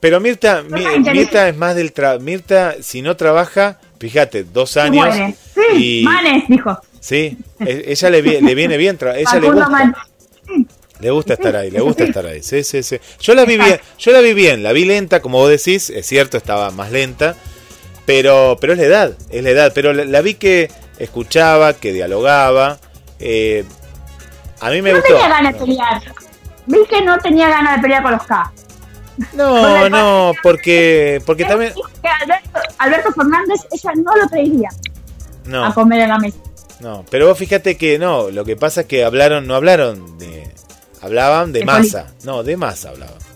Pero 0.00 0.18
Mirta. 0.20 0.62
Mirta 0.62 1.48
es 1.48 1.56
más 1.56 1.76
del 1.76 1.92
tra 1.92 2.18
Mirta, 2.18 2.76
si 2.80 3.02
no 3.02 3.16
trabaja, 3.16 3.78
fíjate, 3.98 4.44
dos 4.44 4.76
años. 4.76 5.14
Sí, 5.54 6.00
y 6.00 6.04
Manes, 6.04 6.44
dijo. 6.48 6.78
sí, 7.00 7.36
e- 7.60 7.84
ella 7.88 8.10
le, 8.10 8.22
le 8.40 8.54
viene 8.54 8.76
bien, 8.78 8.96
ella 9.16 9.38
le 9.38 9.50
gusta. 9.50 9.92
Le 11.00 11.10
estar 11.34 11.56
ahí, 11.56 11.70
le 11.70 11.80
gusta 11.80 12.04
estar 12.04 12.26
ahí. 12.26 12.42
Sí, 12.42 12.62
sí, 12.62 12.82
sí. 12.82 12.98
Yo 13.20 13.34
la 13.34 13.44
vi 13.46 13.56
bien, 13.56 13.80
yo 13.98 14.12
la 14.12 14.20
vi 14.20 14.34
bien, 14.34 14.62
la 14.62 14.72
vi 14.72 14.84
lenta, 14.84 15.20
como 15.20 15.38
vos 15.38 15.48
decís, 15.48 15.88
es 15.90 16.06
cierto, 16.06 16.36
estaba 16.36 16.70
más 16.70 16.90
lenta, 16.92 17.36
pero 18.04 18.58
pero 18.60 18.74
es 18.74 18.78
la 18.78 18.84
edad, 18.84 19.16
es 19.30 19.42
la 19.42 19.50
edad, 19.50 19.72
pero 19.74 19.92
la, 19.94 20.04
la 20.04 20.20
vi 20.20 20.34
que 20.34 20.70
escuchaba, 20.98 21.74
que 21.74 21.92
dialogaba. 21.92 22.78
eh, 23.18 23.64
a 24.60 24.68
mí 24.70 24.82
me 24.82 24.90
No 24.92 24.96
gustó. 24.98 25.14
tenía 25.14 25.28
ganas 25.28 25.52
de 25.54 25.58
pelear. 25.60 26.02
Vi 26.66 26.78
que 26.88 27.02
no 27.02 27.18
tenía 27.18 27.48
ganas 27.48 27.76
de 27.76 27.82
pelear 27.82 28.02
con 28.02 28.12
los 28.12 28.22
K. 28.26 28.52
No, 29.34 29.88
no, 29.88 30.32
porque 30.42 31.20
porque 31.26 31.44
también 31.44 31.72
Alberto, 32.02 32.50
Alberto 32.78 33.12
Fernández, 33.12 33.60
ella 33.70 33.92
no 33.96 34.16
lo 34.16 34.28
traería 34.28 34.68
a 34.68 35.48
no, 35.48 35.74
comer 35.74 36.00
en 36.00 36.08
la 36.08 36.18
mesa. 36.18 36.38
no, 36.80 37.04
pero 37.10 37.26
vos 37.26 37.38
fíjate 37.38 37.76
que 37.76 37.98
no, 37.98 38.30
lo 38.30 38.44
que 38.44 38.56
pasa 38.56 38.82
es 38.82 38.86
que 38.86 39.04
hablaron, 39.04 39.46
no 39.46 39.54
hablaron 39.54 40.18
de 40.18 40.48
hablaban 41.02 41.52
de 41.52 41.60
De 41.60 41.64
masa, 41.64 42.06
no, 42.24 42.42
de 42.42 42.56
masa 42.56 42.90
hablaban. 42.90 43.30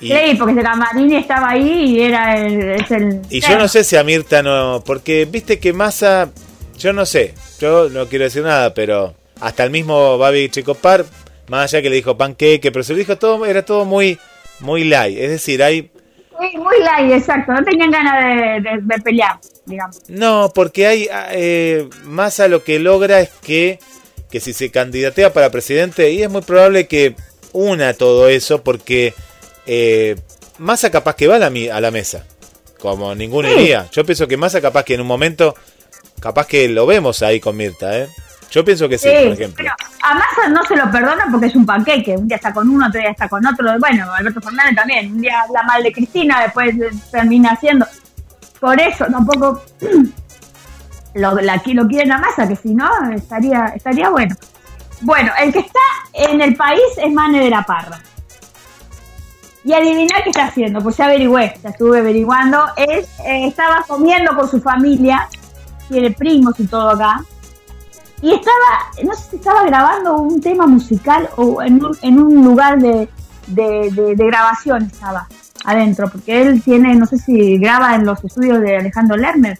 Y, 0.00 0.08
Sí, 0.08 0.34
porque 0.38 0.62
Camarini 0.62 1.16
estaba 1.16 1.50
ahí 1.50 1.96
y 1.96 2.02
era 2.02 2.36
el... 2.36 2.60
Es 2.70 2.90
el 2.90 3.22
Y 3.30 3.40
yo 3.40 3.58
no 3.58 3.68
sé 3.68 3.82
si 3.82 3.96
a 3.96 4.04
Mirta 4.04 4.42
no. 4.42 4.82
Porque 4.84 5.24
viste 5.24 5.58
que 5.58 5.72
Massa. 5.72 6.30
Yo 6.78 6.92
no 6.92 7.06
sé. 7.06 7.34
Yo 7.58 7.88
no 7.88 8.06
quiero 8.06 8.24
decir 8.24 8.42
nada, 8.42 8.74
pero. 8.74 9.14
Hasta 9.40 9.64
el 9.64 9.70
mismo 9.70 10.18
Babi 10.18 10.50
Checopar. 10.50 11.04
Más 11.48 11.72
allá 11.72 11.82
que 11.82 11.90
le 11.90 11.96
dijo 11.96 12.16
panqueque. 12.18 12.70
Pero 12.70 12.82
se 12.82 12.92
lo 12.92 12.98
dijo 12.98 13.16
todo. 13.16 13.46
Era 13.46 13.64
todo 13.64 13.84
muy. 13.84 14.18
Muy 14.60 14.84
light. 14.84 15.18
Es 15.18 15.30
decir, 15.30 15.62
hay. 15.62 15.90
Sí, 16.40 16.58
muy 16.58 16.78
light, 16.80 17.12
exacto. 17.12 17.52
No 17.52 17.62
tenían 17.64 17.90
ganas 17.90 18.24
de, 18.24 18.70
de- 18.70 18.80
de 18.82 19.00
pelear, 19.02 19.38
digamos. 19.64 19.98
No, 20.08 20.50
porque 20.54 20.86
hay. 20.86 21.08
Eh, 21.32 21.88
Massa 22.04 22.48
lo 22.48 22.62
que 22.64 22.78
logra 22.78 23.20
es 23.20 23.30
que. 23.42 23.78
Que 24.30 24.40
si 24.40 24.52
se 24.52 24.70
candidatea 24.70 25.32
para 25.32 25.50
presidente. 25.50 26.10
Y 26.10 26.22
es 26.22 26.30
muy 26.30 26.42
probable 26.42 26.86
que 26.86 27.14
una 27.52 27.94
todo 27.94 28.28
eso. 28.28 28.62
Porque. 28.62 29.14
Eh, 29.66 30.16
Massa 30.58 30.90
capaz 30.90 31.16
que 31.16 31.26
va 31.26 31.36
a 31.36 31.38
la, 31.38 31.50
mi- 31.50 31.68
a 31.68 31.80
la 31.80 31.90
mesa. 31.90 32.24
Como 32.78 33.14
ninguno 33.14 33.48
Sí. 33.48 33.54
iría. 33.54 33.88
Yo 33.92 34.04
pienso 34.04 34.26
que 34.28 34.36
Massa 34.36 34.60
capaz 34.60 34.84
que 34.84 34.94
en 34.94 35.00
un 35.00 35.06
momento. 35.06 35.54
Capaz 36.20 36.46
que 36.46 36.66
lo 36.68 36.86
vemos 36.86 37.22
ahí 37.22 37.40
con 37.40 37.56
Mirta, 37.56 37.98
¿eh? 37.98 38.08
Yo 38.50 38.64
pienso 38.64 38.88
que 38.88 38.96
sí, 38.96 39.08
por 39.08 39.32
ejemplo. 39.32 39.56
pero 39.56 39.74
a 40.02 40.14
Massa 40.14 40.48
no 40.48 40.62
se 40.64 40.76
lo 40.76 40.90
perdona 40.90 41.26
porque 41.30 41.46
es 41.46 41.56
un 41.56 41.66
panqueque. 41.66 42.16
Un 42.16 42.28
día 42.28 42.36
está 42.36 42.52
con 42.52 42.68
uno, 42.68 42.86
otro 42.86 43.00
día 43.00 43.10
está 43.10 43.28
con 43.28 43.44
otro. 43.44 43.78
Bueno, 43.78 44.12
Alberto 44.12 44.40
Fernández 44.40 44.76
también. 44.76 45.12
Un 45.12 45.20
día 45.20 45.42
habla 45.42 45.62
mal 45.64 45.82
de 45.82 45.92
Cristina, 45.92 46.42
después 46.42 46.74
eh, 46.76 46.90
termina 47.10 47.50
haciendo. 47.50 47.86
Por 48.60 48.80
eso 48.80 49.06
tampoco 49.06 49.62
lo, 51.14 51.34
la, 51.40 51.62
lo 51.64 51.88
quieren 51.88 52.12
a 52.12 52.18
Massa, 52.18 52.48
que 52.48 52.56
si 52.56 52.74
no, 52.74 52.88
estaría, 53.12 53.72
estaría 53.74 54.10
bueno. 54.10 54.36
Bueno, 55.02 55.32
el 55.38 55.52
que 55.52 55.60
está 55.60 55.80
en 56.12 56.40
el 56.40 56.56
país 56.56 56.82
es 56.96 57.12
Mane 57.12 57.40
de 57.40 57.50
la 57.50 57.62
Parra. 57.62 58.00
Y 59.64 59.72
adivinar 59.72 60.22
qué 60.22 60.30
está 60.30 60.46
haciendo, 60.46 60.80
pues 60.80 60.96
ya 60.96 61.06
averigüé, 61.06 61.54
ya 61.62 61.70
estuve 61.70 61.98
averiguando. 61.98 62.64
Él 62.76 63.04
eh, 63.24 63.46
estaba 63.48 63.84
comiendo 63.86 64.34
con 64.36 64.48
su 64.48 64.60
familia, 64.60 65.28
tiene 65.88 66.12
primos 66.12 66.58
y 66.60 66.66
todo 66.66 66.90
acá. 66.90 67.24
Y 68.22 68.32
estaba, 68.32 68.90
no 69.04 69.14
sé 69.14 69.30
si 69.30 69.36
estaba 69.36 69.64
grabando 69.64 70.16
un 70.16 70.40
tema 70.40 70.66
musical 70.66 71.28
o 71.36 71.62
en 71.62 71.84
un, 71.84 71.96
en 72.02 72.18
un 72.18 72.44
lugar 72.44 72.78
de, 72.80 73.08
de, 73.48 73.90
de- 73.90 74.14
de 74.16 74.26
grabación 74.26 74.84
estaba 74.84 75.28
adentro, 75.64 76.08
porque 76.08 76.42
él 76.42 76.62
tiene, 76.62 76.94
no 76.94 77.06
sé 77.06 77.18
si 77.18 77.58
graba 77.58 77.94
en 77.94 78.04
los 78.06 78.22
estudios 78.24 78.60
de 78.60 78.76
Alejandro 78.78 79.16
Lerner. 79.16 79.58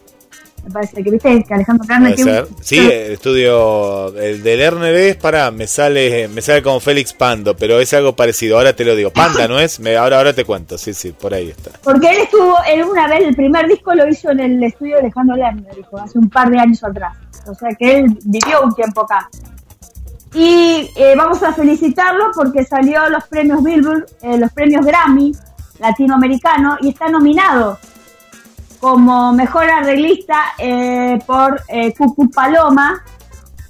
Me 0.64 0.72
parece 0.72 1.00
que 1.04 1.10
viste 1.12 1.44
que 1.44 1.54
Alejandro 1.54 1.86
Lerner 1.88 2.14
tiene 2.16 2.40
un- 2.42 2.48
Sí, 2.60 2.78
el 2.78 3.12
estudio 3.12 4.08
el 4.16 4.42
del 4.42 4.58
Lerner 4.58 4.94
es 4.96 5.16
para 5.16 5.50
me 5.52 5.66
sale 5.68 6.26
me 6.26 6.40
sale 6.42 6.60
como 6.62 6.80
Félix 6.80 7.12
Pando, 7.12 7.56
pero 7.56 7.78
es 7.78 7.92
algo 7.94 8.16
parecido. 8.16 8.56
Ahora 8.56 8.72
te 8.74 8.84
lo 8.84 8.96
digo. 8.96 9.10
Panda 9.12 9.46
no 9.46 9.60
es. 9.60 9.78
Me, 9.78 9.96
ahora 9.96 10.18
ahora 10.18 10.32
te 10.32 10.44
cuento. 10.44 10.76
Sí, 10.78 10.92
sí, 10.94 11.12
por 11.12 11.34
ahí 11.34 11.50
está. 11.50 11.70
Porque 11.84 12.08
él 12.10 12.16
estuvo, 12.22 12.56
él 12.68 12.82
una 12.84 13.06
vez, 13.06 13.20
el 13.24 13.36
primer 13.36 13.68
disco 13.68 13.94
lo 13.94 14.08
hizo 14.08 14.30
en 14.30 14.40
el 14.40 14.62
estudio 14.64 14.94
de 14.96 15.02
Alejandro 15.02 15.36
Lerner, 15.36 15.72
dijo, 15.76 15.98
hace 15.98 16.18
un 16.18 16.28
par 16.30 16.50
de 16.50 16.58
años 16.58 16.82
atrás. 16.82 17.12
O 17.48 17.54
sea 17.54 17.70
que 17.74 17.98
él 17.98 18.18
vivió 18.24 18.62
un 18.62 18.74
tiempo 18.74 19.02
acá. 19.02 19.28
Y 20.34 20.90
eh, 20.96 21.14
vamos 21.16 21.42
a 21.42 21.52
felicitarlo 21.52 22.30
porque 22.34 22.64
salió 22.64 23.08
los 23.08 23.24
premios 23.28 23.62
Billboard, 23.62 24.06
eh, 24.22 24.36
los 24.38 24.52
premios 24.52 24.84
Grammy 24.84 25.32
latinoamericano 25.78 26.76
y 26.80 26.90
está 26.90 27.08
nominado 27.08 27.78
como 28.80 29.32
mejor 29.32 29.68
arreglista 29.70 30.36
eh, 30.58 31.18
por 31.26 31.60
eh, 31.68 31.94
Cucu 31.94 32.30
Paloma 32.30 33.02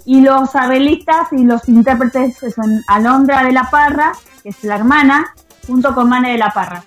y 0.05 0.20
los 0.20 0.55
arreglistas 0.55 1.33
y 1.33 1.45
los 1.45 1.68
intérpretes 1.68 2.37
son 2.37 2.83
Alondra 2.87 3.43
de 3.45 3.53
la 3.53 3.70
Parra, 3.70 4.12
que 4.43 4.51
es 4.51 4.62
la 4.62 4.77
hermana, 4.77 5.35
junto 5.66 5.95
con 5.95 6.09
Mane 6.09 6.33
de 6.33 6.39
la 6.39 6.51
Parra. 6.51 6.85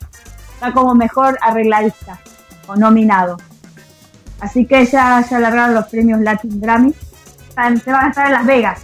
está 0.54 0.72
como 0.74 0.96
mejor 0.96 1.38
arregladista 1.42 2.20
o 2.68 2.76
nominado. 2.76 3.38
Así 4.40 4.66
que 4.66 4.86
ya, 4.86 5.26
ya 5.30 5.40
largaron 5.40 5.76
los 5.76 5.86
premios 5.88 6.22
Latin 6.22 6.60
Grammy. 6.62 6.94
Se 7.84 7.92
van 7.92 8.06
a 8.06 8.10
estar 8.10 8.26
en 8.28 8.32
Las 8.34 8.46
Vegas. 8.46 8.80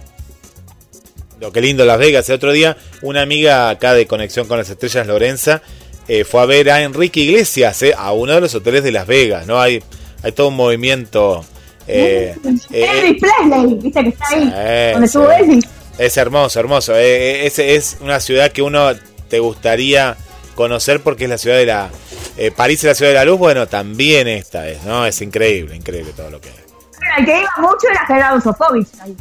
Lo 1.40 1.52
que 1.52 1.60
lindo 1.60 1.84
Las 1.84 1.98
Vegas. 1.98 2.28
El 2.28 2.36
otro 2.36 2.52
día, 2.52 2.76
una 3.02 3.22
amiga 3.22 3.68
acá 3.70 3.94
de 3.94 4.06
Conexión 4.06 4.46
con 4.48 4.58
las 4.58 4.68
Estrellas, 4.70 5.06
Lorenza, 5.06 5.62
eh, 6.08 6.24
fue 6.24 6.40
a 6.42 6.46
ver 6.46 6.70
a 6.70 6.82
Enrique 6.82 7.20
Iglesias 7.20 7.82
eh, 7.82 7.94
a 7.96 8.12
uno 8.12 8.34
de 8.34 8.40
los 8.40 8.54
hoteles 8.54 8.82
de 8.84 8.92
Las 8.92 9.06
Vegas. 9.06 9.46
¿no? 9.46 9.60
Hay, 9.60 9.82
hay 10.22 10.32
todo 10.32 10.48
un 10.48 10.56
movimiento. 10.56 11.44
eh, 11.86 12.34
eh, 12.70 12.86
Elvis 13.04 13.22
Presley, 13.22 13.74
viste 13.80 14.02
que 14.02 14.08
está 14.10 14.24
ahí, 14.30 14.92
donde 14.92 15.06
estuvo 15.06 15.30
Elvis. 15.30 15.64
es 15.98 16.16
hermoso, 16.16 16.58
hermoso. 16.60 16.94
Eh, 16.96 17.46
es, 17.46 17.58
es 17.58 17.96
una 18.00 18.20
ciudad 18.20 18.50
que 18.52 18.62
uno 18.62 18.90
te 19.28 19.38
gustaría 19.38 20.16
conocer 20.54 21.00
porque 21.02 21.24
es 21.24 21.30
la 21.30 21.38
ciudad 21.38 21.56
de 21.56 21.66
la. 21.66 21.90
Eh, 22.36 22.50
París 22.50 22.78
es 22.80 22.84
la 22.84 22.94
ciudad 22.94 23.10
de 23.12 23.16
la 23.16 23.24
luz. 23.24 23.38
Bueno, 23.38 23.66
también 23.66 24.28
esta 24.28 24.68
es, 24.68 24.82
¿no? 24.84 25.04
Es 25.06 25.20
increíble, 25.22 25.76
increíble 25.76 26.12
todo 26.12 26.30
lo 26.30 26.40
que 26.40 26.48
es. 26.50 26.56
Bueno, 26.98 27.14
el 27.18 27.24
que 27.26 27.40
iba 27.40 27.50
mucho 27.58 27.88
era 27.90 28.06
Gerardo 28.06 28.40
Sofovich 28.40 28.88
ahí, 29.00 29.16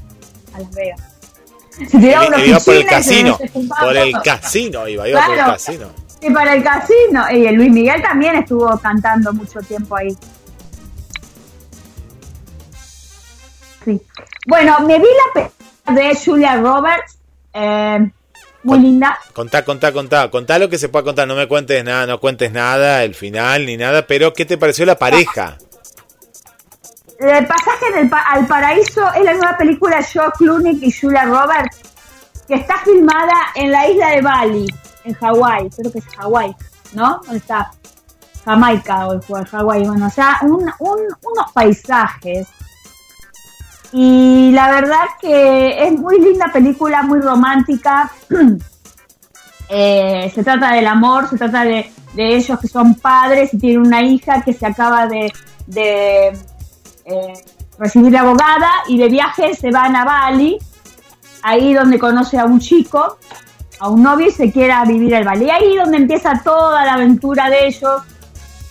a 0.54 0.60
Las 0.60 0.72
Vegas. 0.74 1.02
Se 1.78 1.86
tiraba 1.98 2.26
Iba 2.26 2.28
unos 2.38 2.48
iba 2.48 2.60
por 2.60 2.74
el 2.76 2.82
se- 2.84 2.88
casino. 2.88 3.38
se 3.38 3.50
Por 3.50 3.98
el 3.98 4.12
todo. 4.12 4.24
casino 4.24 4.88
iba, 4.88 5.10
iba 5.10 5.22
por 5.22 5.30
el 5.32 5.36
Claro. 5.36 5.52
casino. 5.54 5.88
Sí, 6.22 6.30
para 6.30 6.54
el 6.56 6.64
casino. 6.64 7.32
Y 7.32 7.46
el 7.48 7.56
Luis 7.56 7.72
Miguel 7.72 8.02
también 8.02 8.36
estuvo 8.36 8.78
cantando 8.80 9.34
mucho 9.34 9.60
tiempo 9.60 9.96
ahí. 9.98 10.16
Sí. 13.84 14.02
Bueno, 14.48 14.80
me 14.82 14.98
vi 15.00 15.06
la 15.06 15.34
película 15.86 16.10
de 16.10 16.16
Julia 16.26 16.56
Roberts. 16.58 17.18
eh, 17.54 18.10
muy 18.66 18.80
linda. 18.80 19.18
Contá, 19.34 19.64
contá, 19.64 19.92
contá. 19.94 20.30
Contá 20.32 20.60
lo 20.60 20.70
que 20.70 20.78
se 20.78 20.90
pueda 20.90 21.04
contar. 21.06 21.28
No 21.28 21.36
me 21.36 21.48
cuentes 21.48 21.84
nada, 21.84 22.06
no 22.06 22.20
cuentes 22.20 22.52
nada, 22.52 23.04
el 23.04 23.16
final 23.16 23.66
ni 23.66 23.78
nada. 23.78 24.06
Pero, 24.08 24.34
¿qué 24.34 24.46
te 24.46 24.58
pareció 24.58 24.86
la 24.86 24.98
pareja? 24.98 25.58
El 27.20 27.48
pasaje 27.48 27.92
del 27.96 28.10
pa- 28.10 28.26
al 28.30 28.46
paraíso 28.46 29.02
es 29.14 29.24
la 29.24 29.34
nueva 29.34 29.58
película 29.58 29.98
de 29.98 30.04
George 30.04 30.32
Clooney 30.38 30.80
y 30.82 30.92
Julia 30.92 31.24
Roberts, 31.26 31.78
que 32.48 32.56
está 32.56 32.78
filmada 32.80 33.34
en 33.56 33.72
la 33.72 33.88
isla 33.88 34.10
de 34.10 34.22
Bali, 34.22 34.68
en 35.06 35.14
Hawái. 35.14 35.70
Creo 35.70 35.92
que 35.94 36.00
es 36.00 36.06
Hawái, 36.18 36.54
¿no? 36.94 37.22
¿Dónde 37.24 37.38
está? 37.38 37.72
Jamaica 38.44 39.08
o 39.08 39.20
Hawái. 39.46 39.86
Bueno, 39.86 40.08
o 40.08 40.10
sea, 40.10 40.40
un- 40.42 40.70
un- 40.80 41.16
unos 41.24 41.52
paisajes. 41.54 42.48
Y 43.92 44.52
la 44.54 44.70
verdad 44.70 45.06
que 45.22 45.88
es 45.88 45.92
muy 45.94 46.20
linda 46.20 46.52
película, 46.52 47.04
muy 47.04 47.20
romántica. 47.20 48.12
Eh, 49.68 50.32
se 50.36 50.44
trata 50.44 50.74
del 50.74 50.86
amor, 50.86 51.28
se 51.28 51.40
trata 51.40 51.64
de, 51.64 51.92
de 52.14 52.36
ellos 52.36 52.60
que 52.60 52.68
son 52.68 52.94
padres 52.94 53.52
y 53.52 53.58
tienen 53.58 53.80
una 53.80 54.04
hija 54.04 54.44
que 54.44 54.54
se 54.54 54.64
acaba 54.64 55.08
de, 55.08 55.34
de, 55.66 56.28
eh, 57.06 57.34
recibir 57.78 58.18
abogada 58.18 58.70
y 58.88 58.98
de 58.98 59.10
viaje 59.10 59.54
se 59.56 59.72
van 59.72 59.96
a 59.96 60.06
Bali, 60.06 60.58
ahí 61.44 61.74
donde 61.74 62.00
conoce 62.00 62.40
a 62.40 62.46
un 62.46 62.60
chico, 62.60 63.18
a 63.80 63.90
un 63.90 64.04
novio 64.04 64.28
y 64.28 64.32
se 64.32 64.52
quiere 64.52 64.74
vivir 64.88 65.16
al 65.16 65.24
Bali. 65.24 65.46
Y 65.46 65.50
ahí 65.50 65.76
donde 65.76 65.98
empieza 65.98 66.42
toda 66.44 66.86
la 66.86 66.94
aventura 66.94 67.50
de 67.50 67.68
ellos 67.68 68.02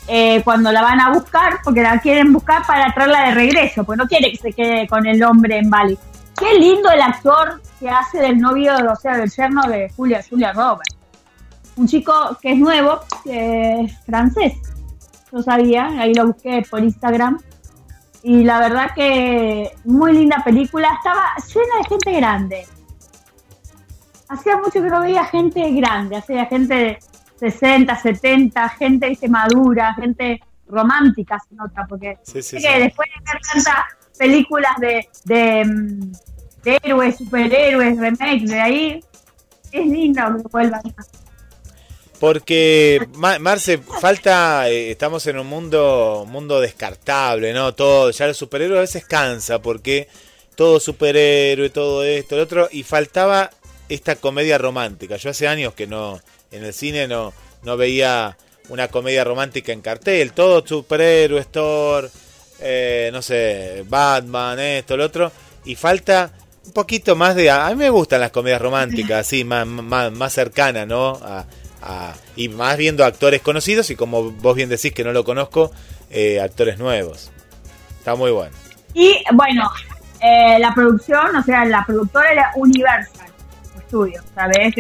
eh, 0.07 0.43
cuando 0.45 0.71
la 0.71 0.83
van 0.83 1.01
a 1.01 1.13
buscar, 1.13 1.61
porque 1.65 1.83
la 1.83 1.99
quieren 1.99 2.33
buscar 2.33 2.67
para 2.67 2.93
traerla 2.93 3.29
de 3.29 3.35
regreso, 3.35 3.85
porque 3.85 4.03
no 4.03 4.09
quiere 4.09 4.31
que 4.31 4.37
se 4.37 4.53
quede 4.53 4.87
con 4.87 5.07
el 5.07 5.23
hombre 5.23 5.59
en 5.59 5.71
Bali. 5.71 5.99
Qué 6.39 6.59
lindo 6.59 6.91
el 6.91 7.01
actor 7.01 7.63
que 7.81 7.89
hace 7.89 8.19
del 8.19 8.39
novio, 8.39 8.75
o 8.91 8.97
sea, 8.97 9.17
del 9.17 9.31
yerno 9.31 9.63
de 9.63 9.91
Julia, 9.97 10.23
Julia 10.29 10.53
Roberts. 10.53 10.97
Un 11.77 11.89
chico 11.89 12.13
que 12.41 12.53
es 12.53 12.59
nuevo, 12.59 13.01
que 13.25 13.81
es 13.81 13.99
francés. 14.05 14.55
Yo 15.33 15.43
sabía, 15.43 15.87
ahí 15.99 16.15
lo 16.15 16.27
busqué 16.27 16.65
por 16.71 16.83
Instagram. 16.83 17.41
Y 18.23 18.45
la 18.45 18.61
verdad 18.61 18.91
que 18.95 19.71
muy 19.85 20.13
linda 20.13 20.43
película. 20.45 20.89
Estaba 20.97 21.35
llena 21.37 21.77
de 21.83 21.89
gente 21.89 22.13
grande. 22.13 22.67
Hacía 24.29 24.57
mucho 24.57 24.83
que 24.83 24.89
no 24.89 25.01
veía 25.01 25.25
gente 25.25 25.71
grande, 25.73 26.17
hacía 26.17 26.47
gente 26.47 26.99
60, 27.39 27.97
70, 27.97 28.69
gente 28.71 29.09
¿viste? 29.09 29.29
madura, 29.29 29.95
gente 29.95 30.41
romántica 30.67 31.39
se 31.49 31.55
nota, 31.55 31.87
porque 31.89 32.19
Sí, 32.23 32.43
sí, 32.43 32.43
sé 32.43 32.57
que 32.61 32.73
sí. 32.75 32.79
después 32.81 33.09
de 33.15 33.33
ver 33.33 33.43
tantas 33.53 33.85
películas 34.19 34.73
de, 34.81 35.09
de, 35.25 35.65
mm, 35.65 36.13
de 36.63 36.79
héroes, 36.83 37.17
superhéroes, 37.19 37.99
remakes 37.99 38.49
de 38.51 38.61
ahí, 38.61 39.05
es 39.73 39.87
lindo 39.87 40.23
que 40.37 40.49
vuelvan. 40.51 40.83
Porque, 42.21 43.07
Ma- 43.17 43.39
Marce, 43.39 43.79
falta, 43.79 44.71
eh, 44.71 44.93
estamos 44.93 45.27
en 45.27 45.39
un 45.39 45.47
mundo 45.47 46.25
mundo 46.29 46.61
descartable, 46.61 47.53
¿no? 47.53 47.75
Todo, 47.75 48.11
ya 48.11 48.27
los 48.29 48.37
superhéroes 48.37 48.79
a 48.79 48.81
veces 48.83 49.05
cansa 49.05 49.61
porque 49.61 50.09
todo 50.55 50.79
superhéroe, 50.81 51.71
todo 51.71 52.05
esto, 52.05 52.37
el 52.37 52.43
otro, 52.43 52.69
y 52.71 52.85
faltaba 52.85 53.51
esta 53.89 54.17
comedia 54.17 54.57
romántica. 54.59 55.17
Yo 55.17 55.31
hace 55.31 55.49
años 55.49 55.75
que 55.75 55.87
no, 55.87 56.21
en 56.55 56.65
el 56.65 56.73
cine 56.73 57.07
no, 57.09 57.33
no 57.63 57.77
veía 57.77 58.37
una 58.69 58.89
comedia 58.89 59.25
romántica 59.25 59.73
en 59.73 59.81
cartel, 59.83 60.33
todo 60.33 60.67
superhéroes, 60.67 61.49
Thor, 61.49 62.11
eh, 62.61 63.11
no 63.13 63.21
sé, 63.23 63.85
Batman, 63.89 64.59
esto, 64.59 64.97
lo 64.97 65.05
otro, 65.05 65.31
y 65.65 65.75
falta 65.75 66.31
un 66.67 66.73
poquito 66.73 67.15
más 67.15 67.35
de... 67.37 67.51
A 67.51 67.69
mí 67.71 67.77
me 67.77 67.91
gustan 67.91 68.21
las 68.21 68.31
comedias 68.31 68.61
románticas, 68.63 69.27
así, 69.27 69.45
más, 69.45 69.67
más, 69.67 70.11
más 70.13 70.33
cercanas, 70.33 70.87
¿no? 70.87 71.21
A- 71.23 71.45
a- 71.83 72.15
y 72.37 72.49
más 72.49 72.79
viendo 72.79 73.05
actores 73.05 73.43
conocidos 73.43 73.91
y 73.91 73.97
como 73.97 74.31
vos 74.31 74.57
bien 74.57 74.71
decís 74.71 74.93
que 74.95 75.05
no 75.05 75.13
lo 75.13 75.25
conozco, 75.25 75.71
eh, 76.11 76.41
actores 76.41 76.79
nuevos. 76.79 77.31
Está 77.99 78.15
muy 78.15 78.31
bueno. 78.31 78.57
Y 78.95 79.17
bueno, 79.35 79.71
eh, 80.23 80.59
la 80.59 80.73
producción, 80.75 81.37
o 81.37 81.43
sea, 81.43 81.67
la 81.67 81.85
productora 81.85 82.33
era 82.33 82.51
Universal 82.57 83.27
Studios, 83.89 84.25
¿sabes? 84.35 84.75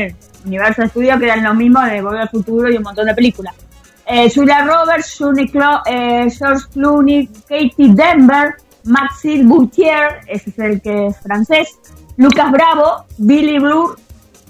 Que 0.44 0.48
Universal 0.48 0.90
Studios 0.90 1.18
que 1.18 1.24
eran 1.24 1.42
lo 1.42 1.54
mismo 1.54 1.80
de 1.82 2.00
Volver 2.02 2.20
al 2.20 2.28
Futuro 2.28 2.70
y 2.70 2.76
un 2.76 2.82
montón 2.82 3.06
de 3.06 3.14
películas. 3.14 3.54
Eh, 4.06 4.30
Julia 4.32 4.64
Roberts, 4.64 5.16
Juni 5.18 5.48
Clo- 5.48 5.82
eh, 5.86 6.28
George 6.30 6.66
Clooney, 6.74 7.26
Katie 7.48 7.94
Denver, 7.94 8.54
Maxine 8.84 9.44
Boutier, 9.44 10.20
ese 10.26 10.50
es 10.50 10.58
el 10.58 10.80
que 10.82 11.06
es 11.06 11.18
francés, 11.20 11.78
Lucas 12.18 12.52
Bravo, 12.52 13.06
Billy 13.16 13.58
Blue 13.58 13.96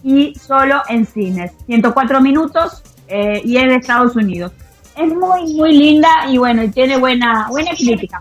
y 0.02 0.34
solo 0.34 0.82
en 0.88 1.06
cines. 1.06 1.52
104 1.66 2.20
minutos 2.20 2.82
eh, 3.06 3.40
y 3.44 3.56
es 3.56 3.68
de 3.68 3.76
Estados 3.76 4.16
Unidos. 4.16 4.50
Es 4.96 5.08
muy, 5.08 5.54
muy 5.54 5.72
linda 5.76 6.08
y 6.28 6.36
bueno, 6.38 6.62
y 6.64 6.68
tiene 6.70 6.96
buena, 6.98 7.46
buena 7.48 7.70
crítica. 7.76 8.20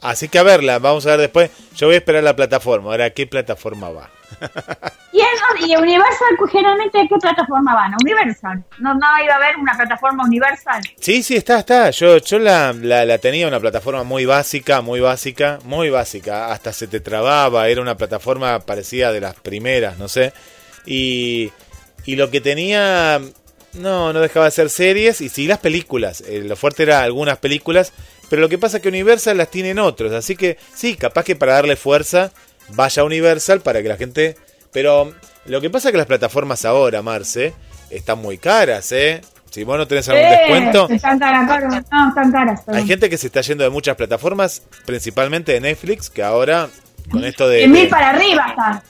Así 0.00 0.28
que 0.28 0.38
a 0.38 0.42
verla, 0.42 0.78
vamos 0.78 1.06
a 1.06 1.10
ver 1.10 1.20
después. 1.20 1.50
Yo 1.74 1.86
voy 1.88 1.94
a 1.96 1.98
esperar 1.98 2.22
la 2.22 2.36
plataforma. 2.36 2.90
Ahora, 2.90 3.10
¿qué 3.10 3.26
plataforma 3.26 3.90
va? 3.90 4.08
¿Y, 5.12 5.20
eso- 5.20 5.66
y 5.66 5.74
Universal 5.76 6.28
generalmente 6.50 7.06
qué 7.08 7.16
plataforma 7.20 7.74
van? 7.74 7.94
¿A 7.94 7.96
Universal? 8.04 8.62
¿No, 8.78 8.94
no 8.94 9.06
iba 9.24 9.34
a 9.34 9.36
haber 9.36 9.56
una 9.56 9.74
plataforma 9.76 10.24
Universal? 10.24 10.82
Sí, 11.00 11.22
sí, 11.22 11.36
está, 11.36 11.60
está. 11.60 11.90
Yo, 11.90 12.18
yo 12.18 12.38
la, 12.38 12.72
la, 12.72 13.04
la 13.04 13.18
tenía 13.18 13.48
una 13.48 13.58
plataforma 13.58 14.04
muy 14.04 14.26
básica, 14.26 14.80
muy 14.80 15.00
básica, 15.00 15.58
muy 15.64 15.90
básica. 15.90 16.52
Hasta 16.52 16.72
se 16.72 16.86
te 16.86 17.00
trababa, 17.00 17.68
era 17.68 17.80
una 17.80 17.96
plataforma 17.96 18.60
parecida 18.60 19.10
de 19.12 19.20
las 19.20 19.34
primeras, 19.34 19.98
no 19.98 20.08
sé. 20.08 20.32
Y, 20.86 21.50
y 22.04 22.16
lo 22.16 22.30
que 22.30 22.40
tenía, 22.40 23.20
no, 23.74 24.12
no 24.12 24.20
dejaba 24.20 24.46
de 24.46 24.52
ser 24.52 24.70
series 24.70 25.20
y 25.20 25.28
sí 25.28 25.46
las 25.46 25.58
películas. 25.58 26.22
Eh, 26.26 26.42
lo 26.44 26.54
fuerte 26.56 26.82
era 26.84 27.02
algunas 27.02 27.38
películas, 27.38 27.92
pero 28.30 28.40
lo 28.42 28.48
que 28.48 28.58
pasa 28.58 28.76
es 28.76 28.82
que 28.82 28.88
Universal 28.90 29.36
las 29.38 29.50
tienen 29.50 29.78
otros. 29.78 30.12
Así 30.12 30.36
que 30.36 30.58
sí, 30.74 30.96
capaz 30.96 31.24
que 31.24 31.34
para 31.36 31.54
darle 31.54 31.76
fuerza 31.76 32.30
vaya 32.70 33.02
a 33.02 33.04
Universal 33.04 33.60
para 33.60 33.82
que 33.82 33.88
la 33.88 33.96
gente... 33.96 34.36
Pero 34.72 35.14
lo 35.46 35.60
que 35.60 35.70
pasa 35.70 35.88
es 35.88 35.92
que 35.92 35.98
las 35.98 36.06
plataformas 36.06 36.64
ahora, 36.64 37.02
Marce, 37.02 37.54
están 37.90 38.18
muy 38.18 38.38
caras, 38.38 38.92
¿eh? 38.92 39.22
Si 39.50 39.64
vos 39.64 39.78
no 39.78 39.88
tenés 39.88 40.08
algún 40.08 40.24
Eh, 40.24 40.38
descuento... 40.40 40.88
Están 40.90 41.18
caras. 41.18 41.84
No, 41.90 42.08
están 42.08 42.32
caras. 42.32 42.62
Hay 42.68 42.86
gente 42.86 43.08
que 43.08 43.16
se 43.16 43.28
está 43.28 43.40
yendo 43.40 43.64
de 43.64 43.70
muchas 43.70 43.96
plataformas, 43.96 44.62
principalmente 44.84 45.52
de 45.52 45.60
Netflix, 45.60 46.10
que 46.10 46.22
ahora 46.22 46.68
con 47.10 47.24
esto 47.24 47.48
de, 47.48 47.66
mil 47.66 47.88
para 47.88 48.10
arriba 48.10 48.46
están. 48.50 48.82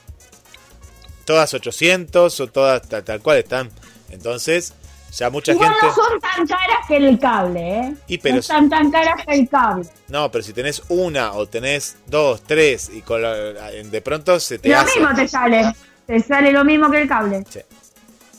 todas 1.24 1.54
800 1.54 2.40
o 2.40 2.46
todas 2.48 2.82
tal, 2.88 3.04
tal 3.04 3.20
cual 3.20 3.38
están. 3.38 3.70
Entonces, 4.10 4.74
ya 5.12 5.30
mucha 5.30 5.52
Igual 5.52 5.70
gente... 5.70 5.86
no 5.86 5.94
son 5.94 6.20
tan 6.20 6.46
caras 6.46 6.78
que 6.86 6.96
el 6.96 7.18
cable, 7.18 7.78
¿eh? 7.80 7.94
Y 8.08 8.18
pero- 8.18 8.34
No 8.36 8.40
están 8.40 8.68
tan 8.68 8.90
caras 8.90 9.24
que 9.26 9.34
el 9.34 9.48
cable. 9.48 9.86
No, 10.08 10.30
pero 10.30 10.44
si 10.44 10.52
tenés 10.52 10.82
una 10.88 11.32
o 11.32 11.46
tenés 11.46 11.96
dos, 12.06 12.42
tres 12.42 12.90
y 12.92 13.02
con 13.02 13.22
la- 13.22 13.32
de 13.70 14.00
pronto 14.02 14.38
se 14.40 14.58
te 14.58 14.68
Lo 14.68 14.78
hace... 14.78 14.98
mismo 15.00 15.14
te 15.14 15.26
sale. 15.28 15.72
Te 16.06 16.20
sale 16.20 16.52
lo 16.52 16.64
mismo 16.64 16.90
que 16.90 17.02
el 17.02 17.08
cable. 17.08 17.44
Sí. 17.50 17.60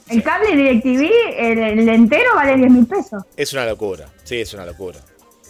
El 0.10 0.24
cable 0.24 0.56
DirecTV, 0.56 1.10
el, 1.38 1.60
el 1.60 1.90
entero 1.90 2.34
vale 2.34 2.56
10 2.58 2.72
mil 2.72 2.88
pesos. 2.88 3.24
Es 3.38 3.54
una 3.54 3.66
locura, 3.66 4.08
sí, 4.24 4.42
es 4.42 4.52
una 4.56 4.66
locura. 4.66 5.00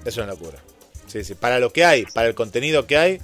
Es 0.04 0.18
una 0.18 0.26
locura. 0.28 0.58
Sí, 1.08 1.24
sí, 1.24 1.36
para 1.36 1.60
lo 1.60 1.72
que 1.72 1.86
hay, 1.86 2.06
para 2.06 2.28
el 2.28 2.36
contenido 2.36 2.86
que 2.86 2.98
hay, 2.98 3.22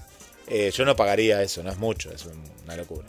eh, 0.48 0.72
yo 0.74 0.86
no 0.86 0.96
pagaría 0.96 1.42
eso, 1.42 1.62
no 1.62 1.72
es 1.72 1.78
mucho, 1.78 2.10
es 2.12 2.26
una 2.64 2.76
locura. 2.78 3.08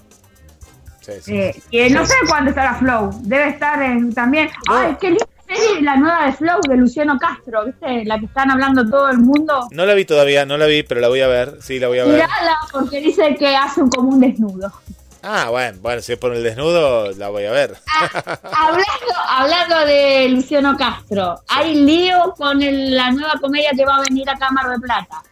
Sí. 1.20 1.50
Eh, 1.72 1.90
no 1.90 2.04
sé 2.06 2.14
cuándo 2.28 2.50
estará 2.50 2.74
Flow. 2.74 3.10
Debe 3.22 3.48
estar 3.48 3.80
en, 3.82 4.12
también. 4.14 4.50
No. 4.68 4.76
Ay, 4.76 4.96
qué 5.00 5.08
linda 5.10 5.26
serie 5.46 5.80
la 5.82 5.96
nueva 5.96 6.26
de 6.26 6.32
Flow 6.32 6.60
de 6.68 6.76
Luciano 6.76 7.18
Castro, 7.18 7.64
¿viste? 7.66 8.04
La 8.04 8.18
que 8.18 8.26
están 8.26 8.50
hablando 8.50 8.88
todo 8.88 9.08
el 9.10 9.18
mundo. 9.18 9.68
No 9.70 9.86
la 9.86 9.94
vi 9.94 10.04
todavía, 10.04 10.44
no 10.44 10.56
la 10.58 10.66
vi, 10.66 10.82
pero 10.82 11.00
la 11.00 11.08
voy 11.08 11.20
a 11.20 11.28
ver. 11.28 11.58
Sí, 11.62 11.78
la 11.78 11.88
voy 11.88 11.98
a 12.00 12.04
ver. 12.04 12.14
Mirala 12.14 12.56
porque 12.72 13.00
dice 13.00 13.34
que 13.38 13.54
hace 13.56 13.80
un 13.82 13.90
como 13.90 14.08
un 14.10 14.20
desnudo. 14.20 14.72
Ah, 15.22 15.48
bueno, 15.50 15.78
bueno, 15.80 16.02
si 16.02 16.12
es 16.12 16.18
por 16.18 16.32
el 16.34 16.42
desnudo, 16.44 17.10
la 17.12 17.28
voy 17.30 17.44
a 17.46 17.50
ver. 17.50 17.76
Ah, 17.88 18.38
hablando, 18.52 19.14
hablando 19.28 19.86
de 19.86 20.28
Luciano 20.28 20.76
Castro, 20.76 21.40
hay 21.48 21.74
lío 21.74 22.32
con 22.36 22.62
el- 22.62 22.94
la 22.94 23.10
nueva 23.10 23.32
comedia 23.40 23.70
que 23.76 23.84
va 23.84 23.96
a 23.96 24.00
venir 24.02 24.28
acá 24.30 24.46
a 24.48 24.52
Mar 24.52 24.68
del 24.70 24.80
Plata. 24.80 25.22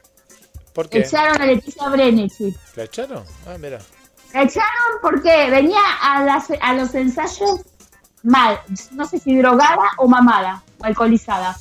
¿Por 0.72 0.88
qué? 0.88 0.98
Echaron 1.00 1.40
a 1.40 1.46
Leticia 1.46 1.88
Brenechi. 1.88 2.52
¿La 2.74 2.84
echaron? 2.84 3.22
Ah, 3.46 3.56
mira. 3.60 3.78
La 4.34 4.42
echaron 4.42 4.98
porque 5.00 5.48
venía 5.50 5.80
a, 6.02 6.22
las- 6.24 6.52
a 6.60 6.72
los 6.74 6.94
ensayos 6.94 7.60
mal, 8.22 8.58
no 8.92 9.06
sé 9.06 9.18
si 9.18 9.36
drogada 9.38 9.90
o 9.96 10.08
mamada 10.08 10.62
o 10.80 10.84
alcoholizada. 10.84 11.56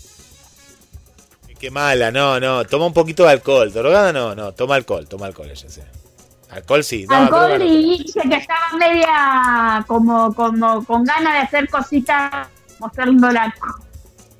Qué 1.59 1.71
mala, 1.71 2.11
no, 2.11 2.41
no. 2.41 2.65
Toma 2.65 2.87
un 2.87 2.93
poquito 2.93 3.23
de 3.23 3.29
alcohol. 3.31 3.71
Drogada 3.71 4.11
no, 4.11 4.35
no. 4.35 4.51
Toma 4.51 4.75
alcohol, 4.75 5.07
toma 5.07 5.27
alcohol 5.27 5.49
ella, 5.49 5.69
sí. 5.69 5.79
Alcohol 6.51 6.83
sí. 6.83 7.05
No, 7.09 7.15
alcohol 7.15 7.61
y 7.61 7.99
dice 8.03 8.19
que 8.29 8.35
estaba 8.35 8.71
media 8.77 9.83
como, 9.87 10.33
como 10.33 10.83
con 10.83 11.05
ganas 11.05 11.33
de 11.33 11.39
hacer 11.39 11.69
cositas 11.69 12.47
mostrando 12.79 13.29
la... 13.31 13.53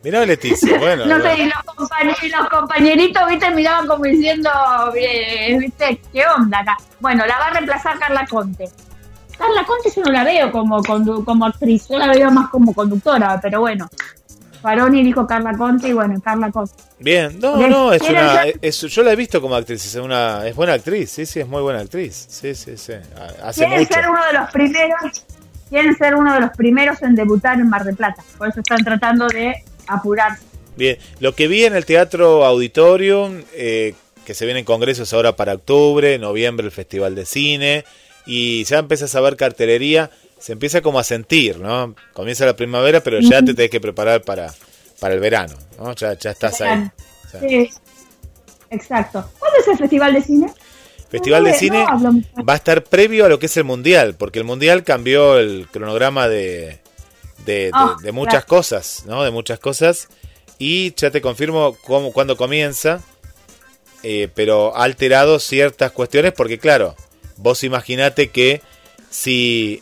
Mirá 0.03 0.25
Leticia, 0.25 0.77
bueno. 0.79 1.05
no 1.05 1.21
sé, 1.21 1.35
y 1.39 1.45
los, 1.45 1.55
compañ- 1.65 2.15
y 2.23 2.29
los 2.29 2.49
compañeritos, 2.49 3.27
viste, 3.29 3.51
miraban 3.51 3.87
como 3.87 4.03
diciendo, 4.03 4.49
eh, 4.97 5.57
viste, 5.59 6.01
¿qué 6.11 6.23
onda 6.27 6.59
acá? 6.59 6.77
Bueno, 6.99 7.25
la 7.25 7.37
va 7.39 7.45
a 7.47 7.49
reemplazar 7.51 7.97
Carla 7.99 8.25
Conte. 8.27 8.69
Carla 9.37 9.63
Conte 9.65 9.89
yo 9.95 10.03
no 10.03 10.11
la 10.11 10.23
veo 10.23 10.51
como, 10.51 10.83
como 10.83 11.45
actriz, 11.45 11.87
yo 11.89 11.97
la 11.97 12.07
veo 12.07 12.29
más 12.31 12.49
como 12.49 12.73
conductora, 12.73 13.39
pero 13.41 13.61
bueno. 13.61 13.89
Faroni 14.61 15.03
dijo 15.03 15.27
Carla 15.27 15.57
Conte 15.57 15.89
y 15.89 15.93
bueno, 15.93 16.19
Carla 16.21 16.49
Conte. 16.51 16.73
Bien, 16.99 17.37
no, 17.39 17.67
no, 17.67 17.91
es 17.91 18.01
una, 18.01 18.43
es- 18.61 18.79
yo 18.81 19.03
la 19.03 19.11
he 19.11 19.15
visto 19.15 19.41
como 19.41 19.55
actriz, 19.55 19.85
es 19.85 19.95
una, 19.95 20.45
es 20.47 20.55
buena 20.55 20.73
actriz, 20.73 21.11
sí, 21.11 21.25
sí, 21.25 21.39
es 21.41 21.47
muy 21.47 21.61
buena 21.61 21.79
actriz, 21.79 22.27
sí, 22.29 22.55
sí, 22.55 22.77
sí, 22.77 22.93
Ha- 22.93 23.47
hace 23.49 23.61
Quieren 23.65 23.79
mucho. 23.79 23.93
ser 23.93 24.09
uno 24.09 24.25
de 24.25 24.33
los 24.33 24.51
primeros, 24.51 25.25
quieren 25.69 25.95
ser 25.97 26.15
uno 26.15 26.33
de 26.33 26.39
los 26.41 26.51
primeros 26.51 27.01
en 27.01 27.15
debutar 27.15 27.59
en 27.59 27.69
Mar 27.69 27.83
del 27.83 27.95
Plata, 27.97 28.23
por 28.37 28.47
eso 28.47 28.61
están 28.61 28.83
tratando 28.85 29.27
de 29.27 29.53
apurarse. 29.87 30.43
Bien, 30.75 30.97
lo 31.19 31.35
que 31.35 31.47
vi 31.47 31.65
en 31.65 31.75
el 31.75 31.85
Teatro 31.85 32.45
Auditorium, 32.45 33.43
eh, 33.53 33.93
que 34.25 34.33
se 34.33 34.45
vienen 34.45 34.65
congresos 34.65 35.13
ahora 35.13 35.35
para 35.35 35.53
octubre, 35.53 36.17
noviembre 36.17 36.65
el 36.65 36.71
Festival 36.71 37.15
de 37.15 37.25
Cine, 37.25 37.85
y 38.25 38.63
ya 38.63 38.79
empiezas 38.79 39.13
a 39.15 39.21
ver 39.21 39.35
cartelería, 39.35 40.09
se 40.39 40.53
empieza 40.53 40.81
como 40.81 40.99
a 40.99 41.03
sentir, 41.03 41.59
¿no? 41.59 41.95
Comienza 42.13 42.45
la 42.45 42.55
primavera, 42.55 43.01
pero 43.01 43.19
ya 43.19 43.41
te 43.43 43.53
tenés 43.53 43.69
que 43.69 43.81
preparar 43.81 44.23
para, 44.23 44.53
para 44.99 45.13
el 45.13 45.19
verano, 45.19 45.55
¿no? 45.77 45.93
Ya, 45.93 46.17
ya 46.17 46.31
estás 46.31 46.59
ahí. 46.61 46.69
Verano. 46.69 46.91
O 47.25 47.29
sea, 47.29 47.39
Sí, 47.41 47.69
exacto. 48.69 49.29
¿Cuándo 49.39 49.59
es 49.59 49.67
el 49.67 49.77
Festival 49.77 50.13
de 50.13 50.21
Cine? 50.21 50.53
Festival 51.09 51.43
de 51.43 51.53
Cine 51.53 51.85
va 52.47 52.53
a 52.53 52.55
estar 52.55 52.83
previo 52.83 53.25
a 53.25 53.29
lo 53.29 53.37
que 53.37 53.45
es 53.45 53.55
el 53.57 53.65
Mundial, 53.65 54.15
porque 54.15 54.39
el 54.39 54.45
Mundial 54.45 54.83
cambió 54.83 55.37
el 55.37 55.67
cronograma 55.71 56.27
de, 56.27 56.79
de, 57.45 57.53
de- 57.65 57.71
Ah, 57.73 57.95
de 58.01 58.11
muchas 58.11 58.45
cosas, 58.45 59.03
¿no? 59.07 59.23
De 59.23 59.31
muchas 59.31 59.59
cosas. 59.59 60.07
Y 60.59 60.93
ya 60.95 61.11
te 61.11 61.21
confirmo 61.21 61.75
cómo, 61.83 62.11
cuándo 62.13 62.37
comienza, 62.37 63.01
eh, 64.03 64.29
pero 64.33 64.75
ha 64.75 64.83
alterado 64.83 65.39
ciertas 65.39 65.91
cuestiones, 65.91 66.31
porque 66.33 66.57
claro, 66.59 66.95
vos 67.37 67.63
imaginate 67.63 68.29
que 68.29 68.61
si 69.09 69.81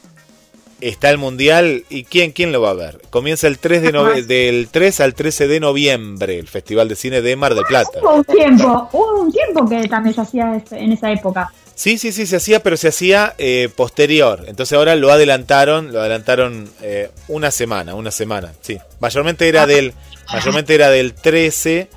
está 0.79 1.09
el 1.11 1.17
Mundial, 1.19 1.85
¿y 1.89 2.05
quién, 2.05 2.31
quién 2.31 2.51
lo 2.51 2.61
va 2.61 2.71
a 2.71 2.73
ver? 2.73 3.01
Comienza 3.11 3.47
el 3.47 3.59
3 3.59 3.81
de 3.83 4.21
del 4.23 4.67
3 4.69 4.99
al 5.01 5.13
13 5.13 5.47
de 5.47 5.59
noviembre, 5.59 6.39
el 6.39 6.47
Festival 6.47 6.87
de 6.87 6.95
Cine 6.95 7.21
de 7.21 7.35
Mar 7.35 7.53
del 7.53 7.65
Plata. 7.65 7.99
Hubo 8.01 8.15
un 8.15 8.23
tiempo, 8.23 8.89
hubo 8.91 9.21
un 9.21 9.31
tiempo 9.31 9.67
que 9.69 9.87
también 9.87 10.15
se 10.15 10.21
hacía 10.21 10.55
eso- 10.55 10.75
en 10.75 10.91
esa 10.91 11.11
época. 11.11 11.53
Sí, 11.75 11.97
sí, 11.97 12.11
sí, 12.11 12.27
se 12.27 12.35
hacía, 12.35 12.61
pero 12.61 12.77
se 12.77 12.89
hacía 12.89 13.33
eh, 13.37 13.69
posterior. 13.75 14.45
Entonces 14.47 14.77
ahora 14.77 14.95
lo 14.95 15.11
adelantaron, 15.11 15.91
lo 15.91 15.99
adelantaron 15.99 16.69
eh, 16.81 17.09
una 17.27 17.51
semana, 17.51 17.95
una 17.95 18.11
semana, 18.11 18.53
sí. 18.61 18.77
Mayormente 18.99 19.47
era 19.47 19.65
del, 19.65 19.93
mayormente 20.31 20.75
era 20.75 20.89
del 20.89 21.13
13 21.13 21.89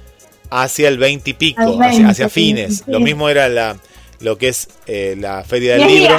hacia 0.51 0.89
el 0.89 0.99
20 0.99 1.31
y 1.31 1.35
pico, 1.35 1.62
hacia, 1.62 1.89
20, 1.89 2.11
hacia 2.11 2.29
sí, 2.29 2.35
fines. 2.35 2.77
sí. 2.79 2.85
Lo 2.87 3.01
mismo 3.01 3.29
era 3.29 3.49
la, 3.49 3.77
lo 4.20 4.39
que 4.39 4.49
es 4.49 4.68
eh, 4.87 5.16
la 5.18 5.45
Feria 5.45 5.75
del 5.75 5.87
Libro. 5.87 6.18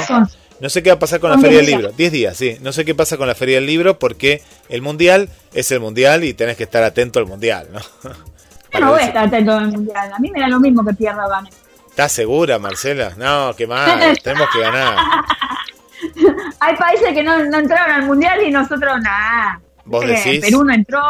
No 0.58 0.70
sé 0.70 0.82
qué 0.82 0.88
va 0.90 0.96
a 0.96 0.98
pasar 0.98 1.20
con 1.20 1.30
la 1.30 1.38
Feria 1.38 1.58
del 1.58 1.66
Libro. 1.66 1.92
10 1.92 2.12
días, 2.12 2.36
sí. 2.36 2.56
No 2.60 2.72
sé 2.72 2.84
qué 2.84 2.94
pasa 2.94 3.16
con 3.16 3.26
la 3.26 3.34
Feria 3.34 3.56
del 3.56 3.66
Libro 3.66 3.98
porque 3.98 4.42
el 4.68 4.80
Mundial 4.80 5.28
es 5.52 5.70
el 5.70 5.80
Mundial 5.80 6.24
y 6.24 6.32
tenés 6.32 6.56
que 6.56 6.62
estar 6.62 6.82
atento 6.82 7.18
al 7.18 7.26
Mundial, 7.26 7.68
¿no? 7.72 7.80
Yo 8.72 8.80
no 8.80 8.90
voy 8.92 9.00
a 9.00 9.06
estar 9.06 9.26
atento 9.26 9.52
al 9.52 9.70
mundial. 9.70 10.12
A 10.12 10.18
mí 10.18 10.30
me 10.30 10.40
da 10.40 10.48
lo 10.48 10.60
mismo 10.60 10.84
que 10.84 10.92
pierda 10.92 11.28
gane. 11.28 11.50
¿Estás 11.96 12.12
segura, 12.12 12.58
Marcela? 12.58 13.14
No, 13.16 13.54
qué 13.56 13.66
mal, 13.66 14.18
tenemos 14.22 14.48
que 14.52 14.60
ganar. 14.60 14.98
Hay 16.60 16.76
países 16.76 17.14
que 17.14 17.22
no, 17.22 17.42
no 17.46 17.58
entraron 17.58 17.90
al 17.90 18.02
mundial 18.04 18.42
y 18.46 18.50
nosotros 18.50 19.00
nada. 19.00 19.62
¿Vos 19.86 20.06
decís? 20.06 20.42
Perú 20.42 20.62
no 20.62 20.74
entró, 20.74 21.00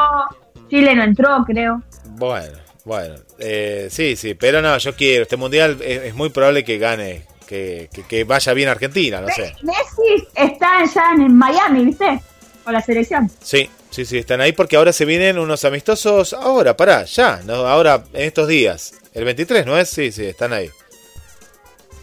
Chile 0.71 0.95
no 0.95 1.03
entró, 1.03 1.43
creo. 1.45 1.83
Bueno, 2.11 2.57
bueno, 2.85 3.17
eh, 3.41 3.89
sí, 3.91 4.15
sí, 4.15 4.35
pero 4.35 4.63
no, 4.63 4.79
yo 4.79 4.95
quiero, 4.95 5.23
este 5.25 5.37
mundial 5.37 5.79
es, 5.83 6.05
es 6.05 6.15
muy 6.15 6.29
probable 6.31 6.63
que 6.63 6.79
gane, 6.79 7.25
que, 7.49 7.89
que- 7.93 8.05
que 8.05 8.23
vaya 8.23 8.53
bien 8.53 8.69
Argentina, 8.69 9.21
no 9.21 9.27
sé. 9.31 9.57
Messi 9.63 10.29
está 10.37 10.85
ya 10.85 11.15
en 11.17 11.37
Miami, 11.37 11.85
¿viste? 11.87 12.21
Con 12.63 12.73
la 12.75 12.81
selección. 12.81 13.29
Sí, 13.43 13.69
sí, 13.91 14.05
sí, 14.05 14.19
están 14.19 14.41
ahí 14.41 14.53
porque 14.53 14.77
ahora 14.77 14.93
se 14.93 15.05
vienen 15.05 15.37
unos 15.41 15.65
amistosos, 15.65 16.33
ahora, 16.33 16.77
pará, 16.77 17.03
ya, 17.07 17.41
no, 17.45 17.55
ahora, 17.67 18.05
en 18.13 18.23
estos 18.23 18.47
días. 18.47 18.93
El 19.17 19.25
23, 19.25 19.65
¿no 19.65 19.79
es? 19.79 19.89
Sí, 19.89 20.13
sí, 20.13 20.27
están 20.27 20.53
ahí. 20.53 20.71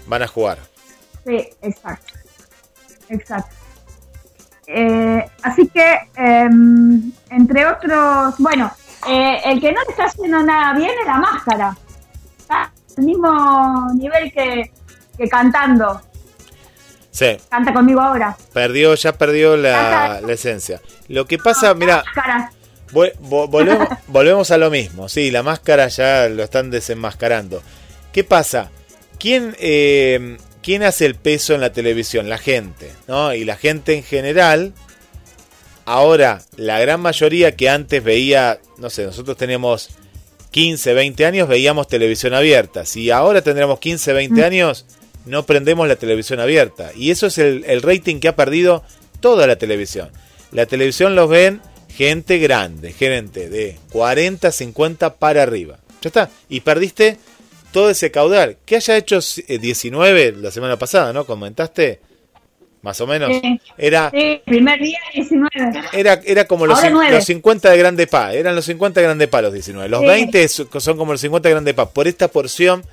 Van 0.07 0.23
a 0.23 0.27
jugar. 0.27 0.57
Sí, 1.23 1.47
exacto. 1.61 2.13
Exacto. 3.07 3.55
Eh, 4.65 5.23
así 5.43 5.67
que, 5.67 5.95
em, 6.15 7.11
entre 7.29 7.67
otros, 7.67 8.33
bueno, 8.39 8.71
eh, 9.07 9.41
el 9.45 9.61
que 9.61 9.71
no 9.71 9.81
le 9.83 9.91
está 9.91 10.05
haciendo 10.05 10.41
nada 10.41 10.73
bien 10.75 10.89
es 10.89 11.05
la 11.05 11.17
máscara. 11.17 11.77
Está 12.39 12.71
al 12.97 13.03
mismo 13.03 13.91
nivel 13.93 14.33
que, 14.33 14.71
que 15.15 15.29
cantando. 15.29 16.01
Sí, 17.11 17.37
Canta 17.47 17.73
conmigo 17.75 18.01
ahora. 18.01 18.35
perdió, 18.53 18.95
ya 18.95 19.13
perdió 19.13 19.55
la, 19.55 20.19
la 20.19 20.33
esencia. 20.33 20.81
Lo 21.09 21.27
que 21.27 21.37
pasa, 21.37 21.75
mira, 21.75 21.97
Máscara. 22.03 22.51
Vol- 22.93 23.13
vo- 23.19 23.47
volvemos, 23.49 23.87
volvemos 24.07 24.51
a 24.51 24.57
lo 24.57 24.69
mismo. 24.69 25.09
Sí, 25.09 25.31
la 25.31 25.43
máscara 25.43 25.87
ya 25.87 26.29
lo 26.29 26.43
están 26.43 26.69
desenmascarando. 26.71 27.61
¿Qué 28.11 28.23
pasa? 28.23 28.69
¿Quién, 29.19 29.55
eh, 29.59 30.37
¿Quién 30.61 30.83
hace 30.83 31.05
el 31.05 31.15
peso 31.15 31.53
en 31.55 31.61
la 31.61 31.73
televisión? 31.73 32.29
La 32.29 32.37
gente, 32.37 32.91
¿no? 33.07 33.33
Y 33.33 33.43
la 33.45 33.55
gente 33.57 33.95
en 33.95 34.03
general, 34.03 34.73
ahora, 35.85 36.41
la 36.55 36.79
gran 36.79 37.01
mayoría 37.01 37.55
que 37.55 37.69
antes 37.69 38.03
veía, 38.03 38.59
no 38.77 38.89
sé, 38.89 39.03
nosotros 39.05 39.37
teníamos 39.37 39.89
15, 40.51 40.93
20 40.93 41.25
años, 41.25 41.47
veíamos 41.47 41.87
televisión 41.87 42.33
abierta. 42.33 42.85
Si 42.85 43.09
ahora 43.11 43.41
tendremos 43.41 43.79
15, 43.79 44.13
20 44.13 44.43
años, 44.45 44.85
no 45.25 45.45
prendemos 45.45 45.87
la 45.87 45.95
televisión 45.95 46.39
abierta. 46.39 46.91
Y 46.95 47.11
eso 47.11 47.27
es 47.27 47.37
el, 47.37 47.63
el 47.67 47.81
rating 47.81 48.19
que 48.19 48.27
ha 48.27 48.35
perdido 48.35 48.83
toda 49.19 49.47
la 49.47 49.55
televisión. 49.55 50.11
La 50.51 50.65
televisión 50.65 51.15
los 51.15 51.29
ven 51.29 51.61
gente 51.95 52.37
grande, 52.39 52.91
gente 52.93 53.49
de 53.49 53.77
40, 53.91 54.51
50 54.51 55.15
para 55.15 55.43
arriba. 55.43 55.77
Ya 56.01 56.07
está. 56.09 56.29
Y 56.49 56.59
perdiste 56.61 57.17
todo 57.71 57.89
ese 57.89 58.11
caudal. 58.11 58.57
Que 58.65 58.75
haya 58.77 58.97
hecho 58.97 59.19
eh, 59.47 59.57
19 59.57 60.33
la 60.39 60.51
semana 60.51 60.77
pasada, 60.77 61.13
¿no? 61.13 61.25
Comentaste. 61.25 61.99
Más 62.81 62.99
o 62.99 63.07
menos. 63.07 63.29
Sí. 63.41 63.61
Era, 63.77 64.11
Sí, 64.13 64.41
primer 64.45 64.77
día 64.77 64.99
19. 65.13 65.49
era, 65.93 66.19
era 66.25 66.45
como 66.45 66.65
los, 66.65 66.77
los 67.11 67.23
50 67.23 67.69
de 67.71 67.77
Grande 67.77 68.07
Pa. 68.07 68.33
Eran 68.33 68.55
los 68.57 68.65
50 68.65 68.99
de 68.99 69.05
Grande 69.07 69.27
Pa 69.29 69.41
los 69.41 69.53
19. 69.53 69.87
Los 69.87 70.01
Sí. 70.01 70.05
20 70.07 70.43
es- 70.43 70.63
son 70.79 70.97
como 70.97 71.13
los 71.13 71.21
50 71.21 71.47
de 71.47 71.53
Grande 71.53 71.73
Pa. 71.73 71.89
Por 71.91 72.09
esta 72.09 72.27
porción 72.27 72.83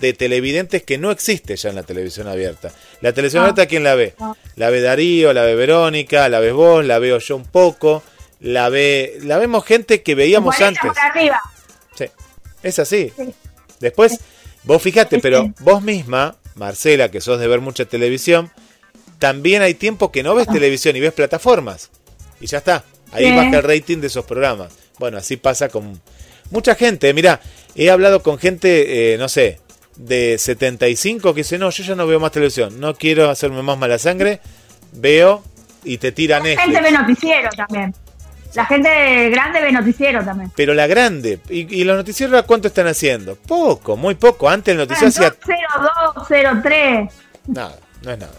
de 0.00 0.14
televidentes 0.14 0.82
que 0.82 0.96
no 0.96 1.10
existe 1.10 1.56
ya 1.56 1.68
en 1.68 1.74
la 1.76 1.82
televisión 1.82 2.26
abierta. 2.26 2.72
La 3.02 3.12
televisión 3.12 3.42
No. 3.42 3.48
abierta, 3.50 3.66
¿quién 3.68 3.84
la 3.84 3.94
ve? 3.94 4.14
No. 4.18 4.34
La 4.56 4.70
ve 4.70 4.80
Darío, 4.80 5.34
la 5.34 5.42
ve 5.42 5.54
Verónica, 5.54 6.26
la 6.30 6.40
ves 6.40 6.54
vos, 6.54 6.82
la 6.84 6.98
veo 6.98 7.18
yo 7.18 7.36
un 7.36 7.44
poco. 7.44 8.02
La 8.44 8.68
ve, 8.68 9.18
la 9.22 9.38
vemos 9.38 9.64
gente 9.64 10.02
que 10.02 10.14
veíamos 10.14 10.54
40 10.56 10.80
antes. 10.86 11.02
arriba. 11.02 11.40
Sí, 11.94 12.04
es 12.62 12.78
así. 12.78 13.10
Sí. 13.16 13.34
Después, 13.80 14.20
vos 14.64 14.82
fijate, 14.82 15.18
pero 15.18 15.50
vos 15.60 15.82
misma, 15.82 16.36
Marcela, 16.54 17.10
que 17.10 17.22
sos 17.22 17.40
de 17.40 17.48
ver 17.48 17.60
mucha 17.60 17.86
televisión, 17.86 18.50
también 19.18 19.62
hay 19.62 19.72
tiempo 19.72 20.12
que 20.12 20.22
no 20.22 20.34
ves 20.34 20.46
televisión 20.46 20.94
y 20.94 21.00
ves 21.00 21.14
plataformas. 21.14 21.90
Y 22.38 22.46
ya 22.46 22.58
está. 22.58 22.84
Ahí 23.12 23.24
Sí. 23.26 23.34
baja 23.34 23.56
el 23.56 23.62
rating 23.62 23.98
de 23.98 24.08
esos 24.08 24.26
programas. 24.26 24.72
Bueno, 24.98 25.16
así 25.16 25.38
pasa 25.38 25.70
con 25.70 26.00
mucha 26.50 26.74
gente. 26.74 27.14
Mira, 27.14 27.40
he 27.74 27.88
hablado 27.90 28.22
con 28.22 28.38
gente, 28.38 29.14
eh, 29.14 29.18
no 29.18 29.28
sé, 29.30 29.58
de 29.96 30.36
75 30.38 31.32
que 31.32 31.40
dice, 31.40 31.56
no, 31.56 31.70
yo 31.70 31.82
ya 31.82 31.94
no 31.94 32.06
veo 32.06 32.20
más 32.20 32.32
televisión. 32.32 32.78
No 32.78 32.94
quiero 32.94 33.30
hacerme 33.30 33.62
más 33.62 33.78
mala 33.78 33.98
sangre. 33.98 34.40
veo 34.92 35.42
y 35.82 35.96
te 35.98 36.12
tiran 36.12 36.44
La 36.44 36.60
gente 36.60 36.80
ve 36.82 36.90
noticiero 36.92 37.48
también. 37.56 37.94
La 38.54 38.66
gente 38.66 39.30
grande 39.30 39.60
ve 39.60 39.72
noticiero 39.72 40.24
también. 40.24 40.50
Pero 40.54 40.74
la 40.74 40.86
grande, 40.86 41.40
¿y, 41.48 41.80
y 41.80 41.84
los 41.84 41.96
noticieros 41.96 42.42
cuánto 42.44 42.68
están 42.68 42.86
haciendo? 42.86 43.36
Poco, 43.36 43.96
muy 43.96 44.14
poco. 44.14 44.48
Antes 44.48 44.72
el 44.72 44.78
noticiero 44.78 45.08
hacía 45.08 45.34
02, 46.14 46.62
03. 46.62 47.12
nada, 47.48 47.76
no 48.02 48.10
es 48.12 48.18
nada. 48.18 48.32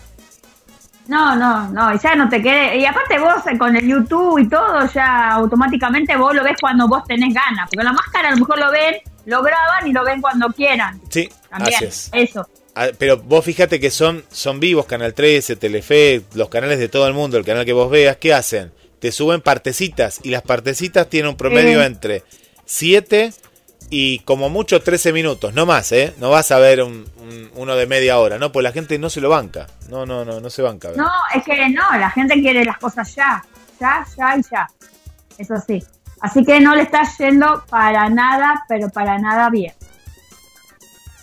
No, 1.08 1.36
no, 1.36 1.70
no, 1.70 1.94
y 1.94 2.00
ya 2.00 2.16
no 2.16 2.28
te 2.30 2.42
quede. 2.42 2.78
Y 2.78 2.86
aparte 2.86 3.20
vos 3.20 3.36
eh, 3.52 3.58
con 3.58 3.76
el 3.76 3.88
YouTube 3.88 4.40
y 4.40 4.50
todo, 4.50 4.88
ya 4.92 5.34
automáticamente 5.34 6.16
vos 6.18 6.34
lo 6.34 6.44
ves 6.44 6.56
cuando 6.60 6.88
vos 6.88 7.04
tenés 7.08 7.34
ganas. 7.34 7.70
Porque 7.70 7.84
la 7.84 7.94
máscara 7.94 8.30
a 8.30 8.32
lo 8.32 8.38
mejor 8.38 8.58
lo 8.58 8.72
ven, 8.72 8.96
lo 9.26 9.44
graban 9.44 9.88
y 9.88 9.94
lo 9.94 10.04
ven 10.04 10.20
cuando 10.22 10.48
quieran. 10.50 11.00
Sí, 11.10 11.30
También, 11.50 11.76
así 11.76 11.86
es. 11.86 12.10
eso. 12.12 12.48
Ah, 12.74 12.88
Pero 12.98 13.18
vos 13.18 13.46
fíjate 13.46 13.80
que 13.80 13.92
son, 13.92 14.24
son 14.32 14.60
vivos, 14.60 14.86
Canal 14.88 15.14
13, 15.14 15.56
Telefe, 15.58 16.24
los 16.34 16.50
canales 16.50 16.80
de 16.80 16.90
todo 16.90 17.08
el 17.08 17.14
mundo, 17.14 17.38
el 17.38 17.46
canal 17.46 17.66
que 17.66 17.74
vos 17.74 17.90
veas, 17.90 18.18
¿qué 18.18 18.34
hacen? 18.34 18.72
Te 19.06 19.12
suben 19.12 19.40
partecitas 19.40 20.20
y 20.24 20.32
las 20.32 20.42
partecitas 20.42 21.08
tienen 21.08 21.30
un 21.30 21.38
promedio 21.38 21.84
entre 21.84 22.24
7 22.66 23.32
y 23.92 24.18
como 24.22 24.50
mucho 24.50 24.82
13 24.82 25.14
minutos, 25.14 25.54
no 25.54 25.68
más, 25.68 25.92
¿eh? 25.92 26.16
No 26.18 26.32
vas 26.32 26.50
a 26.52 26.58
ver 26.58 26.82
un, 26.82 27.06
un- 27.18 27.52
uno 27.54 27.76
de 27.76 27.86
media 27.86 28.18
hora, 28.18 28.40
¿no? 28.40 28.52
Pues 28.52 28.64
la 28.64 28.72
gente 28.72 28.98
no 28.98 29.12
se 29.12 29.22
lo 29.22 29.30
banca. 29.30 29.68
No, 29.90 30.08
no, 30.08 30.26
no, 30.26 30.40
no 30.42 30.50
se 30.50 30.64
banca. 30.64 30.90
No, 30.98 31.08
es 31.36 31.44
que 31.44 31.70
no, 31.70 31.84
la 32.00 32.10
gente 32.10 32.34
quiere 32.42 32.66
las 32.66 32.80
cosas 32.80 33.14
ya. 33.14 33.46
Ya, 33.80 34.04
ya 34.18 34.38
y 34.38 34.42
ya. 34.52 34.68
Eso 35.38 35.54
sí. 35.68 35.84
Así 36.22 36.44
que 36.44 36.60
no 36.60 36.74
le 36.76 36.82
está 36.82 37.04
yendo 37.20 37.64
para 37.70 38.10
nada, 38.10 38.66
pero 38.68 38.90
para 38.90 39.20
nada 39.20 39.52
bien. 39.52 39.74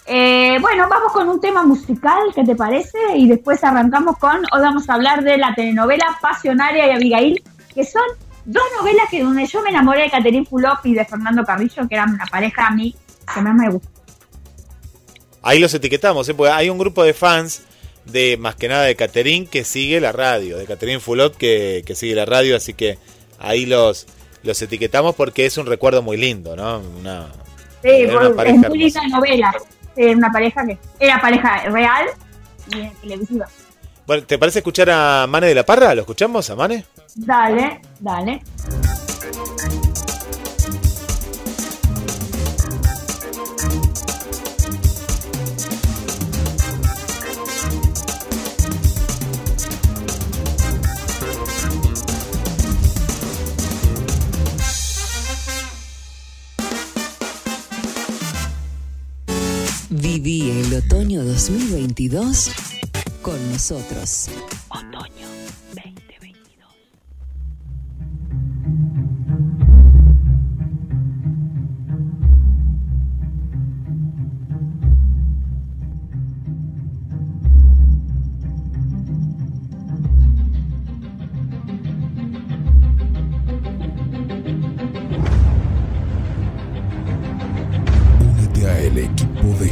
Eh, 0.06 0.56
bueno, 0.60 0.88
vamos 0.88 1.12
con 1.12 1.28
un 1.28 1.40
tema 1.40 1.64
musical, 1.64 2.18
¿qué 2.32 2.44
te 2.44 2.54
parece? 2.54 2.98
Y 3.16 3.26
después 3.28 3.64
arrancamos 3.64 4.18
con, 4.18 4.36
hoy 4.52 4.60
vamos 4.60 4.88
a 4.88 4.94
hablar 4.94 5.24
de 5.24 5.36
la 5.36 5.52
telenovela 5.56 6.16
Pasionaria 6.20 6.86
y 6.86 6.90
Abigail, 6.90 7.42
que 7.74 7.84
son 7.84 8.02
dos 8.44 8.62
novelas 8.78 9.06
que 9.10 9.22
donde 9.22 9.46
yo 9.46 9.62
me 9.62 9.70
enamoré 9.70 10.02
de 10.02 10.10
Caterín 10.10 10.46
Fulop 10.46 10.84
y 10.84 10.94
de 10.94 11.04
Fernando 11.04 11.44
Carrillo, 11.44 11.88
que 11.88 11.94
eran 11.94 12.14
una 12.14 12.26
pareja 12.26 12.66
a 12.66 12.70
mí 12.70 12.94
que 13.32 13.40
más 13.40 13.54
me 13.54 13.70
gusta. 13.70 13.88
Ahí 15.42 15.58
los 15.58 15.74
etiquetamos, 15.74 16.28
¿eh? 16.28 16.34
Porque 16.34 16.52
hay 16.52 16.70
un 16.70 16.78
grupo 16.78 17.02
de 17.02 17.14
fans 17.14 17.62
de 18.04 18.36
más 18.36 18.54
que 18.56 18.68
nada 18.68 18.84
de 18.84 18.96
Caterín 18.96 19.46
que 19.46 19.64
sigue 19.64 20.00
la 20.00 20.12
radio, 20.12 20.56
de 20.58 20.66
Caterín 20.66 21.00
Fulot 21.00 21.36
que, 21.36 21.82
que 21.86 21.94
sigue 21.94 22.14
la 22.14 22.24
radio, 22.24 22.56
así 22.56 22.74
que 22.74 22.98
ahí 23.38 23.66
los, 23.66 24.06
los 24.42 24.60
etiquetamos 24.60 25.14
porque 25.14 25.46
es 25.46 25.56
un 25.58 25.66
recuerdo 25.66 26.02
muy 26.02 26.16
lindo, 26.16 26.56
¿no? 26.56 26.80
Una, 26.98 27.28
Sí, 27.82 27.88
era 27.88 28.28
una 28.28 28.42
es 28.44 28.56
muy 28.68 28.78
linda 28.78 29.00
novela. 29.08 29.54
Sí, 29.96 30.04
una 30.04 30.30
pareja 30.30 30.64
que 30.64 30.78
era 31.00 31.20
pareja 31.20 31.64
real 31.68 32.06
y 32.72 32.78
eh, 32.78 32.92
televisiva. 33.02 33.48
Bueno, 34.06 34.24
¿te 34.24 34.38
parece 34.38 34.60
escuchar 34.60 34.88
a 34.90 35.26
Mane 35.28 35.48
de 35.48 35.54
la 35.54 35.66
Parra? 35.66 35.94
¿Lo 35.94 36.02
escuchamos 36.02 36.48
a 36.48 36.56
Mane? 36.56 36.84
Dale, 37.14 37.80
dale. 38.00 38.42
Viví 59.90 60.50
el 60.50 60.74
otoño 60.74 61.22
2022 61.24 62.50
con 63.20 63.52
nosotros. 63.52 64.28
Otoño 64.68 65.31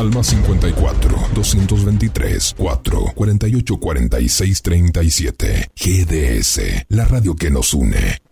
Al 0.00 0.10
más 0.14 0.28
54 0.28 1.28
223 1.34 2.54
4 2.56 3.12
48 3.14 3.76
46 3.76 4.62
37. 4.62 5.70
GDS, 5.76 6.60
la 6.88 7.04
radio 7.04 7.36
que 7.36 7.50
nos 7.50 7.74
une. 7.74 8.22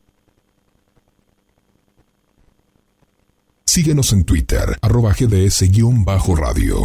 Síguenos 3.66 4.14
en 4.14 4.24
Twitter, 4.24 4.78
arroba 4.80 5.12
GDS-radio. 5.12 6.84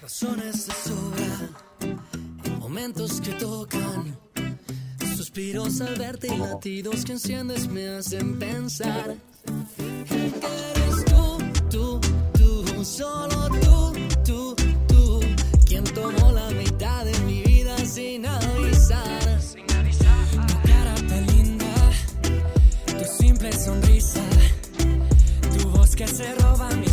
Razones 0.00 0.66
de 0.66 0.72
sobra, 0.72 1.50
momentos 2.58 3.20
que 3.20 3.32
tocan, 3.32 4.18
suspiros 5.14 5.82
al 5.82 5.96
verte 5.96 6.28
y 6.34 6.38
latidos 6.38 7.04
que 7.04 7.12
enciendes 7.12 7.68
me 7.68 7.88
hacen 7.90 8.38
pensar. 8.38 9.16
Eres 9.78 11.04
tú, 11.04 11.31
tú, 11.72 11.98
tú, 12.34 12.84
solo 12.84 13.48
tú, 13.48 13.92
tú, 14.24 14.54
tú, 14.86 15.20
quien 15.64 15.84
tomó 15.84 16.30
la 16.30 16.50
mitad 16.50 17.04
de 17.04 17.18
mi 17.20 17.42
vida 17.42 17.76
sin 17.78 18.26
avisar. 18.26 19.40
Tu 20.46 20.68
cara 20.68 20.94
tan 21.08 21.26
linda, 21.28 21.74
tu 22.86 23.04
simple 23.22 23.50
sonrisa. 23.52 24.20
Tu 25.56 25.68
voz 25.70 25.96
que 25.96 26.06
se 26.06 26.34
roba 26.34 26.68
mis 26.76 26.91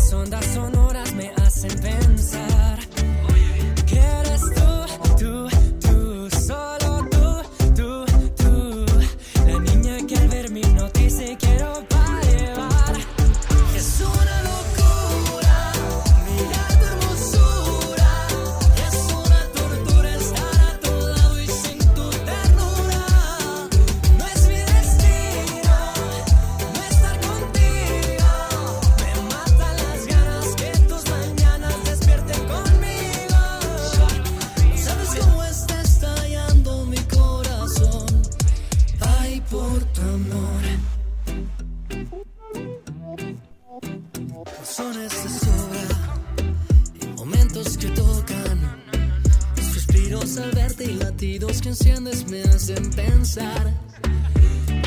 que 51.70 51.74
enciendes 51.74 52.28
me 52.28 52.42
hacen 52.44 52.90
pensar. 52.92 53.74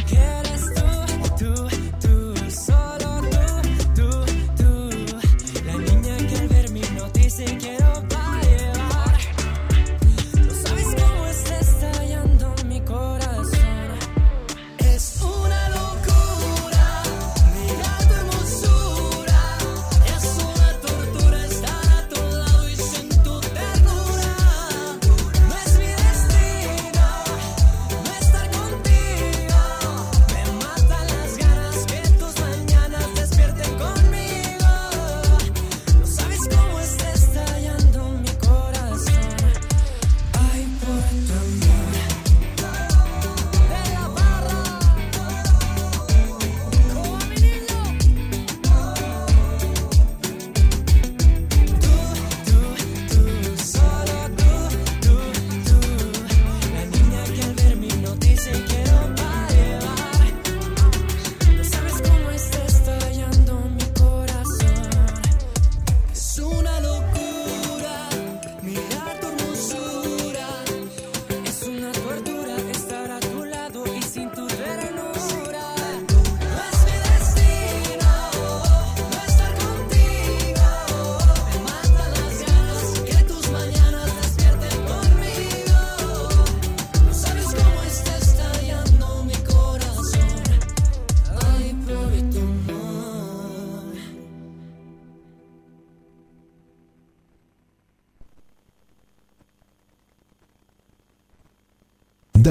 Que 0.08 0.16
eres 0.16 0.62
tú, 0.74 1.44
tú, 1.44 1.81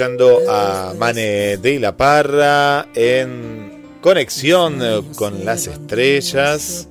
Escuchando 0.00 0.50
a 0.50 0.94
Mane 0.96 1.58
de 1.58 1.78
la 1.78 1.94
Parra 1.94 2.86
en 2.94 3.98
conexión 4.00 4.78
eh, 4.80 5.02
con 5.14 5.44
las 5.44 5.66
estrellas, 5.66 6.88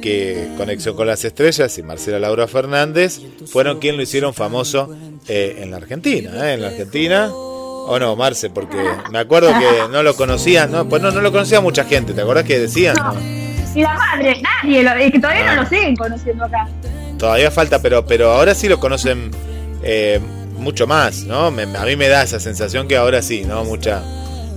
que 0.00 0.46
conexión 0.56 0.94
con 0.94 1.08
las 1.08 1.24
estrellas 1.24 1.76
y 1.78 1.82
Marcela 1.82 2.20
Laura 2.20 2.46
Fernández 2.46 3.18
fueron 3.50 3.80
quien 3.80 3.96
lo 3.96 4.02
hicieron 4.04 4.34
famoso 4.34 4.96
eh, 5.26 5.56
en 5.58 5.72
la 5.72 5.78
Argentina, 5.78 6.30
eh, 6.48 6.54
en 6.54 6.62
la 6.62 6.68
Argentina. 6.68 7.28
O 7.32 7.98
no, 7.98 8.14
Marce, 8.14 8.50
porque 8.50 8.76
me 9.10 9.18
acuerdo 9.18 9.48
que 9.58 9.90
no 9.90 10.04
lo 10.04 10.14
conocía, 10.14 10.68
no, 10.68 10.88
pues 10.88 11.02
no, 11.02 11.10
no 11.10 11.20
lo 11.20 11.32
conocía 11.32 11.60
mucha 11.60 11.82
gente, 11.86 12.12
¿te 12.12 12.20
acordás 12.20 12.44
que 12.44 12.60
decían? 12.60 12.94
No. 12.94 13.14
La 13.74 13.94
madre, 13.94 14.40
nadie, 14.42 14.84
lo, 14.84 14.92
es 14.92 15.10
que 15.10 15.18
todavía 15.18 15.56
no 15.56 15.62
lo 15.62 15.68
siguen 15.68 15.96
conociendo 15.96 16.44
acá. 16.44 16.68
Todavía 17.18 17.50
falta, 17.50 17.82
pero, 17.82 18.06
pero 18.06 18.30
ahora 18.30 18.54
sí 18.54 18.68
lo 18.68 18.78
conocen 18.78 19.32
eh, 19.82 20.20
mucho 20.58 20.86
más, 20.86 21.24
¿no? 21.24 21.50
Me- 21.50 21.62
a 21.62 21.84
mí 21.84 21.96
me 21.96 22.08
da 22.08 22.22
esa 22.22 22.40
sensación 22.40 22.88
que 22.88 22.96
ahora 22.96 23.22
sí, 23.22 23.44
¿no? 23.46 23.64
Mucha, 23.64 24.02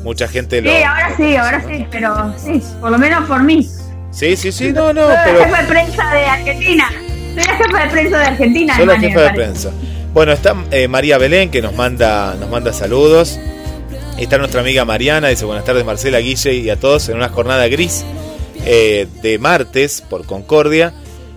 mucha 0.03 0.27
gente 0.27 0.61
lo... 0.61 0.71
Sí, 0.71 0.83
ahora 0.83 1.13
sí, 1.17 1.35
ahora 1.35 1.63
sí, 1.67 1.85
pero 1.91 2.33
sí, 2.37 2.61
por 2.79 2.91
lo 2.91 2.97
menos 2.97 3.27
por 3.27 3.43
mí. 3.43 3.69
Sí, 4.11 4.35
sí, 4.35 4.51
sí, 4.51 4.71
no, 4.73 4.91
no, 4.93 5.01
Soy 5.01 5.13
la 5.15 5.45
jefa 5.45 5.61
de 5.61 5.67
prensa 5.67 6.13
de 6.13 6.25
Argentina. 6.25 6.89
Soy 7.33 7.43
la 7.45 7.55
jefa 7.55 7.83
de 7.85 7.89
prensa 7.91 8.17
de 8.19 8.25
Argentina. 8.25 8.75
Soy 8.75 8.85
la 8.85 8.99
jefa 8.99 9.21
de 9.21 9.33
prensa. 9.33 9.71
Bueno, 10.13 10.33
está 10.33 10.55
eh, 10.71 10.87
María 10.89 11.17
Belén 11.17 11.49
que 11.49 11.61
nos 11.61 11.73
manda, 11.73 12.35
nos 12.35 12.49
manda 12.49 12.73
saludos. 12.73 13.39
Está 14.17 14.37
nuestra 14.37 14.59
amiga 14.61 14.83
Mariana, 14.83 15.29
dice 15.29 15.45
buenas 15.45 15.63
tardes 15.63 15.85
Marcela, 15.85 16.19
Guille 16.19 16.53
y 16.53 16.69
a 16.69 16.75
todos 16.75 17.07
en 17.09 17.15
una 17.15 17.29
jornada 17.29 17.67
gris 17.69 18.03
eh, 18.65 19.07
de 19.21 19.39
martes 19.39 20.01
por 20.07 20.25
Concordia 20.25 20.93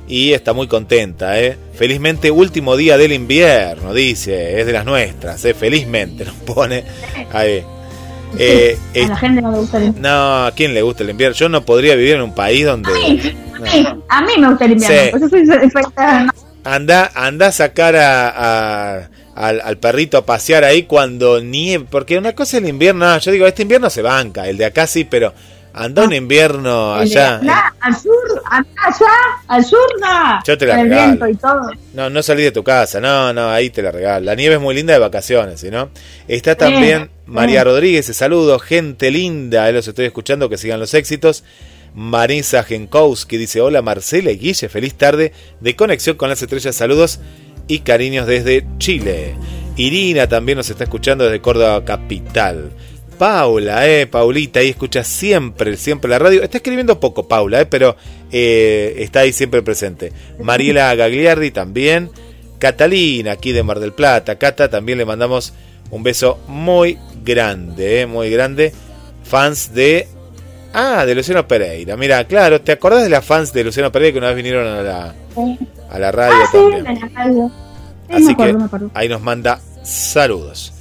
y 0.08 0.32
está 0.32 0.52
muy 0.52 0.66
contenta. 0.68 1.40
Eh. 1.40 1.56
Felizmente 1.74 2.30
último 2.30 2.76
día 2.76 2.96
del 2.98 3.12
invierno, 3.12 3.92
dice, 3.94 4.60
es 4.60 4.66
de 4.66 4.72
las 4.72 4.84
nuestras, 4.84 5.44
eh, 5.44 5.54
felizmente 5.54 6.24
nos 6.26 6.34
pone 6.36 6.84
ahí. 7.32 7.64
Eh, 8.38 8.76
A 8.94 8.98
eh, 8.98 9.06
la 9.08 9.16
gente 9.16 9.40
no 9.42 9.52
le 9.52 9.58
gusta 9.58 9.76
el 9.78 9.84
invierno. 9.84 10.08
no, 10.08 10.46
¿a 10.46 10.52
quién 10.52 10.74
le 10.74 10.82
gusta 10.82 11.02
el 11.04 11.10
invierno? 11.10 11.36
Yo 11.36 11.48
no 11.48 11.64
podría 11.64 11.94
vivir 11.94 12.16
en 12.16 12.22
un 12.22 12.34
país 12.34 12.64
donde... 12.64 12.90
A 12.90 12.94
mí, 12.98 13.86
a 14.08 14.20
mí 14.22 14.32
me 14.38 14.48
gusta 14.48 14.64
el 14.64 14.72
invierno. 14.72 15.28
Sí. 15.28 15.46
Soy 15.72 15.82
Anda, 16.64 17.10
anda 17.14 17.48
a 17.48 17.52
sacar 17.52 17.94
a, 17.96 18.28
a- 18.98 19.08
al, 19.36 19.60
al 19.60 19.76
perrito 19.78 20.16
a 20.16 20.24
pasear 20.24 20.64
ahí 20.64 20.84
cuando 20.84 21.40
nieve, 21.40 21.86
porque 21.90 22.16
una 22.16 22.34
cosa 22.34 22.56
es 22.56 22.62
el 22.62 22.68
invierno, 22.68 23.04
no, 23.06 23.18
yo 23.18 23.32
digo, 23.32 23.46
este 23.46 23.62
invierno 23.62 23.90
se 23.90 24.00
banca, 24.00 24.48
el 24.48 24.56
de 24.56 24.64
acá 24.64 24.86
sí, 24.86 25.04
pero 25.04 25.34
anda 25.72 26.04
un 26.04 26.12
invierno 26.14 27.00
el 27.02 27.08
de 27.10 27.18
allá. 27.20 27.72
sur, 28.00 28.14
acá, 28.44 28.68
allá, 28.86 29.12
al 29.48 29.64
sur, 29.64 29.78
no. 30.00 30.40
Yo 30.46 30.58
te 30.58 30.66
la 30.66 30.76
Con 30.76 30.86
el 30.86 30.90
viento 30.90 31.26
y 31.28 31.34
todo. 31.36 31.70
No, 31.92 32.10
no 32.10 32.22
salí 32.22 32.42
de 32.42 32.52
tu 32.52 32.62
casa, 32.62 33.00
no, 33.00 33.32
no, 33.32 33.50
ahí 33.50 33.70
te 33.70 33.82
la 33.82 33.90
regalo. 33.90 34.24
La 34.24 34.34
nieve 34.34 34.56
es 34.56 34.60
muy 34.60 34.74
linda 34.74 34.92
de 34.92 35.00
vacaciones, 35.00 35.60
¿sí, 35.60 35.70
¿no? 35.70 35.90
Está 36.28 36.56
también 36.56 37.10
María 37.26 37.60
eh. 37.60 37.64
Rodríguez, 37.64 38.06
saludos, 38.06 38.62
gente 38.62 39.10
linda, 39.10 39.64
ahí 39.64 39.72
los 39.72 39.88
estoy 39.88 40.06
escuchando, 40.06 40.48
que 40.48 40.56
sigan 40.56 40.80
los 40.80 40.94
éxitos. 40.94 41.44
Marisa 41.94 42.64
Genkowski 42.64 43.36
dice, 43.36 43.60
hola 43.60 43.80
Marcela 43.80 44.32
y 44.32 44.38
Guille, 44.38 44.68
feliz 44.68 44.94
tarde 44.94 45.32
de 45.60 45.76
conexión 45.76 46.16
con 46.16 46.28
las 46.28 46.42
estrellas, 46.42 46.74
saludos 46.74 47.20
y 47.68 47.80
cariños 47.80 48.26
desde 48.26 48.66
Chile. 48.78 49.34
Irina 49.76 50.28
también 50.28 50.58
nos 50.58 50.70
está 50.70 50.84
escuchando 50.84 51.24
desde 51.24 51.40
Córdoba 51.40 51.84
Capital. 51.84 52.70
Paula, 53.14 53.88
eh, 53.88 54.06
Paulita, 54.06 54.60
ahí 54.60 54.70
escucha 54.70 55.04
siempre, 55.04 55.76
siempre 55.76 56.10
la 56.10 56.18
radio. 56.18 56.42
Está 56.42 56.58
escribiendo 56.58 57.00
poco, 57.00 57.26
Paula, 57.28 57.60
eh, 57.60 57.66
pero 57.66 57.96
eh, 58.30 58.94
está 58.98 59.20
ahí 59.20 59.32
siempre 59.32 59.62
presente. 59.62 60.12
Mariela 60.40 60.94
Gagliardi 60.96 61.50
también. 61.50 62.10
Catalina, 62.58 63.32
aquí 63.32 63.52
de 63.52 63.62
Mar 63.62 63.80
del 63.80 63.92
Plata. 63.92 64.36
Cata, 64.36 64.68
también 64.70 64.98
le 64.98 65.04
mandamos 65.04 65.52
un 65.90 66.02
beso 66.02 66.38
muy 66.48 66.98
grande, 67.24 68.02
eh, 68.02 68.06
muy 68.06 68.30
grande. 68.30 68.72
Fans 69.24 69.74
de. 69.74 70.08
Ah, 70.72 71.04
de 71.06 71.14
Luciano 71.14 71.46
Pereira. 71.46 71.96
Mira, 71.96 72.24
claro, 72.24 72.60
¿te 72.60 72.72
acordás 72.72 73.04
de 73.04 73.08
las 73.10 73.24
fans 73.24 73.52
de 73.52 73.62
Luciano 73.64 73.92
Pereira 73.92 74.12
que 74.12 74.18
una 74.18 74.28
vez 74.28 74.36
vinieron 74.36 74.66
a 74.66 74.82
la, 74.82 75.14
a 75.90 75.98
la 75.98 76.10
radio 76.12 76.34
Ah, 76.42 76.48
sí, 76.50 76.58
también? 76.58 76.84
de 76.84 77.00
la 77.00 77.08
radio. 77.14 77.50
Sí, 78.08 78.14
Así 78.14 78.32
acuerdo, 78.32 78.68
que 78.70 78.86
ahí 78.94 79.08
nos 79.08 79.22
manda 79.22 79.60
saludos. 79.84 80.72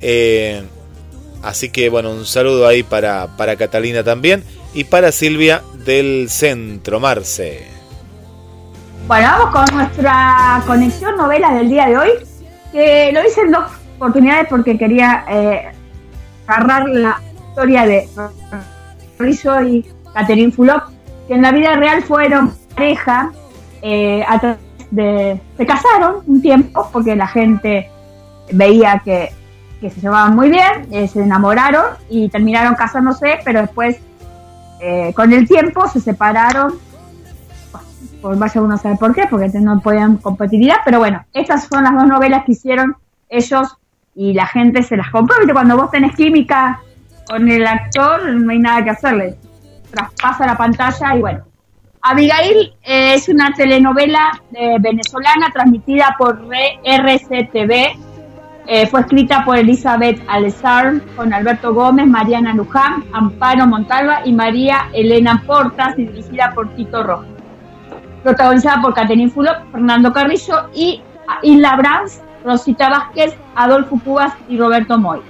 Eh, 0.00 0.62
así 1.42 1.70
que 1.70 1.88
bueno, 1.88 2.10
un 2.10 2.26
saludo 2.26 2.66
ahí 2.66 2.82
para, 2.82 3.28
para 3.36 3.56
Catalina 3.56 4.02
también 4.02 4.44
y 4.74 4.84
para 4.84 5.12
Silvia 5.12 5.62
del 5.84 6.28
Centro 6.28 7.00
Marce. 7.00 7.66
Bueno, 9.06 9.28
vamos 9.28 9.54
con 9.54 9.76
nuestra 9.76 10.62
conexión 10.66 11.16
novelas 11.16 11.54
del 11.54 11.68
día 11.70 11.86
de 11.86 11.96
hoy, 11.96 12.10
que 12.72 13.10
lo 13.12 13.26
hice 13.26 13.40
en 13.40 13.52
dos 13.52 13.64
oportunidades 13.96 14.46
porque 14.50 14.76
quería 14.76 15.24
eh, 15.28 15.72
agarrar 16.46 16.88
la 16.88 17.20
historia 17.48 17.86
de 17.86 18.08
Rizzo 19.18 19.62
y 19.62 19.86
Catherine 20.12 20.52
Fulop, 20.52 20.82
que 21.26 21.34
en 21.34 21.42
la 21.42 21.52
vida 21.52 21.74
real 21.76 22.02
fueron 22.02 22.54
pareja, 22.74 23.32
eh, 23.82 24.22
a 24.28 24.56
de, 24.90 25.40
se 25.56 25.66
casaron 25.66 26.22
un 26.26 26.40
tiempo 26.40 26.88
porque 26.92 27.14
la 27.16 27.26
gente 27.26 27.90
veía 28.52 29.00
que, 29.04 29.30
que 29.80 29.90
se 29.90 30.00
llevaban 30.00 30.34
muy 30.34 30.50
bien, 30.50 30.88
eh, 30.90 31.08
se 31.08 31.22
enamoraron 31.22 31.84
y 32.08 32.28
terminaron 32.28 32.74
casándose, 32.74 33.38
pero 33.44 33.60
después 33.60 33.98
eh, 34.80 35.12
con 35.14 35.32
el 35.32 35.46
tiempo 35.46 35.88
se 35.88 36.00
separaron 36.00 36.74
por 38.20 38.36
vaya 38.36 38.60
uno 38.60 38.74
a 38.74 38.78
saber 38.78 38.98
por 38.98 39.14
qué, 39.14 39.26
porque 39.30 39.48
no 39.60 39.80
podían 39.80 40.16
compatibilidad, 40.16 40.76
pero 40.84 40.98
bueno, 40.98 41.24
estas 41.32 41.68
son 41.68 41.84
las 41.84 41.94
dos 41.94 42.06
novelas 42.06 42.44
que 42.44 42.52
hicieron 42.52 42.96
ellos 43.28 43.76
y 44.14 44.32
la 44.32 44.46
gente 44.46 44.82
se 44.82 44.96
las 44.96 45.10
compró, 45.10 45.36
¿viste? 45.38 45.52
cuando 45.52 45.76
vos 45.76 45.90
tenés 45.90 46.16
química 46.16 46.80
con 47.28 47.48
el 47.48 47.66
actor, 47.66 48.34
no 48.34 48.50
hay 48.50 48.58
nada 48.58 48.82
que 48.82 48.90
hacerle, 48.90 49.36
traspasa 49.90 50.46
la 50.46 50.56
pantalla 50.56 51.16
y 51.16 51.20
bueno. 51.20 51.44
Abigail 52.00 52.74
eh, 52.82 53.14
es 53.14 53.28
una 53.28 53.52
telenovela 53.52 54.40
eh, 54.54 54.76
venezolana 54.80 55.50
transmitida 55.52 56.14
por 56.18 56.40
RCTV, 56.84 58.07
eh, 58.68 58.86
fue 58.86 59.00
escrita 59.00 59.44
por 59.44 59.56
Elizabeth 59.56 60.22
Alessar, 60.28 61.00
con 61.16 61.32
Alberto 61.32 61.74
Gómez, 61.74 62.06
Mariana 62.06 62.54
Luján, 62.54 63.02
Amparo 63.12 63.66
Montalva 63.66 64.20
y 64.24 64.32
María 64.32 64.88
Elena 64.92 65.42
Portas 65.46 65.98
y 65.98 66.04
dirigida 66.04 66.52
por 66.54 66.68
Tito 66.76 67.02
Rojo 67.02 67.38
protagonizada 68.22 68.82
por 68.82 68.94
Catherine 68.94 69.30
Fulop, 69.30 69.56
Fernando 69.72 70.12
Carrillo 70.12 70.68
y 70.74 71.00
Isla 71.42 71.76
Brands, 71.76 72.22
Rosita 72.44 72.88
Vázquez, 72.90 73.36
Adolfo 73.54 73.98
Cubas 74.04 74.34
y 74.48 74.58
Roberto 74.58 74.98
Moy. 74.98 75.20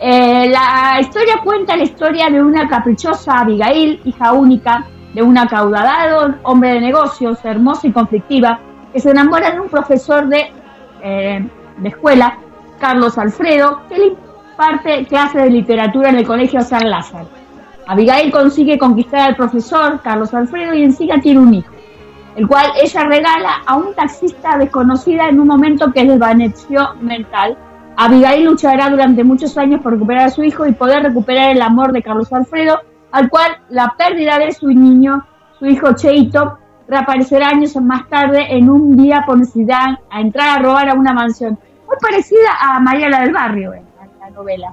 Eh, 0.00 0.48
la 0.50 1.00
historia 1.00 1.40
cuenta 1.44 1.76
la 1.76 1.84
historia 1.84 2.28
de 2.28 2.42
una 2.42 2.68
caprichosa 2.68 3.40
Abigail, 3.40 4.00
hija 4.04 4.32
única 4.32 4.86
de 5.14 5.22
un 5.22 5.36
acaudalado 5.38 6.34
hombre 6.42 6.74
de 6.74 6.80
negocios, 6.80 7.38
hermosa 7.44 7.86
y 7.86 7.92
conflictiva, 7.92 8.58
que 8.92 9.00
se 9.00 9.10
enamora 9.10 9.50
de 9.50 9.60
un 9.60 9.68
profesor 9.68 10.26
de, 10.26 10.50
eh, 11.02 11.48
de 11.78 11.88
escuela, 11.88 12.38
Carlos 12.82 13.16
Alfredo, 13.16 13.80
que 13.88 13.96
le 13.96 14.06
imparte 14.08 15.06
clases 15.06 15.44
de 15.44 15.50
literatura 15.50 16.08
en 16.08 16.16
el 16.16 16.26
colegio 16.26 16.62
San 16.62 16.90
Lázaro. 16.90 17.28
Abigail 17.86 18.32
consigue 18.32 18.76
conquistar 18.76 19.20
al 19.20 19.36
profesor 19.36 20.00
Carlos 20.02 20.34
Alfredo 20.34 20.74
y 20.74 20.82
encima 20.82 21.20
tiene 21.20 21.38
un 21.38 21.54
hijo 21.54 21.72
el 22.36 22.48
cual 22.48 22.66
ella 22.82 23.04
regala 23.04 23.62
a 23.66 23.76
un 23.76 23.94
taxista 23.94 24.56
desconocida 24.56 25.28
en 25.28 25.38
un 25.38 25.46
momento 25.46 25.92
que 25.92 26.04
desvaneció 26.04 26.94
mental. 27.00 27.56
Abigail 27.96 28.44
luchará 28.44 28.88
durante 28.88 29.22
muchos 29.22 29.56
años 29.58 29.80
por 29.80 29.92
recuperar 29.92 30.26
a 30.26 30.30
su 30.30 30.42
hijo 30.42 30.66
y 30.66 30.72
poder 30.72 31.02
recuperar 31.02 31.50
el 31.50 31.60
amor 31.60 31.92
de 31.92 32.02
Carlos 32.02 32.32
Alfredo, 32.32 32.80
al 33.12 33.28
cual 33.28 33.58
la 33.68 33.94
pérdida 33.96 34.38
de 34.38 34.52
su 34.52 34.68
niño, 34.68 35.24
su 35.58 35.66
hijo 35.66 35.92
Cheito, 35.94 36.58
reaparecerá 36.88 37.48
años 37.48 37.76
más 37.76 38.08
tarde 38.08 38.46
en 38.48 38.68
un 38.70 38.96
día 38.96 39.24
por 39.26 39.38
necesidad 39.38 39.98
a 40.10 40.20
entrar 40.20 40.58
a 40.58 40.62
robar 40.62 40.88
a 40.88 40.94
una 40.94 41.12
mansión. 41.12 41.58
Parecida 42.00 42.50
a 42.60 42.80
María 42.80 43.08
la 43.08 43.20
del 43.20 43.32
Barrio 43.32 43.74
en 43.74 43.84
la 44.20 44.30
novela. 44.30 44.72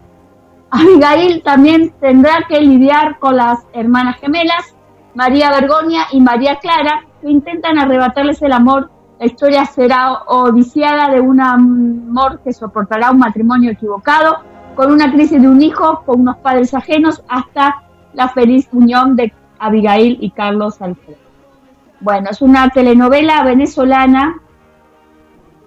Abigail 0.71 1.41
también 1.43 1.93
tendrá 1.99 2.45
que 2.47 2.61
lidiar 2.61 3.17
con 3.19 3.35
las 3.35 3.59
hermanas 3.73 4.17
gemelas, 4.19 4.75
María 5.15 5.49
Bergonia 5.51 6.03
y 6.11 6.21
María 6.21 6.57
Clara, 6.57 7.05
que 7.21 7.29
intentan 7.29 7.79
arrebatarles 7.79 8.41
el 8.41 8.53
amor. 8.53 8.91
La 9.19 9.25
historia 9.25 9.65
será 9.65 10.13
odiciada 10.27 11.09
de 11.09 11.19
un 11.19 11.41
amor 11.41 12.39
que 12.43 12.53
soportará 12.53 13.11
un 13.11 13.19
matrimonio 13.19 13.71
equivocado, 13.71 14.37
con 14.75 14.91
una 14.91 15.11
crisis 15.11 15.41
de 15.41 15.47
un 15.47 15.61
hijo, 15.61 16.03
con 16.05 16.21
unos 16.21 16.37
padres 16.37 16.73
ajenos, 16.73 17.23
hasta 17.27 17.83
la 18.13 18.29
feliz 18.29 18.69
unión 18.71 19.15
de 19.15 19.33
Abigail 19.57 20.17
y 20.21 20.31
Carlos 20.31 20.81
Alfredo. 20.81 21.17
Bueno, 21.99 22.29
es 22.29 22.41
una 22.41 22.69
telenovela 22.69 23.43
venezolana 23.43 24.39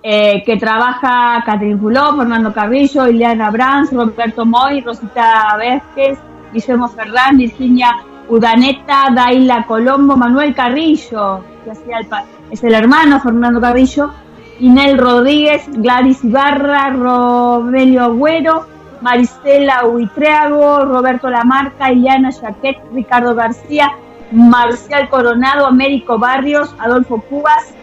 eh, 0.03 0.43
que 0.45 0.57
trabaja 0.57 1.43
Catherine 1.47 1.79
Fuló, 1.79 2.17
Fernando 2.17 2.53
Carrillo, 2.53 3.09
Ileana 3.09 3.51
Brands, 3.51 3.93
Roberto 3.93 4.45
Moy, 4.45 4.81
Rosita 4.81 5.57
Vázquez, 5.57 6.19
Guillermo 6.53 6.89
Ferrán, 6.89 7.37
Virginia 7.37 8.05
Udaneta, 8.29 9.09
Daila 9.15 9.65
Colombo, 9.67 10.17
Manuel 10.17 10.55
Carrillo, 10.55 11.45
que 11.65 11.71
hacía 11.71 11.99
el 11.99 12.09
es 12.51 12.63
el 12.65 12.75
hermano 12.75 13.21
Fernando 13.21 13.61
Carrillo, 13.61 14.13
Inel 14.61 14.99
Rodríguez, 14.99 15.63
Gladys 15.69 16.23
Ibarra, 16.25 16.91
Rogelio 16.91 18.03
Agüero, 18.03 18.67
Marisela 19.01 19.87
Huitreago, 19.87 20.85
Roberto 20.85 21.31
Lamarca, 21.31 21.93
Ileana 21.93 22.31
Jaquet, 22.33 22.79
Ricardo 22.93 23.35
García, 23.35 23.93
Marcial 24.31 25.09
Coronado, 25.09 25.67
Américo 25.67 26.19
Barrios, 26.19 26.75
Adolfo 26.79 27.21
Cubas, 27.23 27.75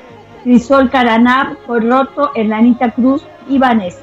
Crisol 0.44 0.90
Caranab, 0.90 1.58
Corroto, 1.66 2.32
Erlanita 2.36 2.92
Cruz 2.92 3.26
y 3.48 3.58
Vanessa. 3.58 4.02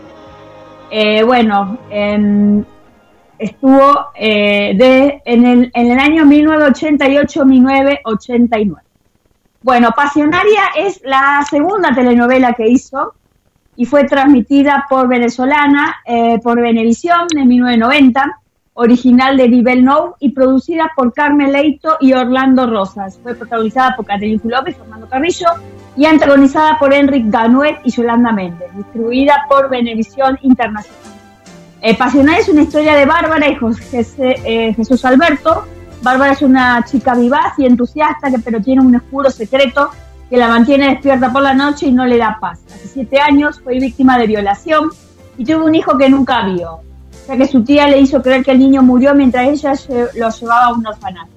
Eh, 0.91 1.23
bueno, 1.25 1.79
estuvo 3.39 4.07
eh, 4.15 4.75
de, 4.77 5.23
en, 5.25 5.47
el, 5.47 5.71
en 5.75 5.91
el 5.91 5.99
año 5.99 6.25
1988-1989. 6.25 8.77
Bueno, 9.63 9.91
Pasionaria 9.97 10.65
es 10.77 11.01
la 11.05 11.45
segunda 11.49 11.95
telenovela 11.95 12.53
que 12.53 12.69
hizo 12.69 13.15
y 13.75 13.85
fue 13.85 14.05
transmitida 14.05 14.87
por 14.89 15.09
Venezolana, 15.09 15.97
eh, 16.05 16.39
por 16.43 16.61
Venevisión 16.61 17.27
en 17.37 17.49
1990, 17.49 18.41
original 18.75 19.37
de 19.37 19.49
Nivel 19.49 19.85
No 19.85 20.15
y 20.21 20.31
producida 20.31 20.93
por 20.95 21.13
Carmen 21.13 21.51
Leito 21.53 21.97
y 22.01 22.13
Orlando 22.13 22.67
Rosas. 22.67 23.19
Fue 23.23 23.35
protagonizada 23.35 23.97
por 23.97 24.07
Catherine 24.07 24.41
López 24.45 24.77
y 24.77 24.79
Fernando 24.79 25.09
Carrillo 25.09 25.49
y 25.97 26.05
antagonizada 26.05 26.79
por 26.79 26.93
Enric 26.93 27.31
Ganuet 27.31 27.79
y 27.85 27.91
Yolanda 27.91 28.33
Méndez, 28.33 28.69
distribuida 28.77 29.47
por 29.49 29.71
Venevisión 29.71 30.39
Internacional. 30.43 31.01
Eh, 31.81 31.97
Pasionaria 31.97 32.41
es 32.41 32.49
una 32.49 32.63
historia 32.63 32.95
de 32.95 33.07
Bárbara 33.07 33.49
y 33.49 33.57
José, 33.57 34.07
eh, 34.19 34.75
Jesús 34.75 35.05
Alberto, 35.05 35.65
Bárbara 36.03 36.33
es 36.33 36.43
una 36.43 36.85
chica 36.85 37.15
vivaz 37.15 37.59
y 37.59 37.67
entusiasta, 37.67 38.31
que, 38.31 38.39
pero 38.39 38.61
tiene 38.61 38.83
un 38.83 38.95
oscuro 38.95 39.31
secreto 39.31 39.91
que 40.29 40.37
la 40.37 40.49
mantiene 40.49 40.91
despierta 40.91 41.33
por 41.33 41.43
la 41.43 41.55
noche 41.55 41.87
y 41.87 41.93
no 41.93 42.05
le 42.05 42.19
da 42.19 42.39
paz. 42.41 42.61
Hace 42.67 42.89
siete 42.89 43.21
años 43.21 43.61
fue 43.61 43.79
víctima 43.79 44.19
de 44.19 44.27
violación 44.27 44.91
y 45.39 45.45
tuvo 45.45 45.65
un 45.65 45.75
hijo 45.75 45.97
que 45.97 46.09
nunca 46.09 46.45
vio, 46.47 46.81
ya 47.27 47.37
que 47.37 47.47
su 47.47 47.63
tía 47.65 47.89
le 47.89 47.99
hizo 47.99 48.23
creer 48.23 48.45
que 48.45 48.53
el 48.53 48.59
niño 48.59 48.83
murió 48.83 49.15
mientras 49.15 49.49
ella 49.49 49.73
lo 50.15 50.31
llevaba 50.31 50.67
a 50.67 50.73
un 50.75 50.87
orfanato. 50.87 51.36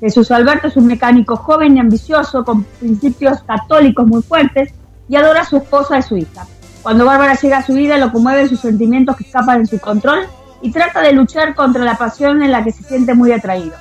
Jesús 0.00 0.30
Alberto 0.30 0.68
es 0.68 0.76
un 0.76 0.86
mecánico 0.86 1.36
joven 1.36 1.76
y 1.76 1.80
ambicioso, 1.80 2.44
con 2.44 2.64
principios 2.64 3.42
católicos 3.42 4.06
muy 4.06 4.22
fuertes, 4.22 4.72
y 5.08 5.16
adora 5.16 5.40
a 5.40 5.44
su 5.44 5.56
esposa 5.56 5.98
y 5.98 6.02
su 6.02 6.16
hija. 6.16 6.46
Cuando 6.82 7.06
Bárbara 7.06 7.34
llega 7.34 7.58
a 7.58 7.66
su 7.66 7.74
vida, 7.74 7.98
lo 7.98 8.12
conmueven 8.12 8.48
sus 8.48 8.60
sentimientos 8.60 9.16
que 9.16 9.24
escapan 9.24 9.60
de 9.60 9.66
su 9.66 9.78
control 9.80 10.26
y 10.62 10.70
trata 10.70 11.00
de 11.00 11.12
luchar 11.12 11.54
contra 11.54 11.84
la 11.84 11.96
pasión 11.96 12.42
en 12.42 12.52
la 12.52 12.62
que 12.62 12.72
se 12.72 12.82
siente 12.82 13.14
muy 13.14 13.32
atraído. 13.32 13.74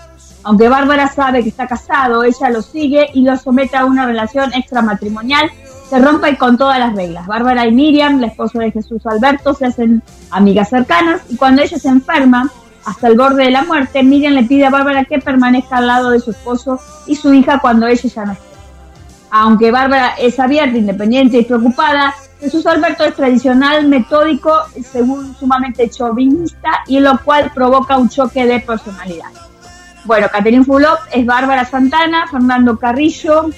Aunque 0.43 0.69
Bárbara 0.69 1.07
sabe 1.09 1.43
que 1.43 1.49
está 1.49 1.67
casado, 1.67 2.23
ella 2.23 2.49
lo 2.49 2.61
sigue 2.61 3.09
y 3.13 3.21
lo 3.21 3.35
somete 3.37 3.77
a 3.77 3.85
una 3.85 4.05
relación 4.05 4.53
extramatrimonial 4.53 5.51
se 5.89 5.99
rompe 5.99 6.37
con 6.37 6.57
todas 6.57 6.79
las 6.79 6.95
reglas. 6.95 7.25
Bárbara 7.27 7.65
y 7.65 7.71
Miriam, 7.71 8.19
la 8.19 8.27
esposa 8.27 8.59
de 8.59 8.71
Jesús 8.71 9.05
Alberto, 9.05 9.53
se 9.53 9.65
hacen 9.65 10.03
amigas 10.31 10.69
cercanas 10.69 11.21
y 11.29 11.37
cuando 11.37 11.61
ella 11.61 11.77
se 11.77 11.87
enferma 11.87 12.51
hasta 12.87 13.09
el 13.09 13.17
borde 13.17 13.43
de 13.43 13.51
la 13.51 13.63
muerte, 13.63 14.01
Miriam 14.01 14.33
le 14.33 14.43
pide 14.43 14.65
a 14.65 14.69
Bárbara 14.69 15.03
que 15.03 15.19
permanezca 15.19 15.75
al 15.75 15.87
lado 15.87 16.09
de 16.09 16.21
su 16.21 16.31
esposo 16.31 16.79
y 17.05 17.15
su 17.15 17.33
hija 17.33 17.59
cuando 17.59 17.85
ella 17.85 18.09
ya 18.09 18.23
no 18.23 18.31
esté. 18.31 18.45
Aunque 19.29 19.71
Bárbara 19.71 20.13
es 20.17 20.39
abierta, 20.39 20.77
independiente 20.77 21.37
y 21.37 21.43
preocupada, 21.43 22.15
Jesús 22.39 22.65
Alberto 22.65 23.03
es 23.03 23.13
tradicional, 23.13 23.89
metódico, 23.89 24.53
según 24.89 25.35
sumamente 25.35 25.89
chauvinista 25.89 26.85
y 26.87 27.01
lo 27.01 27.19
cual 27.25 27.51
provoca 27.53 27.97
un 27.97 28.07
choque 28.07 28.45
de 28.45 28.61
personalidad. 28.61 29.31
Bueno, 30.05 30.27
Caterín 30.31 30.63
Fulop 30.63 30.99
es 31.11 31.25
Bárbara 31.25 31.65
Santana, 31.65 32.27
Fernando 32.31 32.79
Carrillo, 32.79 33.49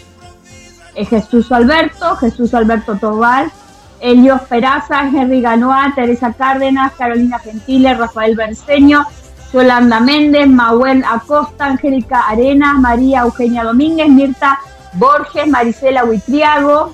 Jesús 0.95 1.51
Alberto, 1.51 2.15
Jesús 2.15 2.55
Alberto 2.55 2.95
Tobal, 2.95 3.51
Elios 3.99 4.41
Peraza, 4.49 5.01
Henry 5.01 5.41
Ganoa, 5.41 5.93
Teresa 5.93 6.33
Cárdenas, 6.33 6.93
Carolina 6.93 7.37
Gentile, 7.37 7.93
Rafael 7.93 8.35
Berceño, 8.35 9.05
Yolanda 9.51 9.99
Méndez, 9.99 10.47
Mahuel 10.47 11.03
Acosta, 11.03 11.65
Angélica 11.65 12.21
Arenas, 12.27 12.77
María 12.77 13.21
Eugenia 13.21 13.63
Domínguez, 13.63 14.09
Mirta 14.09 14.59
Borges, 14.93 15.47
Marisela 15.47 16.03
Huitriago, 16.03 16.93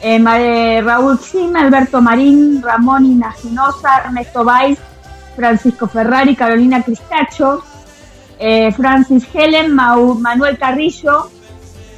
eh, 0.00 0.80
Raúl 0.84 1.18
Xime, 1.18 1.60
Alberto 1.60 2.00
Marín, 2.00 2.62
Ramón 2.62 3.06
Inaginosa, 3.06 4.02
Ernesto 4.04 4.44
Valls, 4.44 4.78
Francisco 5.34 5.88
Ferrari, 5.88 6.36
Carolina 6.36 6.82
Cristacho, 6.82 7.62
eh, 8.38 8.70
Francis 8.72 9.26
Helen, 9.32 9.74
Manuel 9.74 10.58
Carrillo, 10.58 11.30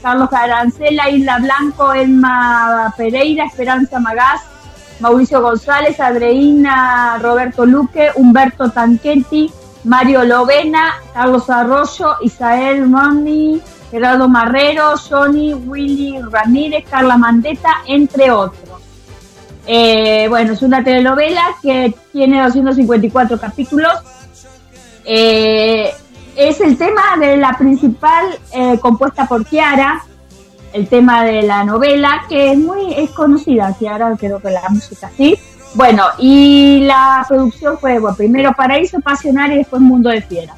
Carlos 0.03 0.33
Arancela, 0.33 1.11
Isla 1.11 1.39
Blanco, 1.39 1.93
Elma 1.93 2.93
Pereira, 2.97 3.47
Esperanza 3.47 3.99
Magás, 3.99 4.43
Mauricio 5.01 5.41
González, 5.41 5.99
Adreina, 6.01 7.19
Roberto 7.21 7.65
Luque, 7.65 8.11
Humberto 8.15 8.71
Tanquetti, 8.71 9.51
Mario 9.85 10.25
Lovena, 10.25 10.95
Carlos 11.13 11.49
Arroyo, 11.51 12.17
Isael 12.23 12.87
Moni, 12.87 13.61
Gerardo 13.91 14.29
Marrero, 14.29 14.95
Johnny, 14.97 15.55
Willy 15.55 16.21
Ramírez, 16.31 16.85
Carla 16.89 17.17
Mandeta, 17.17 17.83
entre 17.87 18.31
otros. 18.31 18.81
Eh, 19.67 20.27
bueno, 20.29 20.53
es 20.53 20.63
una 20.63 20.83
telenovela 20.83 21.57
que 21.63 21.95
tiene 22.13 22.43
254 22.43 23.39
capítulos. 23.39 23.93
Eh, 25.05 25.95
es 26.37 26.61
el 26.61 26.77
tema 26.77 27.17
de 27.19 27.37
la 27.37 27.57
principal 27.57 28.39
eh, 28.53 28.79
compuesta 28.81 29.27
por 29.27 29.47
Kiara, 29.47 30.05
el 30.73 30.89
tema 30.89 31.25
de 31.25 31.43
la 31.43 31.63
novela, 31.63 32.25
que 32.29 32.53
es 32.53 32.59
muy 32.59 32.93
es 32.95 33.11
conocida, 33.11 33.75
Kiara, 33.79 34.17
creo 34.19 34.41
que 34.41 34.51
la 34.51 34.69
música 34.71 35.11
sí. 35.17 35.39
Bueno, 35.75 36.07
y 36.19 36.81
la 36.87 37.25
producción 37.29 37.79
fue, 37.79 37.99
bueno, 37.99 38.17
primero 38.17 38.53
Paraíso 38.53 39.01
Pasional 39.01 39.53
y 39.53 39.57
después 39.57 39.83
Mundo 39.83 40.09
de 40.09 40.23
Fiera. 40.23 40.55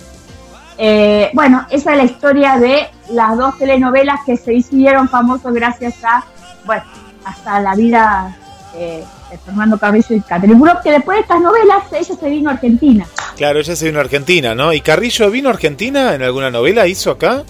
Eh, 0.78 1.30
bueno, 1.32 1.66
esa 1.70 1.92
es 1.92 1.96
la 1.96 2.04
historia 2.04 2.58
de 2.58 2.88
las 3.10 3.36
dos 3.38 3.56
telenovelas 3.58 4.20
que 4.26 4.36
se 4.36 4.52
hicieron 4.52 5.08
famosos 5.08 5.54
gracias 5.54 5.94
a, 6.04 6.22
bueno, 6.66 6.82
hasta 7.24 7.60
la 7.60 7.74
vida 7.74 8.36
eh, 8.74 9.02
de 9.30 9.38
Fernando 9.38 9.78
Carrillo 9.78 10.14
y 10.16 10.20
Catherine 10.20 10.58
Buró, 10.58 10.74
que 10.82 10.92
después 10.92 11.16
de 11.16 11.22
estas 11.22 11.40
novelas 11.40 11.84
ella 11.92 12.14
se 12.14 12.28
vino 12.28 12.50
a 12.50 12.52
Argentina. 12.52 13.06
Claro, 13.36 13.58
ella 13.58 13.74
se 13.74 13.86
vino 13.86 13.98
a 13.98 14.02
Argentina, 14.02 14.54
¿no? 14.54 14.72
¿Y 14.74 14.82
Carrillo 14.82 15.30
vino 15.30 15.48
a 15.48 15.52
Argentina 15.52 16.14
en 16.14 16.22
alguna 16.22 16.50
novela? 16.50 16.86
¿Hizo 16.86 17.12
acá? 17.12 17.42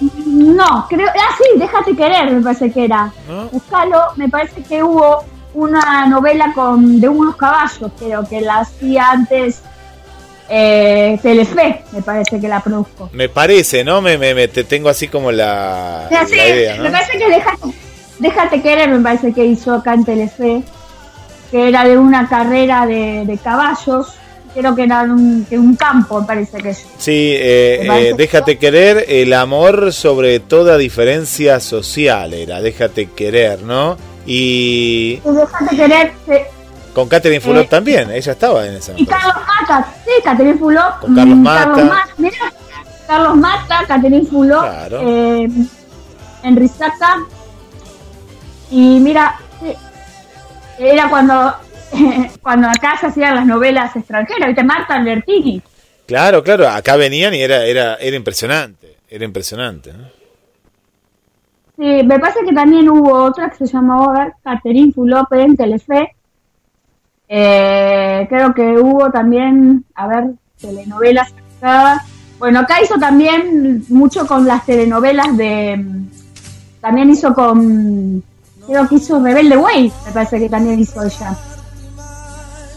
No, 0.00 0.86
creo. 0.88 1.08
Ah, 1.08 1.34
sí, 1.36 1.58
Déjate 1.58 1.96
querer, 1.96 2.30
me 2.30 2.40
parece 2.40 2.70
que 2.70 2.84
era. 2.84 3.12
Buscalo, 3.50 4.00
me 4.14 4.28
parece 4.28 4.62
que 4.62 4.80
hubo 4.80 5.24
una 5.58 6.06
novela 6.06 6.52
con 6.54 7.00
de 7.00 7.08
unos 7.08 7.36
caballos, 7.36 7.90
creo 7.98 8.26
que 8.28 8.40
la 8.40 8.60
hacía 8.60 9.10
antes 9.10 9.62
eh, 10.48 11.18
Telefe, 11.20 11.82
me 11.92 12.00
parece 12.00 12.40
que 12.40 12.48
la 12.48 12.60
produjo. 12.60 13.10
Me 13.12 13.28
parece, 13.28 13.84
¿no? 13.84 14.00
Me, 14.00 14.16
me, 14.16 14.48
te 14.48 14.64
tengo 14.64 14.88
así 14.88 15.08
como 15.08 15.30
la, 15.30 16.08
idea, 16.30 16.76
¿no? 16.76 16.84
Me 16.84 16.90
parece 16.90 17.18
que 17.18 17.28
déjate, 17.28 17.74
déjate 18.18 18.62
querer, 18.62 18.88
me 18.90 19.00
parece 19.00 19.32
que 19.32 19.44
hizo 19.44 19.74
acá 19.74 19.94
en 19.94 20.04
Telefe, 20.04 20.62
que 21.50 21.68
era 21.68 21.84
de 21.84 21.98
una 21.98 22.28
carrera 22.28 22.86
de, 22.86 23.24
de 23.26 23.38
caballos 23.38 24.14
creo 24.54 24.74
que 24.74 24.82
era 24.84 25.02
un, 25.02 25.46
un 25.50 25.76
campo, 25.76 26.24
parece 26.26 26.58
que 26.58 26.70
es. 26.70 26.86
Sí, 26.98 27.32
eh, 27.36 27.86
eh, 27.86 28.14
déjate 28.16 28.58
querer, 28.58 29.04
el 29.08 29.32
amor 29.32 29.92
sobre 29.92 30.40
toda 30.40 30.76
diferencia 30.76 31.60
social 31.60 32.34
era, 32.34 32.60
déjate 32.60 33.06
querer, 33.10 33.62
¿no? 33.62 33.96
Y... 34.28 35.20
déjate 35.24 35.76
querer... 35.76 36.12
con 36.92 37.08
Catherine 37.08 37.40
Fulop 37.40 37.64
eh, 37.64 37.68
también, 37.68 38.10
ella 38.10 38.32
estaba 38.32 38.66
en 38.66 38.74
esa. 38.74 38.92
Y 38.96 39.06
Carlos 39.06 39.36
Mata, 39.46 39.92
sí, 40.04 40.10
Catherine 40.22 40.58
Fulop. 40.58 41.00
Con 41.00 41.14
Carlos 41.14 41.36
Mata. 41.38 41.64
Carlos 41.64 41.84
Mata, 41.86 42.14
mira, 42.18 42.52
Carlos 43.06 43.36
Mata, 43.36 43.84
Catherine 43.86 44.26
Fulop, 44.26 44.60
claro. 44.60 45.00
eh, 45.02 45.48
Enrisaca. 46.42 47.24
Y 48.70 49.00
mira, 49.00 49.40
era 50.78 51.08
cuando 51.08 51.54
cuando 52.42 52.68
acá 52.68 52.96
se 53.00 53.06
hacían 53.06 53.34
las 53.34 53.46
novelas 53.46 53.94
extranjeras, 53.96 54.48
¿viste? 54.48 54.64
Marta 54.64 54.94
Albertini. 54.94 55.62
Claro, 56.06 56.42
claro, 56.42 56.68
acá 56.68 56.96
venían 56.96 57.34
y 57.34 57.42
era, 57.42 57.64
era, 57.64 57.96
era 57.96 58.16
impresionante, 58.16 58.96
era 59.08 59.24
impresionante. 59.24 59.92
Sí, 61.78 62.02
me 62.04 62.18
parece 62.18 62.40
que 62.44 62.52
también 62.52 62.88
hubo 62.88 63.12
otra 63.12 63.50
que 63.50 63.58
se 63.66 63.72
llamaba 63.72 64.32
Catherine 64.42 64.92
Fulop 64.92 65.32
en 65.34 65.56
Telefe, 65.56 66.14
Eh, 67.30 68.26
creo 68.28 68.54
que 68.54 68.78
hubo 68.78 69.10
también, 69.10 69.84
a 69.94 70.06
ver, 70.06 70.24
telenovelas 70.60 71.30
acá. 71.58 72.02
Bueno, 72.38 72.60
acá 72.60 72.80
hizo 72.82 72.94
también 72.98 73.84
mucho 73.90 74.26
con 74.26 74.46
las 74.46 74.64
telenovelas 74.64 75.36
de. 75.36 75.84
También 76.80 77.10
hizo 77.10 77.34
con. 77.34 78.22
Creo 78.66 78.88
que 78.88 78.94
hizo 78.94 79.22
Rebelde 79.22 79.56
Way, 79.58 79.92
me 80.06 80.12
parece 80.12 80.38
que 80.38 80.48
también 80.48 80.80
hizo 80.80 81.02
ella. 81.02 81.36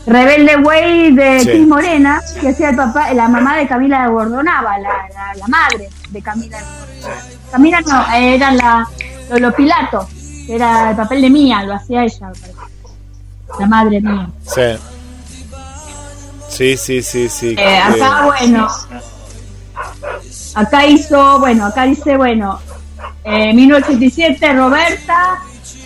Rebelde 0.05 0.57
Way 0.57 1.15
de 1.15 1.39
Sí. 1.39 1.47
Cris 1.49 1.67
Morena, 1.67 2.21
que 2.41 2.49
hacía 2.49 2.69
el 2.71 2.75
papá, 2.75 3.13
la 3.13 3.27
mamá 3.29 3.55
de 3.55 3.67
Camila 3.67 4.03
de 4.03 4.09
Gordonaba, 4.11 4.77
la, 4.79 4.89
la, 5.13 5.33
la 5.35 5.47
madre 5.47 5.89
de 6.09 6.21
Camila. 6.21 6.57
de 6.57 6.63
Gordonaba. 6.63 7.40
Camila 7.51 7.81
no, 7.81 8.13
era 8.13 8.51
la 8.51 8.87
Lolo 9.29 9.53
Pilato, 9.53 10.07
que 10.45 10.55
era 10.55 10.91
el 10.91 10.95
papel 10.95 11.21
de 11.21 11.29
Mía, 11.29 11.63
lo 11.63 11.73
hacía 11.75 12.03
ella, 12.03 12.31
la 13.59 13.65
madre 13.65 14.01
mía. 14.01 14.29
Sí. 14.43 14.61
Sí, 16.49 16.77
sí, 16.77 17.01
sí, 17.01 17.29
sí. 17.29 17.55
Eh, 17.57 17.77
acá, 17.77 18.25
bueno, 18.25 18.67
acá 20.55 20.85
hizo, 20.85 21.39
bueno, 21.39 21.65
acá 21.65 21.83
dice, 21.83 22.17
bueno, 22.17 22.59
eh, 23.23 23.53
1987, 23.53 24.53
Roberta, 24.53 25.39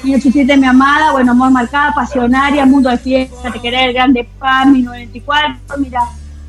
1987, 0.04 0.58
mi 0.58 0.68
amada, 0.68 1.12
bueno, 1.12 1.32
amor 1.34 1.52
marcada, 1.52 1.94
pasionaria, 1.94 2.66
mundo 2.66 2.90
de 2.90 2.98
fiesta, 2.98 3.52
te 3.52 3.60
querer, 3.60 3.94
grande 3.94 4.28
pan, 4.40 4.74
1994, 4.74 5.78
mira, 5.78 6.02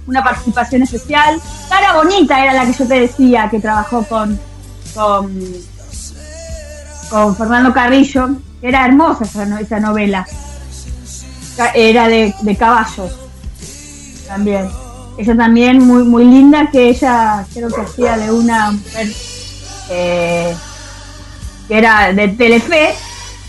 una 0.07 0.25
participación 0.25 0.83
especial. 0.83 1.41
Cara 1.69 1.95
bonita 1.95 2.43
era 2.43 2.53
la 2.53 2.65
que 2.65 2.73
yo 2.73 2.89
te 2.89 3.01
decía, 3.01 3.49
que 3.51 3.61
trabajó 3.61 4.03
con, 4.05 4.39
con, 4.97 5.31
Fernando 7.37 7.73
Carrillo, 7.73 8.31
era 8.63 8.87
hermosa 8.87 9.25
esa, 9.25 9.45
no- 9.45 9.59
esa 9.59 9.79
novela, 9.79 10.27
era 11.75 12.09
de, 12.09 12.35
caballos 12.59 13.13
también. 14.27 14.69
Ella 15.19 15.37
también 15.37 15.79
muy 15.87 16.03
muy 16.03 16.25
linda, 16.25 16.69
que 16.71 16.91
ella 16.91 17.47
creo 17.55 17.69
que 17.69 17.81
hacía 17.81 18.19
de 18.19 18.31
una 18.31 18.73
mujer 18.73 19.09
eh, 19.89 20.55
que 21.69 21.79
era 21.79 22.13
de 22.13 22.29
Telefe, 22.29 22.95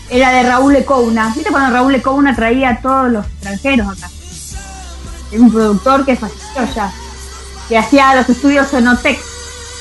era 0.08 0.30
de 0.32 0.44
Raúl 0.44 0.72
Lecouna. 0.72 1.32
¿Viste 1.34 1.50
cuando 1.50 1.74
Raúl 1.74 1.92
Lecouna 1.92 2.34
traía 2.34 2.70
a 2.70 2.80
todos 2.80 3.10
los 3.12 3.26
extranjeros 3.26 3.88
acá? 3.88 4.08
Es 5.30 5.38
un 5.40 5.52
productor 5.52 6.06
que 6.06 6.16
falleció 6.16 6.74
ya, 6.74 6.90
que 7.68 7.76
hacía 7.76 8.14
los 8.14 8.28
estudios 8.30 8.68
Sonotex. 8.68 9.18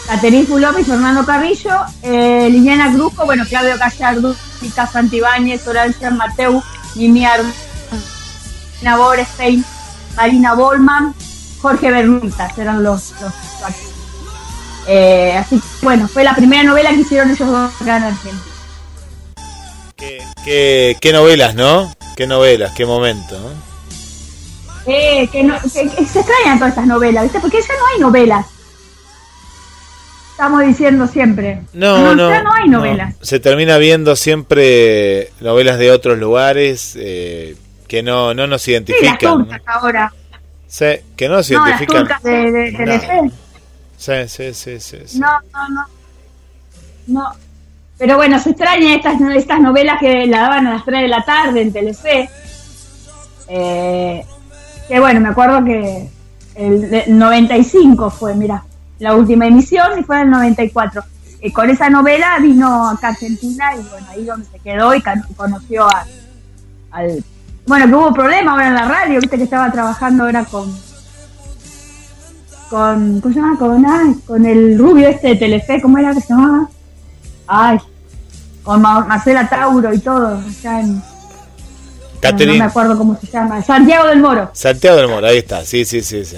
Caterine 0.08 0.46
Fulop 0.46 0.80
y 0.80 0.84
Fernando 0.86 1.26
Carrillo, 1.26 1.76
eh, 2.02 2.48
Liliana 2.50 2.92
Grujo, 2.94 3.26
bueno, 3.26 3.46
Claudio 3.46 3.78
Gallardo, 3.78 4.36
Mica 4.62 4.88
Santibáñez, 4.88 5.68
Horacio 5.68 6.12
Mateu, 6.12 6.64
Mimi 6.96 7.26
Ar- 7.26 7.42
Marina 8.76 8.98
Borestein, 8.98 9.66
Marina 10.16 10.54
Bolman, 10.54 11.14
Jorge 11.62 11.92
Bernitas, 11.92 12.58
eran 12.58 12.84
los, 12.84 13.12
los. 13.22 13.34
Eh, 14.88 15.36
así 15.38 15.60
que, 15.60 15.66
bueno, 15.86 16.08
fue 16.08 16.24
la 16.24 16.34
primera 16.34 16.64
novela 16.64 16.92
que 16.92 17.02
hicieron 17.02 17.30
ellos 17.30 17.50
dos 17.50 17.72
acá 17.82 17.98
en 17.98 18.04
Argentina. 18.04 18.42
¿Qué, 19.98 20.24
qué, 20.46 20.98
qué 21.02 21.12
novelas, 21.12 21.56
¿no? 21.56 21.92
Qué 22.16 22.28
novelas, 22.28 22.72
qué 22.74 22.86
momento, 22.86 23.38
¿no? 23.40 23.50
Eh, 24.86 25.28
que, 25.30 25.44
no, 25.44 25.60
que, 25.62 25.90
que 25.90 26.06
se 26.06 26.20
extrañan 26.22 26.60
todas 26.60 26.70
estas 26.70 26.86
novelas, 26.88 27.24
¿viste? 27.24 27.40
Porque 27.42 27.60
ya 27.60 27.68
no 27.68 27.88
hay 27.94 28.00
novelas. 28.00 28.46
Estamos 30.38 30.62
diciendo 30.68 31.08
siempre. 31.08 31.62
No, 31.74 32.14
no. 32.14 32.30
Ya 32.30 32.44
no 32.44 32.54
hay 32.54 32.70
novelas. 32.70 33.16
Se 33.24 33.40
termina 33.40 33.80
viendo 33.80 34.16
siempre 34.16 35.32
novelas 35.42 35.80
de 35.80 35.90
otros 35.90 36.20
lugares 36.20 36.96
eh, 36.96 37.56
que 37.88 38.04
no, 38.04 38.36
no 38.36 38.46
nos 38.46 38.62
Sí, 38.62 38.74
las 38.74 38.82
identifican. 38.88 39.18
turcas 39.48 39.62
ahora. 39.66 40.14
Sí, 40.68 40.86
que 41.16 41.28
no 41.28 41.38
nos 41.38 41.50
No, 41.50 41.60
las 41.62 41.70
identifican. 41.82 42.02
turcas 42.04 42.22
de, 42.22 42.32
de, 42.32 42.52
de 42.52 42.72
No. 42.72 42.78
Telefe. 42.78 43.32
Sí, 43.98 44.14
sí, 44.28 44.54
sí, 44.54 44.80
sí, 44.80 44.98
sí. 45.08 45.20
No, 45.20 45.28
no, 45.52 45.70
no. 45.70 45.86
No. 47.08 47.32
Pero 47.98 48.18
bueno, 48.18 48.38
se 48.40 48.52
extraña 48.52 48.94
estas, 48.94 49.20
estas 49.36 49.60
novelas 49.60 49.98
que 50.00 50.28
la 50.28 50.42
daban 50.42 50.68
a 50.68 50.74
las 50.76 50.86
3 50.86 51.02
de 51.02 51.08
la 51.08 51.26
tarde 51.26 51.62
en 51.64 51.74
Telefe. 51.74 52.30
Eh, 53.48 54.24
que 54.88 55.00
bueno, 55.00 55.20
me 55.20 55.30
acuerdo 55.30 55.66
que 55.66 56.08
el, 56.54 56.94
el 56.94 57.18
95 57.18 58.12
fue, 58.12 58.36
mira, 58.36 58.64
la 59.00 59.16
última 59.16 59.48
emisión 59.48 60.00
y 60.00 60.04
fue 60.04 60.18
en 60.18 60.24
el 60.24 60.30
94. 60.32 61.04
Eh, 61.40 61.54
con 61.54 61.70
esa 61.70 61.90
novela 61.90 62.38
vino 62.40 62.90
acá 62.90 63.08
a 63.08 63.12
Argentina 63.12 63.76
y 63.76 63.82
bueno, 63.90 64.08
ahí 64.10 64.26
donde 64.26 64.48
se 64.52 64.60
quedó 64.60 64.94
y 64.96 65.02
conoció 65.36 65.86
a, 65.88 66.06
al... 66.92 67.24
Bueno, 67.68 67.86
que 67.86 67.94
hubo 67.96 68.14
problema 68.14 68.52
ahora 68.54 68.68
en 68.68 68.74
la 68.76 68.88
radio, 68.88 69.20
viste 69.20 69.38
que 69.38 69.44
estaba 69.44 69.72
trabajando 69.72 70.24
ahora 70.24 70.46
con... 70.46 70.74
Con, 72.70 73.22
¿cómo 73.22 73.34
se 73.34 73.40
llama? 73.40 73.58
Con, 73.58 74.14
con 74.26 74.46
el 74.46 74.78
rubio 74.78 75.08
este 75.08 75.30
de 75.30 75.36
Telefe, 75.38 75.82
¿cómo 75.82 75.98
era 75.98 76.14
que 76.14 76.20
se 76.22 76.30
llamaba? 76.34 76.68
Ay, 77.48 77.78
con 78.64 78.82
Ma- 78.82 79.06
Marcela 79.06 79.48
Tauro 79.48 79.94
y 79.94 80.00
todo, 80.00 80.38
allá 80.46 80.82
en... 80.82 81.02
No, 82.22 82.38
me 82.60 82.64
acuerdo 82.66 82.98
cómo 82.98 83.16
se 83.18 83.28
llama. 83.28 83.62
Santiago 83.64 84.08
del 84.10 84.20
Moro. 84.20 84.50
Santiago 84.54 84.98
del 84.98 85.08
Moro, 85.08 85.28
ahí 85.28 85.38
está, 85.38 85.64
sí, 85.64 85.86
sí, 85.86 86.02
sí, 86.02 86.26
sí. 86.26 86.38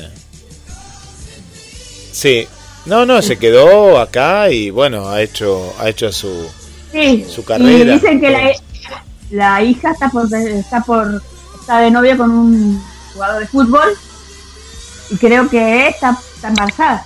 Sí, 2.19 2.45
no, 2.85 3.05
no, 3.05 3.21
se 3.21 3.37
quedó 3.39 3.97
acá 3.97 4.49
y 4.51 4.69
bueno, 4.71 5.07
ha 5.09 5.21
hecho, 5.21 5.73
ha 5.79 5.87
hecho 5.89 6.11
su, 6.11 6.49
Sí. 6.91 7.25
Su 7.33 7.45
carrera. 7.45 7.93
Y 7.93 7.99
dicen 7.99 8.19
que 8.19 8.29
la, 8.29 8.51
la 9.29 9.63
hija 9.63 9.91
está 9.91 10.09
por, 10.09 10.27
está 10.33 10.81
por 10.81 11.21
está 11.59 11.79
de 11.81 11.91
novia 11.91 12.17
con 12.17 12.29
un 12.31 12.83
jugador 13.13 13.39
de 13.39 13.47
fútbol 13.47 13.89
y 15.11 15.15
creo 15.17 15.47
que 15.49 15.87
está, 15.87 16.17
está 16.35 16.47
embarazada. 16.49 17.05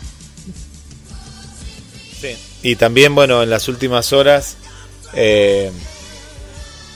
Sí. 2.19 2.35
Y 2.63 2.75
también, 2.77 3.13
bueno, 3.13 3.43
en 3.43 3.49
las 3.49 3.67
últimas 3.67 4.13
horas, 4.13 4.55
eh, 5.13 5.69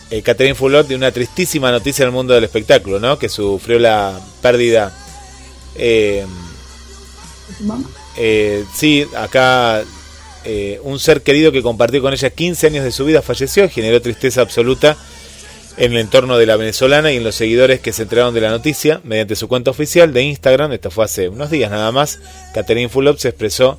eh, 0.10 0.22
Catherine 0.22 0.56
Fulot 0.56 0.88
de 0.88 0.95
una 0.95 1.11
tristísima 1.11 1.69
noticia 1.72 2.03
en 2.03 2.07
el 2.07 2.14
mundo 2.14 2.34
del 2.34 2.45
espectáculo, 2.45 2.99
¿no? 2.99 3.19
Que 3.19 3.27
sufrió 3.30 3.77
la 3.80 4.18
pérdida. 4.41 4.94
eh, 5.76 6.26
eh, 8.18 8.65
sí, 8.73 9.06
acá 9.15 9.84
eh, 10.44 10.80
un 10.84 10.99
ser 10.99 11.22
querido 11.22 11.52
que 11.52 11.61
compartió 11.61 12.02
con 12.02 12.14
ella 12.14 12.30
15 12.30 12.68
años 12.68 12.84
de 12.84 12.91
su 12.91 13.06
vida 13.06 13.22
falleció 13.22 13.65
y 13.65 13.69
generó 13.69 14.02
tristeza 14.02 14.41
absoluta 14.41 14.98
en 15.77 15.91
el 15.91 15.99
entorno 15.99 16.38
de 16.38 16.45
la 16.45 16.56
venezolana 16.56 17.11
y 17.11 17.18
en 17.18 17.23
los 17.23 17.35
seguidores 17.35 17.80
que 17.80 17.94
se 17.94 18.03
enteraron 18.03 18.34
de 18.34 18.41
la 18.41 18.49
noticia 18.49 19.02
mediante 19.03 19.35
su 19.35 19.48
cuenta 19.48 19.72
oficial 19.72 20.11
de 20.14 20.23
Instagram. 20.23 20.72
Esto 20.72 20.89
fue 20.89 21.06
hace 21.06 21.30
unos 21.30 21.52
días 21.52 21.69
nada 21.69 21.91
más. 21.91 22.19
Catherine 22.53 22.89
Fulop 22.89 23.18
se 23.18 23.30
expresó 23.30 23.77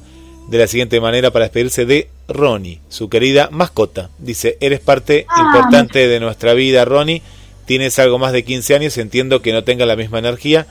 de 0.49 0.59
la 0.59 0.67
siguiente 0.67 1.01
manera 1.01 1.31
para 1.31 1.47
despedirse 1.47 1.85
de 1.85 2.09
Ronnie, 2.29 2.81
su 2.89 3.09
querida 3.09 3.49
mascota. 3.51 4.11
Dice, 4.19 4.57
eres 4.61 4.81
parte 4.81 5.27
Ah, 5.29 5.43
importante 5.47 6.07
de 6.07 6.21
nuestra 6.21 6.55
vida, 6.55 6.85
Ronnie. 6.85 7.23
Tienes 7.67 7.99
algo 7.99 8.19
más 8.19 8.33
de 8.33 8.45
15 8.45 8.75
años, 8.75 8.97
entiendo 8.97 9.43
que 9.43 9.53
no 9.53 9.65
tenga 9.65 9.85
la 9.85 9.97
misma 9.97 10.21
energía. 10.21 10.67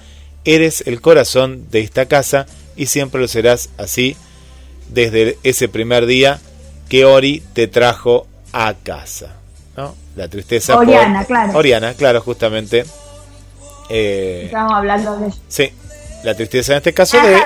Eres 0.46 0.84
el 0.88 1.02
corazón 1.02 1.70
de 1.70 1.82
esta 1.82 2.08
casa 2.08 2.48
y 2.78 2.86
siempre 2.86 3.20
lo 3.20 3.28
serás 3.28 3.70
así 3.78 4.16
desde 4.90 5.38
ese 5.44 5.68
primer 5.68 6.06
día 6.06 6.40
que 6.88 7.04
Ori 7.06 7.44
te 7.54 7.68
trajo 7.68 8.28
a 8.54 8.74
casa. 8.76 9.34
¿no? 9.76 9.96
La 10.16 10.28
tristeza 10.30 10.74
por- 10.76 10.84
Oriana, 10.88 11.26
claro. 11.26 11.58
Oriana, 11.58 11.94
claro, 11.94 12.22
justamente. 12.22 12.86
Eh, 13.90 14.44
Estamos 14.46 14.74
hablando 14.74 15.18
de 15.18 15.32
sí, 15.48 15.72
la 16.24 16.36
tristeza 16.36 16.74
en 16.74 16.78
este 16.78 16.94
caso 16.94 17.18
de, 17.22 17.38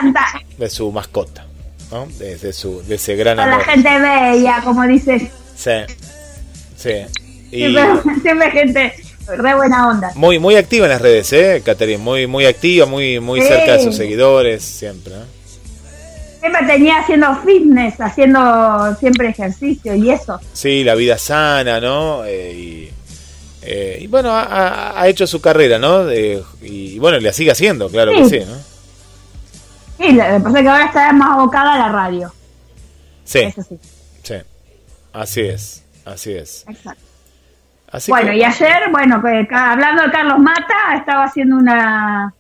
de 0.57 0.69
su 0.69 0.91
mascota, 0.91 1.45
¿no? 1.91 2.07
de, 2.17 2.35
de 2.37 2.53
su, 2.53 2.81
de 2.83 2.95
ese 2.95 3.15
gran 3.15 3.37
con 3.37 3.47
la 3.47 3.53
amor. 3.55 3.65
gente 3.65 3.99
bella, 3.99 4.61
como 4.63 4.83
dices. 4.87 5.23
Sí, 5.55 5.71
sí. 6.77 6.89
Y 7.51 7.67
Siempre, 7.71 8.13
siempre 8.23 8.51
gente 8.51 8.93
re 9.37 9.55
buena 9.55 9.87
onda. 9.89 10.11
muy, 10.15 10.39
muy 10.39 10.55
activa 10.55 10.85
en 10.85 10.91
las 10.91 11.01
redes, 11.01 11.31
¿eh, 11.33 11.61
Catherine? 11.65 11.97
Muy, 12.03 12.27
muy 12.27 12.45
activa, 12.45 12.85
muy, 12.85 13.19
muy 13.19 13.41
Sí. 13.41 13.47
cerca 13.47 13.73
de 13.77 13.83
sus 13.83 13.95
seguidores, 13.95 14.63
siempre. 14.63 15.13
¿no? 15.15 15.23
Siempre 16.39 16.65
tenía 16.65 16.97
haciendo 16.99 17.35
fitness, 17.45 18.01
haciendo 18.01 18.95
siempre 18.99 19.29
ejercicio 19.29 19.93
y 19.95 20.09
eso. 20.09 20.39
Sí, 20.53 20.83
la 20.83 20.95
vida 20.95 21.17
sana, 21.19 21.79
¿no? 21.79 22.23
Eh, 22.25 22.51
y, 22.53 22.91
eh, 23.61 23.99
y 24.01 24.07
bueno, 24.07 24.31
ha- 24.33 25.07
hecho 25.07 25.27
su 25.27 25.39
carrera, 25.39 25.77
¿no? 25.77 26.03
De- 26.05 26.41
y 26.63 26.97
bueno, 26.97 27.19
le 27.19 27.31
sigue 27.33 27.51
haciendo, 27.51 27.89
claro 27.89 28.11
que 28.13 28.23
Sí. 28.25 28.39
sí, 28.39 28.45
¿no? 28.45 28.55
Sí, 29.99 30.13
lo 30.13 30.23
que 30.23 30.39
pasa 30.43 30.57
es 30.57 30.63
que 30.63 30.69
ahora 30.69 30.85
está 30.85 31.13
más 31.13 31.29
abocada 31.37 31.73
a 31.75 31.77
la 31.77 31.89
radio. 31.89 32.33
Sí, 33.23 33.39
Eso 33.39 33.61
sí. 33.61 33.77
sí. 34.23 34.33
Así 35.13 35.41
es, 35.41 35.83
así 36.05 36.31
es. 36.33 36.65
Exacto. 36.67 37.03
Así 37.91 38.11
bueno, 38.11 38.31
que- 38.31 38.37
y 38.37 38.43
ayer, 38.43 38.89
bueno, 38.91 39.21
ca- 39.49 39.71
hablando 39.73 40.03
de 40.03 40.11
Carlos 40.11 40.39
Mata, 40.39 40.95
estaba 40.95 41.25
haciendo 41.25 41.57
una 41.57 42.33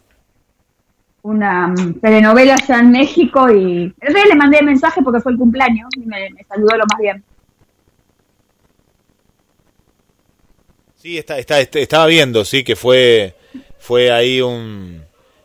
una 1.23 1.67
mm, 1.67 1.99
telenovela 2.01 2.55
allá 2.55 2.79
en 2.79 2.89
México 2.91 3.47
y 3.51 3.93
el 4.01 4.13
día 4.13 4.25
le 4.25 4.33
mandé 4.35 4.63
mensaje 4.63 5.01
porque 5.03 5.19
fue 5.21 5.31
el 5.33 5.37
cumpleaños 5.37 5.87
y 5.95 5.99
me, 5.99 6.29
me 6.31 6.43
saludó 6.45 6.75
lo 6.77 6.85
más 6.91 6.99
bien. 6.99 7.23
Sí, 10.95 11.17
está, 11.17 11.37
está, 11.39 11.59
este- 11.59 11.81
estaba 11.81 12.05
viendo, 12.07 12.45
sí, 12.45 12.63
que 12.63 12.75
fue 12.75 13.35
fue 13.79 14.11
ahí 14.11 14.41
un... 14.41 15.01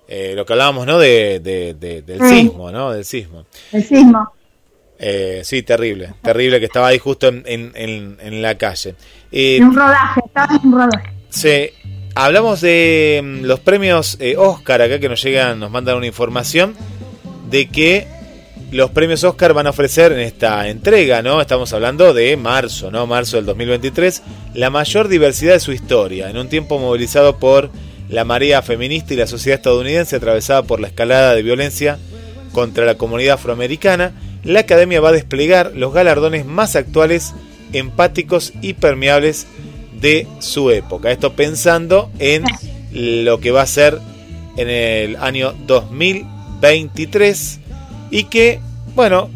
Eh, 0.09 0.35
lo 0.37 0.45
que 0.47 0.53
hablábamos, 0.53 0.87
¿no? 0.87 0.99
De, 0.99 1.41
de- 1.41 1.75
de- 1.75 2.03
del 2.03 2.21
sismo, 2.29 2.71
¿no? 2.71 2.93
Del 2.93 3.05
sismo. 3.05 3.45
El 3.73 3.83
sismo. 3.83 4.31
Eh, 4.99 5.43
sí, 5.45 5.63
terrible, 5.63 6.15
terrible 6.23 6.59
que 6.59 6.67
estaba 6.67 6.89
ahí 6.89 6.99
justo 6.99 7.29
en, 7.29 7.43
en- 7.47 7.73
en- 7.75 8.17
en 8.21 8.43
la 8.43 8.57
calle. 8.57 8.95
Eh, 9.31 9.57
En 9.57 9.65
un 9.65 9.77
rodaje, 9.77 10.21
estaba 10.25 10.55
en 10.57 10.67
un 10.69 10.79
rodaje. 10.79 11.13
Sí, 11.29 11.71
hablamos 12.15 12.61
de 12.63 13.21
mm, 13.23 13.45
los 13.45 13.61
premios 13.61 14.17
eh, 14.21 14.37
Oscar 14.39 14.81
acá 14.83 14.99
que 14.99 15.09
nos 15.09 15.23
llegan, 15.23 15.61
nos 15.61 15.71
mandan 15.71 15.97
una 15.97 16.07
información 16.07 16.75
de 17.51 17.69
que 17.69 18.07
los 18.73 18.91
premios 18.91 19.23
Oscar 19.23 19.53
van 19.53 19.67
a 19.67 19.71
ofrecer 19.71 20.13
en 20.13 20.21
esta 20.21 20.67
entrega, 20.69 21.23
¿no? 21.23 21.41
Estamos 21.41 21.73
hablando 21.73 22.13
de 22.15 22.37
marzo, 22.37 22.91
¿no? 22.91 23.07
Marzo 23.07 23.37
del 23.37 23.47
2023, 23.47 24.23
la 24.55 24.71
mayor 24.71 25.09
diversidad 25.09 25.53
de 25.53 25.61
su 25.61 25.73
historia, 25.73 26.31
en 26.31 26.37
un 26.39 26.49
tiempo 26.49 26.79
movilizado 26.79 27.39
por 27.39 27.71
la 28.09 28.25
marea 28.25 28.63
feminista 28.63 29.13
y 29.15 29.19
la 29.19 29.27
sociedad 29.27 29.59
estadounidense 29.59 30.17
atravesada 30.17 30.63
por 30.63 30.81
la 30.81 30.89
escalada 30.89 31.35
de 31.35 31.43
violencia 31.43 31.99
contra 32.53 32.85
la 32.87 32.97
comunidad 32.97 33.35
afroamericana, 33.35 34.13
la 34.47 34.61
Academia 34.61 35.01
va 35.01 35.11
a 35.11 35.13
desplegar 35.13 35.73
los 35.75 35.93
galardones 35.93 36.47
más 36.47 36.77
actuales, 36.77 37.35
empáticos 37.73 38.53
y 38.63 38.73
permeables 38.75 39.47
de 40.01 40.27
su 40.39 40.71
época. 40.71 41.11
Esto 41.11 41.35
pensando 41.35 42.11
en 42.19 42.45
lo 42.93 43.41
que 43.41 43.51
va 43.51 43.63
a 43.63 43.67
ser 43.67 43.99
en 44.57 44.71
el 44.71 45.17
año 45.17 45.53
2023 45.67 47.61
y 48.11 48.25
que, 48.25 48.61
bueno, 48.95 49.29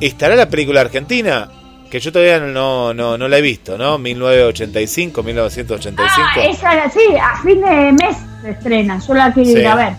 estará 0.00 0.34
la 0.36 0.48
película 0.48 0.80
argentina, 0.80 1.50
que 1.90 2.00
yo 2.00 2.10
todavía 2.10 2.40
no, 2.40 2.92
no, 2.94 3.16
no 3.18 3.28
la 3.28 3.38
he 3.38 3.42
visto, 3.42 3.78
¿no? 3.78 3.98
1985, 3.98 5.22
1985. 5.22 6.28
Ah, 6.34 6.44
esa, 6.44 6.90
sí, 6.90 7.00
a 7.20 7.40
fin 7.42 7.60
de 7.60 7.92
mes 7.92 8.16
se 8.42 8.50
estrena. 8.50 9.00
Yo 9.06 9.14
la 9.14 9.32
quiero 9.32 9.50
Sí. 9.50 9.58
ir 9.58 9.66
a 9.66 9.74
ver. 9.76 9.92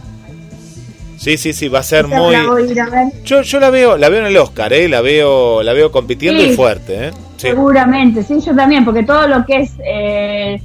Sí, 1.26 1.38
sí, 1.38 1.54
sí, 1.54 1.68
va 1.70 1.80
a 1.80 1.84
ser 1.84 2.06
muy... 2.06 2.34
la 2.34 2.44
voy 2.46 2.68
a 2.68 2.72
ir 2.72 2.80
a 2.82 2.88
ver. 2.90 3.08
Yo, 3.24 3.42
yo 3.42 3.60
la 3.60 3.72
veo, 3.72 3.98
la 3.98 4.10
veo 4.10 4.20
en 4.20 4.28
el 4.28 4.38
Oscar, 4.38 4.72
¿eh? 4.74 4.88
La 4.88 5.02
veo, 5.02 5.64
la 5.64 5.74
veo 5.74 5.92
compitiendo 5.92 6.44
Sí. 6.44 6.50
y 6.52 6.56
fuerte, 6.56 7.08
¿eh? 7.08 7.12
Sí. 7.38 7.48
Seguramente, 7.48 8.22
sí, 8.22 8.40
yo 8.46 8.56
también, 8.56 8.86
porque 8.86 9.02
todo 9.02 9.28
lo 9.28 9.44
que 9.44 9.62
es, 9.62 9.72
eh, 9.84 10.62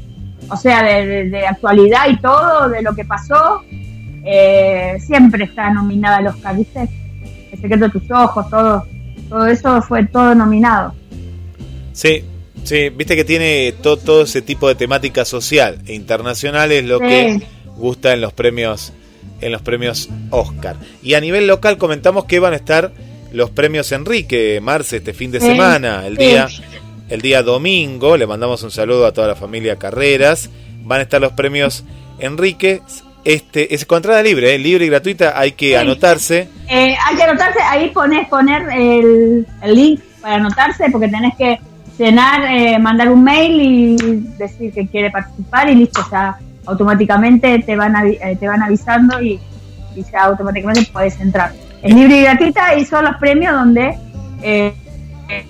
o 0.50 0.56
sea, 0.58 0.82
de, 0.82 1.06
de- 1.06 1.30
de 1.30 1.46
actualidad 1.46 2.08
y 2.10 2.18
todo, 2.18 2.68
de 2.68 2.82
lo 2.82 2.94
que 2.94 3.06
pasó, 3.06 3.62
eh, 4.22 4.98
siempre 5.00 5.44
está 5.44 5.70
nominada 5.72 6.18
al 6.18 6.26
Oscar, 6.26 6.54
¿viste? 6.54 6.86
El 7.52 7.58
secreto 7.60 7.86
de 7.86 7.90
tus 7.98 8.10
ojos, 8.10 8.50
todo, 8.50 8.84
todo 9.30 9.46
eso 9.46 9.80
fue 9.80 10.04
todo 10.08 10.34
nominado. 10.34 10.92
Sí, 11.92 12.22
sí, 12.64 12.90
viste 12.90 13.16
que 13.16 13.24
tiene 13.24 13.72
to- 13.82 13.96
todo 13.96 14.24
ese 14.24 14.42
tipo 14.42 14.68
de 14.68 14.74
temática 14.74 15.24
social 15.24 15.78
e 15.86 15.94
internacional 15.94 16.70
es 16.70 16.84
lo 16.84 16.98
Sí. 16.98 17.04
que 17.06 17.42
gusta 17.76 18.12
en 18.12 18.20
los 18.20 18.34
premios 18.34 18.92
en 19.40 19.52
los 19.52 19.62
premios 19.62 20.08
Oscar. 20.30 20.76
Y 21.02 21.14
a 21.14 21.20
nivel 21.20 21.46
local 21.46 21.78
comentamos 21.78 22.24
que 22.24 22.38
van 22.40 22.52
a 22.52 22.56
estar 22.56 22.92
los 23.32 23.50
premios 23.50 23.92
Enrique 23.92 24.58
Marce 24.62 24.98
este 24.98 25.12
fin 25.12 25.30
de 25.30 25.40
semana, 25.40 26.06
el 26.06 26.16
día 26.16 26.48
el 27.08 27.20
día 27.22 27.42
domingo, 27.42 28.16
le 28.16 28.26
mandamos 28.26 28.62
un 28.62 28.70
saludo 28.70 29.04
a 29.06 29.12
toda 29.12 29.26
la 29.28 29.34
familia 29.34 29.76
Carreras. 29.76 30.48
Van 30.84 31.00
a 31.00 31.02
estar 31.02 31.20
los 31.20 31.32
premios 31.32 31.84
Enrique 32.20 32.82
este 33.24 33.74
es 33.74 33.84
con 33.84 33.96
entrada 33.96 34.22
libre, 34.22 34.54
¿eh? 34.54 34.58
libre 34.58 34.86
y 34.86 34.88
gratuita, 34.88 35.38
hay 35.38 35.52
que 35.52 35.68
Sí. 35.70 35.74
anotarse. 35.74 36.48
Eh, 36.68 36.94
hay 37.04 37.16
que 37.16 37.22
anotarse, 37.22 37.58
ahí 37.62 37.90
pones 37.90 38.26
poner 38.28 38.62
el, 38.72 39.46
el 39.62 39.74
link 39.74 40.00
para 40.22 40.36
anotarse, 40.36 40.86
porque 40.90 41.08
tenés 41.08 41.34
que 41.36 41.58
llenar, 41.98 42.42
eh, 42.50 42.78
mandar 42.78 43.10
un 43.10 43.22
mail 43.22 43.60
y 43.60 43.96
decir 44.38 44.72
que 44.72 44.86
quiere 44.88 45.10
participar 45.10 45.68
y 45.68 45.74
listo, 45.74 46.00
ya 46.10 46.38
automáticamente 46.70 47.58
te 47.60 47.76
van, 47.76 47.94
avi- 47.94 48.18
eh, 48.22 48.36
te 48.36 48.48
van 48.48 48.62
avisando 48.62 49.20
y, 49.20 49.38
y 49.96 50.02
ya 50.12 50.24
automáticamente 50.24 50.88
puedes 50.92 51.18
entrar. 51.20 51.52
Es 51.82 51.94
libre 51.94 52.18
y 52.18 52.22
gratuita 52.22 52.74
y 52.76 52.84
son 52.84 53.04
los 53.04 53.16
premios 53.16 53.52
donde 53.54 53.94
eh, 54.42 54.74
eh, 55.28 55.46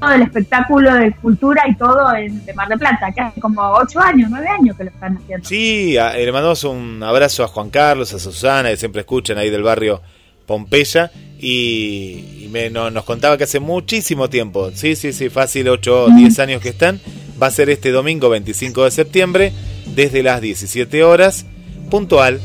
todo 0.00 0.12
el 0.12 0.22
espectáculo 0.22 0.94
de 0.94 1.12
cultura 1.16 1.62
y 1.68 1.74
todo 1.76 2.14
en, 2.14 2.44
de 2.44 2.52
Mar 2.54 2.68
del 2.68 2.78
Plata, 2.78 3.10
que 3.12 3.20
hace 3.20 3.40
como 3.40 3.62
8 3.62 4.00
años, 4.00 4.28
9 4.30 4.46
años 4.48 4.76
que 4.76 4.84
lo 4.84 4.90
están 4.90 5.16
haciendo. 5.16 5.46
Sí, 5.48 5.96
a- 5.98 6.16
eh, 6.18 6.24
le 6.24 6.32
mandamos 6.32 6.64
un 6.64 7.02
abrazo 7.02 7.44
a 7.44 7.48
Juan 7.48 7.70
Carlos, 7.70 8.12
a 8.14 8.18
Susana, 8.18 8.70
que 8.70 8.76
siempre 8.76 9.00
escuchan 9.00 9.38
ahí 9.38 9.50
del 9.50 9.62
barrio 9.62 10.00
Pompeya. 10.46 11.10
Y, 11.38 12.44
y 12.44 12.48
me, 12.50 12.70
no- 12.70 12.90
nos 12.90 13.04
contaba 13.04 13.36
que 13.36 13.44
hace 13.44 13.60
muchísimo 13.60 14.28
tiempo, 14.30 14.70
sí, 14.74 14.96
sí, 14.96 15.12
sí, 15.12 15.28
fácil, 15.28 15.68
8 15.68 16.04
o 16.04 16.08
10 16.08 16.38
años 16.38 16.62
que 16.62 16.70
están. 16.70 16.98
Va 17.40 17.48
a 17.48 17.50
ser 17.50 17.68
este 17.68 17.90
domingo 17.90 18.30
25 18.30 18.84
de 18.84 18.90
septiembre, 18.90 19.52
desde 19.96 20.22
las 20.22 20.40
17 20.40 21.02
horas, 21.02 21.46
puntual, 21.90 22.40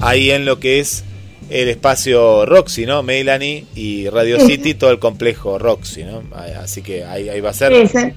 ahí 0.00 0.30
en 0.32 0.44
lo 0.44 0.58
que 0.58 0.80
es 0.80 1.04
el 1.50 1.68
espacio 1.68 2.44
Roxy, 2.46 2.84
¿no? 2.86 3.02
Melanie 3.02 3.66
y 3.74 4.08
Radio 4.08 4.40
Sí. 4.40 4.46
City, 4.46 4.74
todo 4.74 4.90
el 4.90 4.98
complejo 4.98 5.58
Roxy, 5.58 6.04
¿no? 6.04 6.22
Así 6.60 6.82
que 6.82 7.04
ahí, 7.04 7.28
ahí 7.28 7.40
va 7.40 7.50
a 7.50 7.54
ser. 7.54 7.88
Sí, 7.88 7.98
sí. 7.98 8.12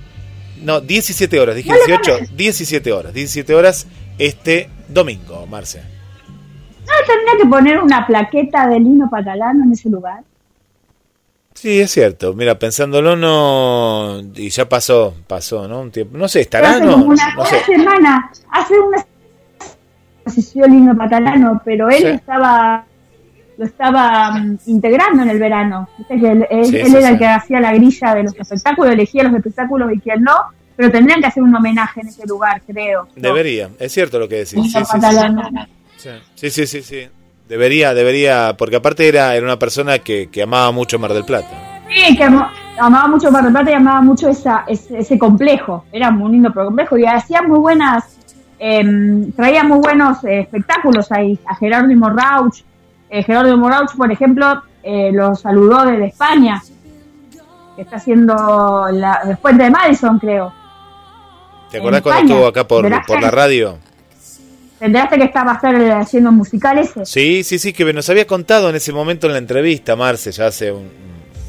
No, 0.64 0.80
17 0.82 1.40
horas, 1.40 1.56
dije 1.56 1.70
No 1.70 1.76
le 1.76 1.86
18, 1.86 2.12
pones. 2.14 2.38
17 2.38 2.92
horas, 2.92 3.14
17 3.14 3.54
horas 3.56 3.88
este 4.18 4.70
domingo, 4.88 5.46
Marce. 5.48 5.80
¿No 5.80 6.94
tendría 7.08 7.44
que 7.44 7.50
poner 7.50 7.80
una 7.80 8.06
plaqueta 8.06 8.68
de 8.68 8.80
Lino 8.80 9.10
Patalano 9.10 9.64
en 9.64 9.72
ese 9.72 9.90
lugar? 9.90 10.24
Sí, 11.54 11.80
es 11.80 11.92
cierto. 11.92 12.34
Mira, 12.34 12.58
pensándolo, 12.58 13.16
no. 13.16 14.20
Y 14.36 14.50
ya 14.50 14.68
pasó, 14.68 15.14
pasó, 15.28 15.68
¿no? 15.68 15.82
Un 15.82 15.92
tiempo. 15.92 16.18
No 16.18 16.28
sé, 16.28 16.42
estará, 16.42 16.72
hace 16.72 16.86
no. 16.86 16.96
una, 16.98 17.34
No 17.36 17.42
una 17.42 17.46
sé. 17.46 17.64
semana, 17.66 18.32
hace 18.52 18.80
una 18.80 19.06
asistió 20.26 20.66
Lino 20.68 20.96
Patalano, 20.96 21.62
pero 21.66 21.90
él 21.90 21.98
Sí. 22.02 22.08
estaba 22.08 22.86
lo 23.58 23.66
estaba 23.66 24.32
mm, 24.32 24.60
integrando 24.68 25.24
en 25.24 25.30
el 25.30 25.38
verano. 25.40 25.88
Viste 25.98 26.20
que 26.20 26.32
él, 26.32 26.48
él- 26.50 26.66
Sí, 26.66 26.78
él 26.78 26.88
sí, 26.88 26.96
era 26.98 27.10
el 27.10 27.20
que 27.20 27.28
hacía 27.28 27.60
la 27.60 27.74
grilla 27.74 28.16
de 28.16 28.24
los 28.24 28.36
espectáculos, 28.36 28.94
elegía 28.94 29.24
los 29.24 29.34
espectáculos 29.36 29.92
y 29.94 30.00
quién 30.00 30.24
no, 30.24 30.34
pero 30.76 30.90
tendrían 30.90 31.20
que 31.22 31.28
hacer 31.28 31.44
un 31.44 31.54
homenaje 31.54 32.02
en 32.02 32.08
ese 32.08 32.26
lugar, 32.26 32.62
creo. 32.66 33.08
Debería, 33.16 33.70
es 33.78 33.92
cierto 33.92 34.18
lo 34.20 34.28
que 34.28 34.36
decís. 34.46 34.74
Sí, 36.36 36.50
sí, 36.50 36.66
sí, 36.66 36.82
sí. 36.82 37.08
Debería, 37.52 37.94
debería, 37.94 38.56
porque 38.58 38.78
aparte 38.78 39.10
era, 39.10 39.36
era 39.36 39.46
una 39.46 39.60
persona 39.60 40.00
que, 40.00 40.30
que 40.32 40.42
amaba 40.42 40.72
mucho 40.72 40.98
Mar 40.98 41.12
del 41.12 41.26
Plata. 41.26 41.82
Sí, 41.90 42.16
que 42.16 42.24
ama- 42.24 42.50
amaba 42.80 43.10
mucho 43.10 43.30
Mar 43.30 43.44
del 43.44 43.52
Plata 43.52 43.72
y 43.72 43.74
amaba 43.74 44.00
mucho 44.00 44.30
esa, 44.30 44.64
ese, 44.70 45.00
ese 45.00 45.20
complejo. 45.20 45.84
Era 45.92 46.12
muy 46.12 46.32
lindo 46.32 46.54
pero 46.54 46.68
complejo 46.68 46.98
y 46.98 47.06
hacía 47.06 47.42
muy 47.42 47.60
buenas, 47.60 48.06
em, 48.58 49.34
traía 49.34 49.66
muy 49.66 49.80
buenos 49.80 50.24
eh, 50.24 50.40
espectáculos 50.40 51.12
ahí. 51.12 51.38
A 51.46 51.54
Gerardo 51.58 51.94
Morrauch. 51.94 52.62
Eh, 53.10 53.22
Gerardo 53.22 53.58
Morrauch, 53.58 53.98
por 53.98 54.10
ejemplo, 54.10 54.64
eh, 54.82 55.12
lo 55.12 55.36
saludó 55.36 55.84
desde 55.84 56.06
España, 56.06 56.64
que 57.76 57.82
está 57.82 57.98
haciendo 57.98 58.88
la, 58.94 59.38
puente 59.42 59.66
de 59.66 59.72
Madison, 59.72 60.20
creo. 60.20 60.54
¿Te 61.70 61.80
acordás 61.80 62.02
cuando 62.02 62.34
estuvo 62.34 62.48
acá 62.48 62.66
por, 62.66 62.90
por 63.06 63.22
la 63.22 63.30
radio? 63.30 63.78
¿Te 64.82 64.88
enteraste 64.88 65.20
que 65.20 65.26
estaba 65.26 65.54
estar 65.54 65.76
eh, 65.80 65.92
haciendo 65.92 66.32
un 66.32 66.38
musical 66.38 66.80
ese? 66.80 67.06
Sí, 67.06 67.44
sí, 67.44 67.60
sí, 67.60 67.72
que 67.72 67.94
nos 67.94 68.10
había 68.10 68.26
contado 68.26 68.68
en 68.68 68.76
ese 68.76 68.92
momento 68.92 69.28
en 69.28 69.34
la 69.34 69.38
entrevista, 69.38 69.96
Marce, 69.96 70.32
ya 70.32 70.48
hace 70.48 70.72
un, 70.72 70.90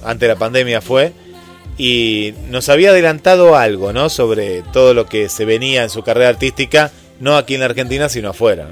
antes 0.04 0.20
de 0.20 0.28
la 0.28 0.36
pandemia 0.38 0.82
fue, 0.82 1.14
y 1.78 2.34
nos 2.50 2.68
había 2.68 2.90
adelantado 2.90 3.56
algo, 3.56 3.90
¿no? 3.94 4.10
Sobre 4.10 4.60
todo 4.74 4.92
lo 4.92 5.06
que 5.06 5.30
se 5.30 5.46
venía 5.46 5.82
en 5.82 5.88
su 5.88 6.02
carrera 6.02 6.28
artística, 6.28 6.90
no 7.20 7.34
aquí 7.38 7.54
en 7.54 7.60
la 7.60 7.66
Argentina, 7.66 8.10
sino 8.10 8.28
afuera. 8.28 8.66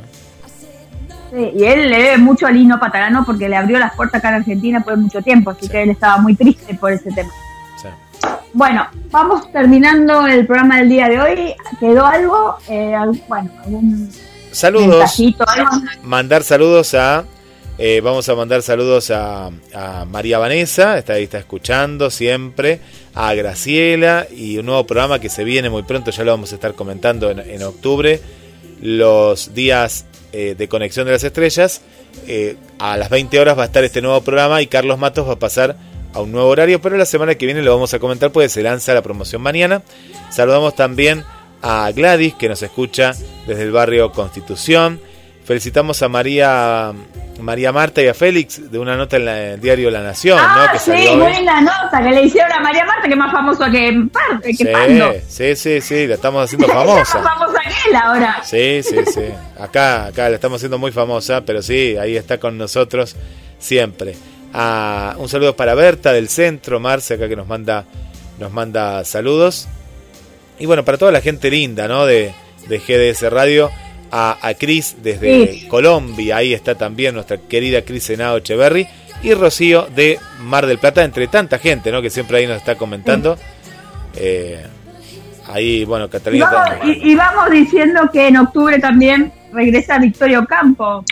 Sí, 1.35 1.53
y 1.57 1.65
él 1.65 1.89
le 1.89 1.97
debe 1.97 2.19
mucho 2.19 2.47
a 2.47 2.51
Lino 2.51 2.78
Patalano 2.78 3.24
porque 3.24 3.49
le 3.49 3.57
abrió 3.57 3.78
las 3.78 3.95
puertas 3.95 4.19
acá 4.19 4.28
en 4.28 4.35
Argentina 4.35 4.82
por 4.85 4.95
mucho 4.99 5.23
tiempo, 5.23 5.53
así 5.53 5.65
Sí. 5.65 5.69
que 5.73 5.85
él 5.85 5.91
estaba 5.91 6.19
muy 6.19 6.35
triste 6.37 6.74
por 6.74 6.93
ese 6.93 7.11
tema. 7.12 7.31
Sí. 7.81 7.89
Bueno, 8.53 8.87
vamos 9.11 9.51
terminando 9.53 10.27
el 10.27 10.47
programa 10.47 10.81
del 10.81 10.91
día 10.91 11.09
de 11.09 11.19
hoy. 11.19 11.55
¿Quedó 11.78 12.05
algo? 12.05 12.59
Eh, 12.69 12.95
bueno, 13.27 13.51
algún 13.65 14.11
Saludos. 14.53 15.19
algo. 15.47 15.71
mandar 16.03 16.43
saludos 16.43 16.95
a. 16.95 17.25
eh, 17.79 18.01
vamos 18.03 18.29
a 18.29 18.35
mandar 18.35 18.63
saludos 18.63 19.11
a, 19.11 19.51
a 19.75 20.05
María 20.05 20.39
Vanessa, 20.39 20.99
está 20.99 21.15
ahí, 21.15 21.25
está 21.25 21.39
escuchando 21.39 22.11
siempre. 22.11 22.81
A 23.15 23.35
Graciela 23.35 24.27
y 24.31 24.59
un 24.59 24.67
nuevo 24.67 24.85
programa 24.87 25.19
que 25.19 25.29
se 25.29 25.45
viene 25.45 25.69
muy 25.71 25.83
pronto, 25.83 26.11
ya 26.11 26.25
lo 26.25 26.31
vamos 26.31 26.53
a 26.53 26.55
estar 26.57 26.75
comentando 26.75 27.31
en, 27.31 27.41
en 27.41 27.63
octubre. 27.63 28.21
Los 28.81 29.53
días 29.55 30.07
eh, 30.33 30.55
de 30.57 30.69
Conexión 30.69 31.07
de 31.07 31.13
las 31.13 31.25
Estrellas. 31.25 31.81
Eh, 32.27 32.57
a 32.79 32.97
las 32.97 33.11
20 33.11 33.39
horas 33.41 33.59
va 33.59 33.63
a 33.63 33.67
estar 33.67 33.83
este 33.85 34.01
nuevo 34.01 34.21
programa 34.21 34.63
y 34.63 34.67
Carlos 34.69 34.99
Matos 34.99 35.29
va 35.29 35.33
a 35.35 35.39
pasar 35.39 35.77
a 36.13 36.21
un 36.21 36.33
nuevo 36.33 36.49
horario, 36.49 36.81
pero 36.81 36.97
la 36.97 37.05
semana 37.05 37.35
que 37.37 37.47
viene 37.47 37.63
lo 37.63 37.73
vamos 37.73 37.95
a 37.95 37.99
comentar, 38.01 38.31
pues 38.33 38.51
se 38.53 38.63
lanza 38.63 38.95
la 38.95 39.03
promoción 39.03 39.43
mañana. 39.43 39.83
Saludamos 40.31 40.75
también 40.75 41.21
a 41.21 41.40
Gladys, 41.95 42.35
que 42.35 42.49
nos 42.49 42.62
escucha 42.62 43.12
desde 43.47 43.62
el 43.65 43.73
barrio 43.73 44.12
Constitución. 44.12 45.01
felicitamos 45.45 46.01
a 46.03 46.09
María 46.09 46.93
María 47.41 47.73
Marta 47.73 48.01
y 48.03 48.07
a 48.07 48.15
Félix 48.15 48.70
de 48.70 48.78
una 48.78 48.97
nota 48.97 49.16
en 49.16 49.24
la- 49.24 49.41
el 49.55 49.61
diario 49.61 49.91
La 49.91 50.01
Nación, 50.03 50.39
Ah, 50.41 50.66
¿no? 50.66 50.73
Que 50.73 50.78
sí, 50.78 50.91
salió 50.91 51.16
buena 51.19 51.61
nota 51.62 52.01
que 52.03 52.11
le 52.11 52.23
hicieron 52.23 52.53
a 52.53 52.61
María 52.61 52.85
Marta, 52.85 53.03
que 53.09 53.11
es 53.11 53.16
más 53.16 53.32
famosa 53.32 53.70
que, 53.70 54.07
que 54.57 54.66
Pando. 54.66 55.12
Sí, 55.27 55.57
sí, 55.57 55.57
sí, 55.57 55.81
sí, 55.81 56.07
la 56.07 56.15
estamos 56.16 56.45
haciendo 56.45 56.69
famosa. 56.69 57.20
más 57.20 57.32
famosa 57.35 57.59
que 57.65 57.91
él 57.91 57.97
ahora. 57.97 58.41
Sí, 58.45 58.82
sí, 58.85 58.97
sí. 59.12 59.23
Acá, 59.59 60.05
acá 60.07 60.28
la 60.28 60.35
estamos 60.37 60.57
haciendo 60.59 60.78
muy 60.78 60.93
famosa, 60.93 61.41
pero 61.41 61.62
sí, 61.62 61.97
ahí 61.97 62.16
está 62.16 62.39
con 62.39 62.57
nosotros 62.59 63.16
siempre. 63.59 64.15
Ah, 64.53 65.15
un 65.19 65.28
saludo 65.28 65.57
para 65.57 65.74
Berta 65.74 66.12
del 66.12 66.28
centro, 66.28 66.78
Marce, 66.78 67.15
acá 67.15 67.28
que 67.28 67.37
nos 67.37 67.47
manda, 67.49 67.87
nos 68.39 68.53
manda 68.53 69.03
saludos. 69.05 69.66
Y 70.61 70.66
bueno, 70.66 70.85
para 70.85 70.97
toda 70.99 71.11
la 71.11 71.20
gente 71.20 71.51
linda, 71.51 71.89
¿no? 71.89 72.07
De, 72.07 72.32
de 72.69 72.78
GDS 72.78 73.28
Radio. 73.32 73.70
A, 74.12 74.39
a 74.43 74.55
Cris 74.55 74.97
desde 75.03 75.53
Sí. 75.53 75.69
Colombia, 75.69 76.39
ahí 76.39 76.53
está 76.53 76.74
también 76.74 77.15
nuestra 77.15 77.37
querida 77.39 77.82
Cris 77.82 78.03
Senado 78.05 78.39
Echeverry. 78.39 78.87
Y 79.23 79.35
Rocío 79.35 79.87
de 79.95 80.19
Mar 80.41 80.66
del 80.66 80.78
Plata, 80.78 81.05
entre 81.05 81.28
tanta 81.28 81.59
gente, 81.61 81.93
¿no? 81.93 82.03
Que 82.03 82.11
siempre 82.11 82.39
ahí 82.39 82.47
nos 82.49 82.57
está 82.57 82.74
comentando. 82.74 83.39
Eh, 84.16 84.66
ahí, 85.47 85.85
bueno, 85.85 86.07
Y 86.07 86.09
Catalina. 86.09 86.51
vamos, 86.51 86.78
también. 86.78 86.99
y, 87.05 87.12
y 87.12 87.15
vamos 87.15 87.51
diciendo 87.53 88.01
que 88.12 88.27
en 88.28 88.37
octubre 88.39 88.78
también 88.81 89.32
regresa 89.53 89.99
Victorio 89.99 90.45
Campo. 90.45 91.05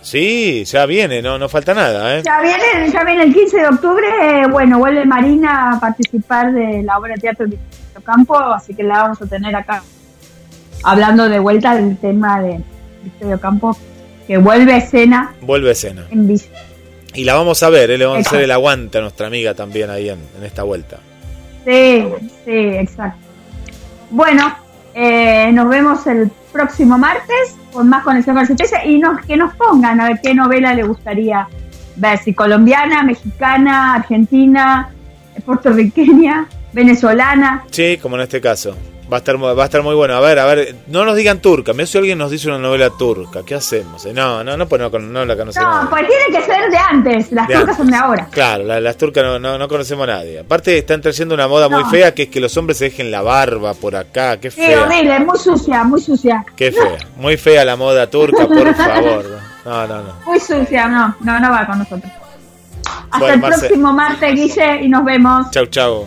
Sí, 0.00 0.64
ya 0.64 0.86
viene, 0.86 1.20
no, 1.20 1.38
no 1.38 1.48
falta 1.50 1.74
nada, 1.74 2.16
¿eh? 2.18 2.22
Ya 2.24 2.40
viene, 2.40 2.90
ya 2.90 3.04
viene 3.04 3.24
el 3.24 3.34
15 3.34 3.56
de 3.58 3.68
octubre, 3.68 4.06
eh, 4.22 4.46
bueno, 4.50 4.78
vuelve 4.78 5.04
Marina 5.04 5.72
a 5.74 5.80
participar 5.80 6.50
de 6.52 6.82
la 6.82 6.96
obra 6.96 7.14
de 7.14 7.20
teatro 7.20 7.46
Campo, 8.08 8.38
así 8.38 8.72
que 8.72 8.82
la 8.82 9.02
vamos 9.02 9.20
a 9.20 9.26
tener 9.26 9.54
acá 9.54 9.82
hablando 10.82 11.28
de 11.28 11.38
vuelta 11.38 11.74
del 11.74 11.98
tema 11.98 12.40
de 12.40 12.58
Victorio 13.04 13.38
Campo, 13.38 13.76
que 14.26 14.38
vuelve 14.38 14.72
a 14.72 14.76
escena 14.78 15.34
Vuelve 15.42 15.68
a 15.68 15.72
escena. 15.72 16.06
en. 16.10 16.48
Y 17.12 17.24
la 17.24 17.34
vamos 17.34 17.62
a 17.62 17.68
ver, 17.68 17.90
¿eh? 17.90 17.98
le 17.98 18.06
vamos 18.06 18.26
a 18.26 18.30
hacer 18.30 18.40
el 18.40 18.50
aguante 18.50 18.96
a 18.96 19.02
nuestra 19.02 19.26
amiga 19.26 19.52
también 19.52 19.90
ahí 19.90 20.08
en, 20.08 20.18
en 20.38 20.44
esta 20.44 20.62
vuelta. 20.62 21.00
Sí, 21.66 22.06
sí, 22.46 22.52
exacto. 22.54 23.18
Bueno, 24.10 24.54
eh, 24.94 25.50
nos 25.52 25.68
vemos 25.68 26.06
el 26.06 26.30
próximo 26.50 26.96
martes 26.96 27.56
con 27.74 27.90
más 27.90 28.04
conexión 28.04 28.34
con 28.36 28.46
la 28.46 28.84
y 28.86 28.98
nos, 28.98 29.20
que 29.26 29.36
nos 29.36 29.54
pongan 29.54 30.00
a 30.00 30.08
ver 30.08 30.20
qué 30.22 30.34
novela 30.34 30.72
le 30.72 30.84
gustaría 30.84 31.46
ver, 31.96 32.18
si 32.18 32.32
colombiana, 32.32 33.02
mexicana, 33.02 33.96
argentina, 33.96 34.88
puertorriqueña, 35.44 36.48
venezolana. 36.72 37.64
Sí, 37.70 37.98
como 38.00 38.16
en 38.16 38.22
este 38.22 38.40
caso. 38.40 38.76
Va 39.10 39.16
a 39.16 39.20
estar, 39.20 39.42
va 39.42 39.62
a 39.62 39.64
estar 39.64 39.82
muy 39.82 39.94
bueno. 39.94 40.14
A 40.16 40.20
ver, 40.20 40.38
a 40.38 40.44
ver, 40.44 40.74
no 40.88 41.02
nos 41.06 41.16
digan 41.16 41.40
turca. 41.40 41.72
Mira 41.72 41.86
si 41.86 41.96
alguien 41.96 42.18
nos 42.18 42.30
dice 42.30 42.46
una 42.48 42.58
novela 42.58 42.90
turca. 42.90 43.40
¿Qué 43.42 43.54
hacemos? 43.54 44.04
Eh, 44.04 44.12
No, 44.12 44.44
no, 44.44 44.54
no, 44.54 44.68
pues 44.68 44.82
no, 44.82 44.90
no 44.98 45.24
la 45.24 45.34
conocemos. 45.34 45.84
No, 45.84 45.88
pues 45.88 46.02
tiene 46.06 46.38
que 46.38 46.44
ser 46.44 46.70
de 46.70 46.76
antes, 46.76 47.32
las 47.32 47.48
De 47.48 47.54
turcas 47.54 47.70
antes. 47.70 47.76
son 47.78 47.90
de 47.90 47.96
ahora. 47.96 48.26
Claro, 48.30 48.64
la- 48.64 48.80
las 48.82 48.98
turcas 48.98 49.24
no, 49.24 49.38
no, 49.38 49.56
no 49.56 49.66
conocemos 49.66 50.04
a 50.06 50.12
nadie. 50.12 50.40
Aparte 50.40 50.76
están 50.76 51.00
trayendo 51.00 51.34
una 51.34 51.48
moda 51.48 51.70
muy 51.70 51.84
fea 51.84 52.12
que 52.12 52.24
es 52.24 52.28
que 52.28 52.38
los 52.38 52.54
hombres 52.58 52.76
se 52.76 52.84
dejen 52.84 53.10
la 53.10 53.22
barba 53.22 53.72
por 53.72 53.96
acá. 53.96 54.36
Qué 54.38 54.50
Sí, 54.50 54.60
fea. 54.60 54.82
horrible, 54.82 55.20
muy 55.20 55.38
sucia, 55.38 55.84
muy 55.84 56.02
sucia. 56.02 56.44
Qué 56.54 56.70
fea. 56.70 56.98
Muy 57.16 57.38
fea 57.38 57.64
la 57.64 57.76
moda 57.76 58.10
turca, 58.10 58.46
por 58.46 58.74
favor. 58.74 59.24
No, 59.64 59.86
no, 59.86 60.02
no. 60.02 60.12
Muy 60.26 60.38
sucia, 60.38 60.86
no, 60.86 61.16
no, 61.20 61.40
no 61.40 61.50
va 61.50 61.66
con 61.66 61.78
nosotros. 61.78 62.12
Hasta 63.10 63.18
Bueno, 63.20 63.34
el 63.36 63.40
Marce. 63.40 63.58
próximo 63.60 63.92
martes, 63.94 64.34
Guille, 64.34 64.82
y 64.82 64.88
nos 64.90 65.02
vemos. 65.02 65.50
Chau, 65.50 65.64
chau. 65.64 66.06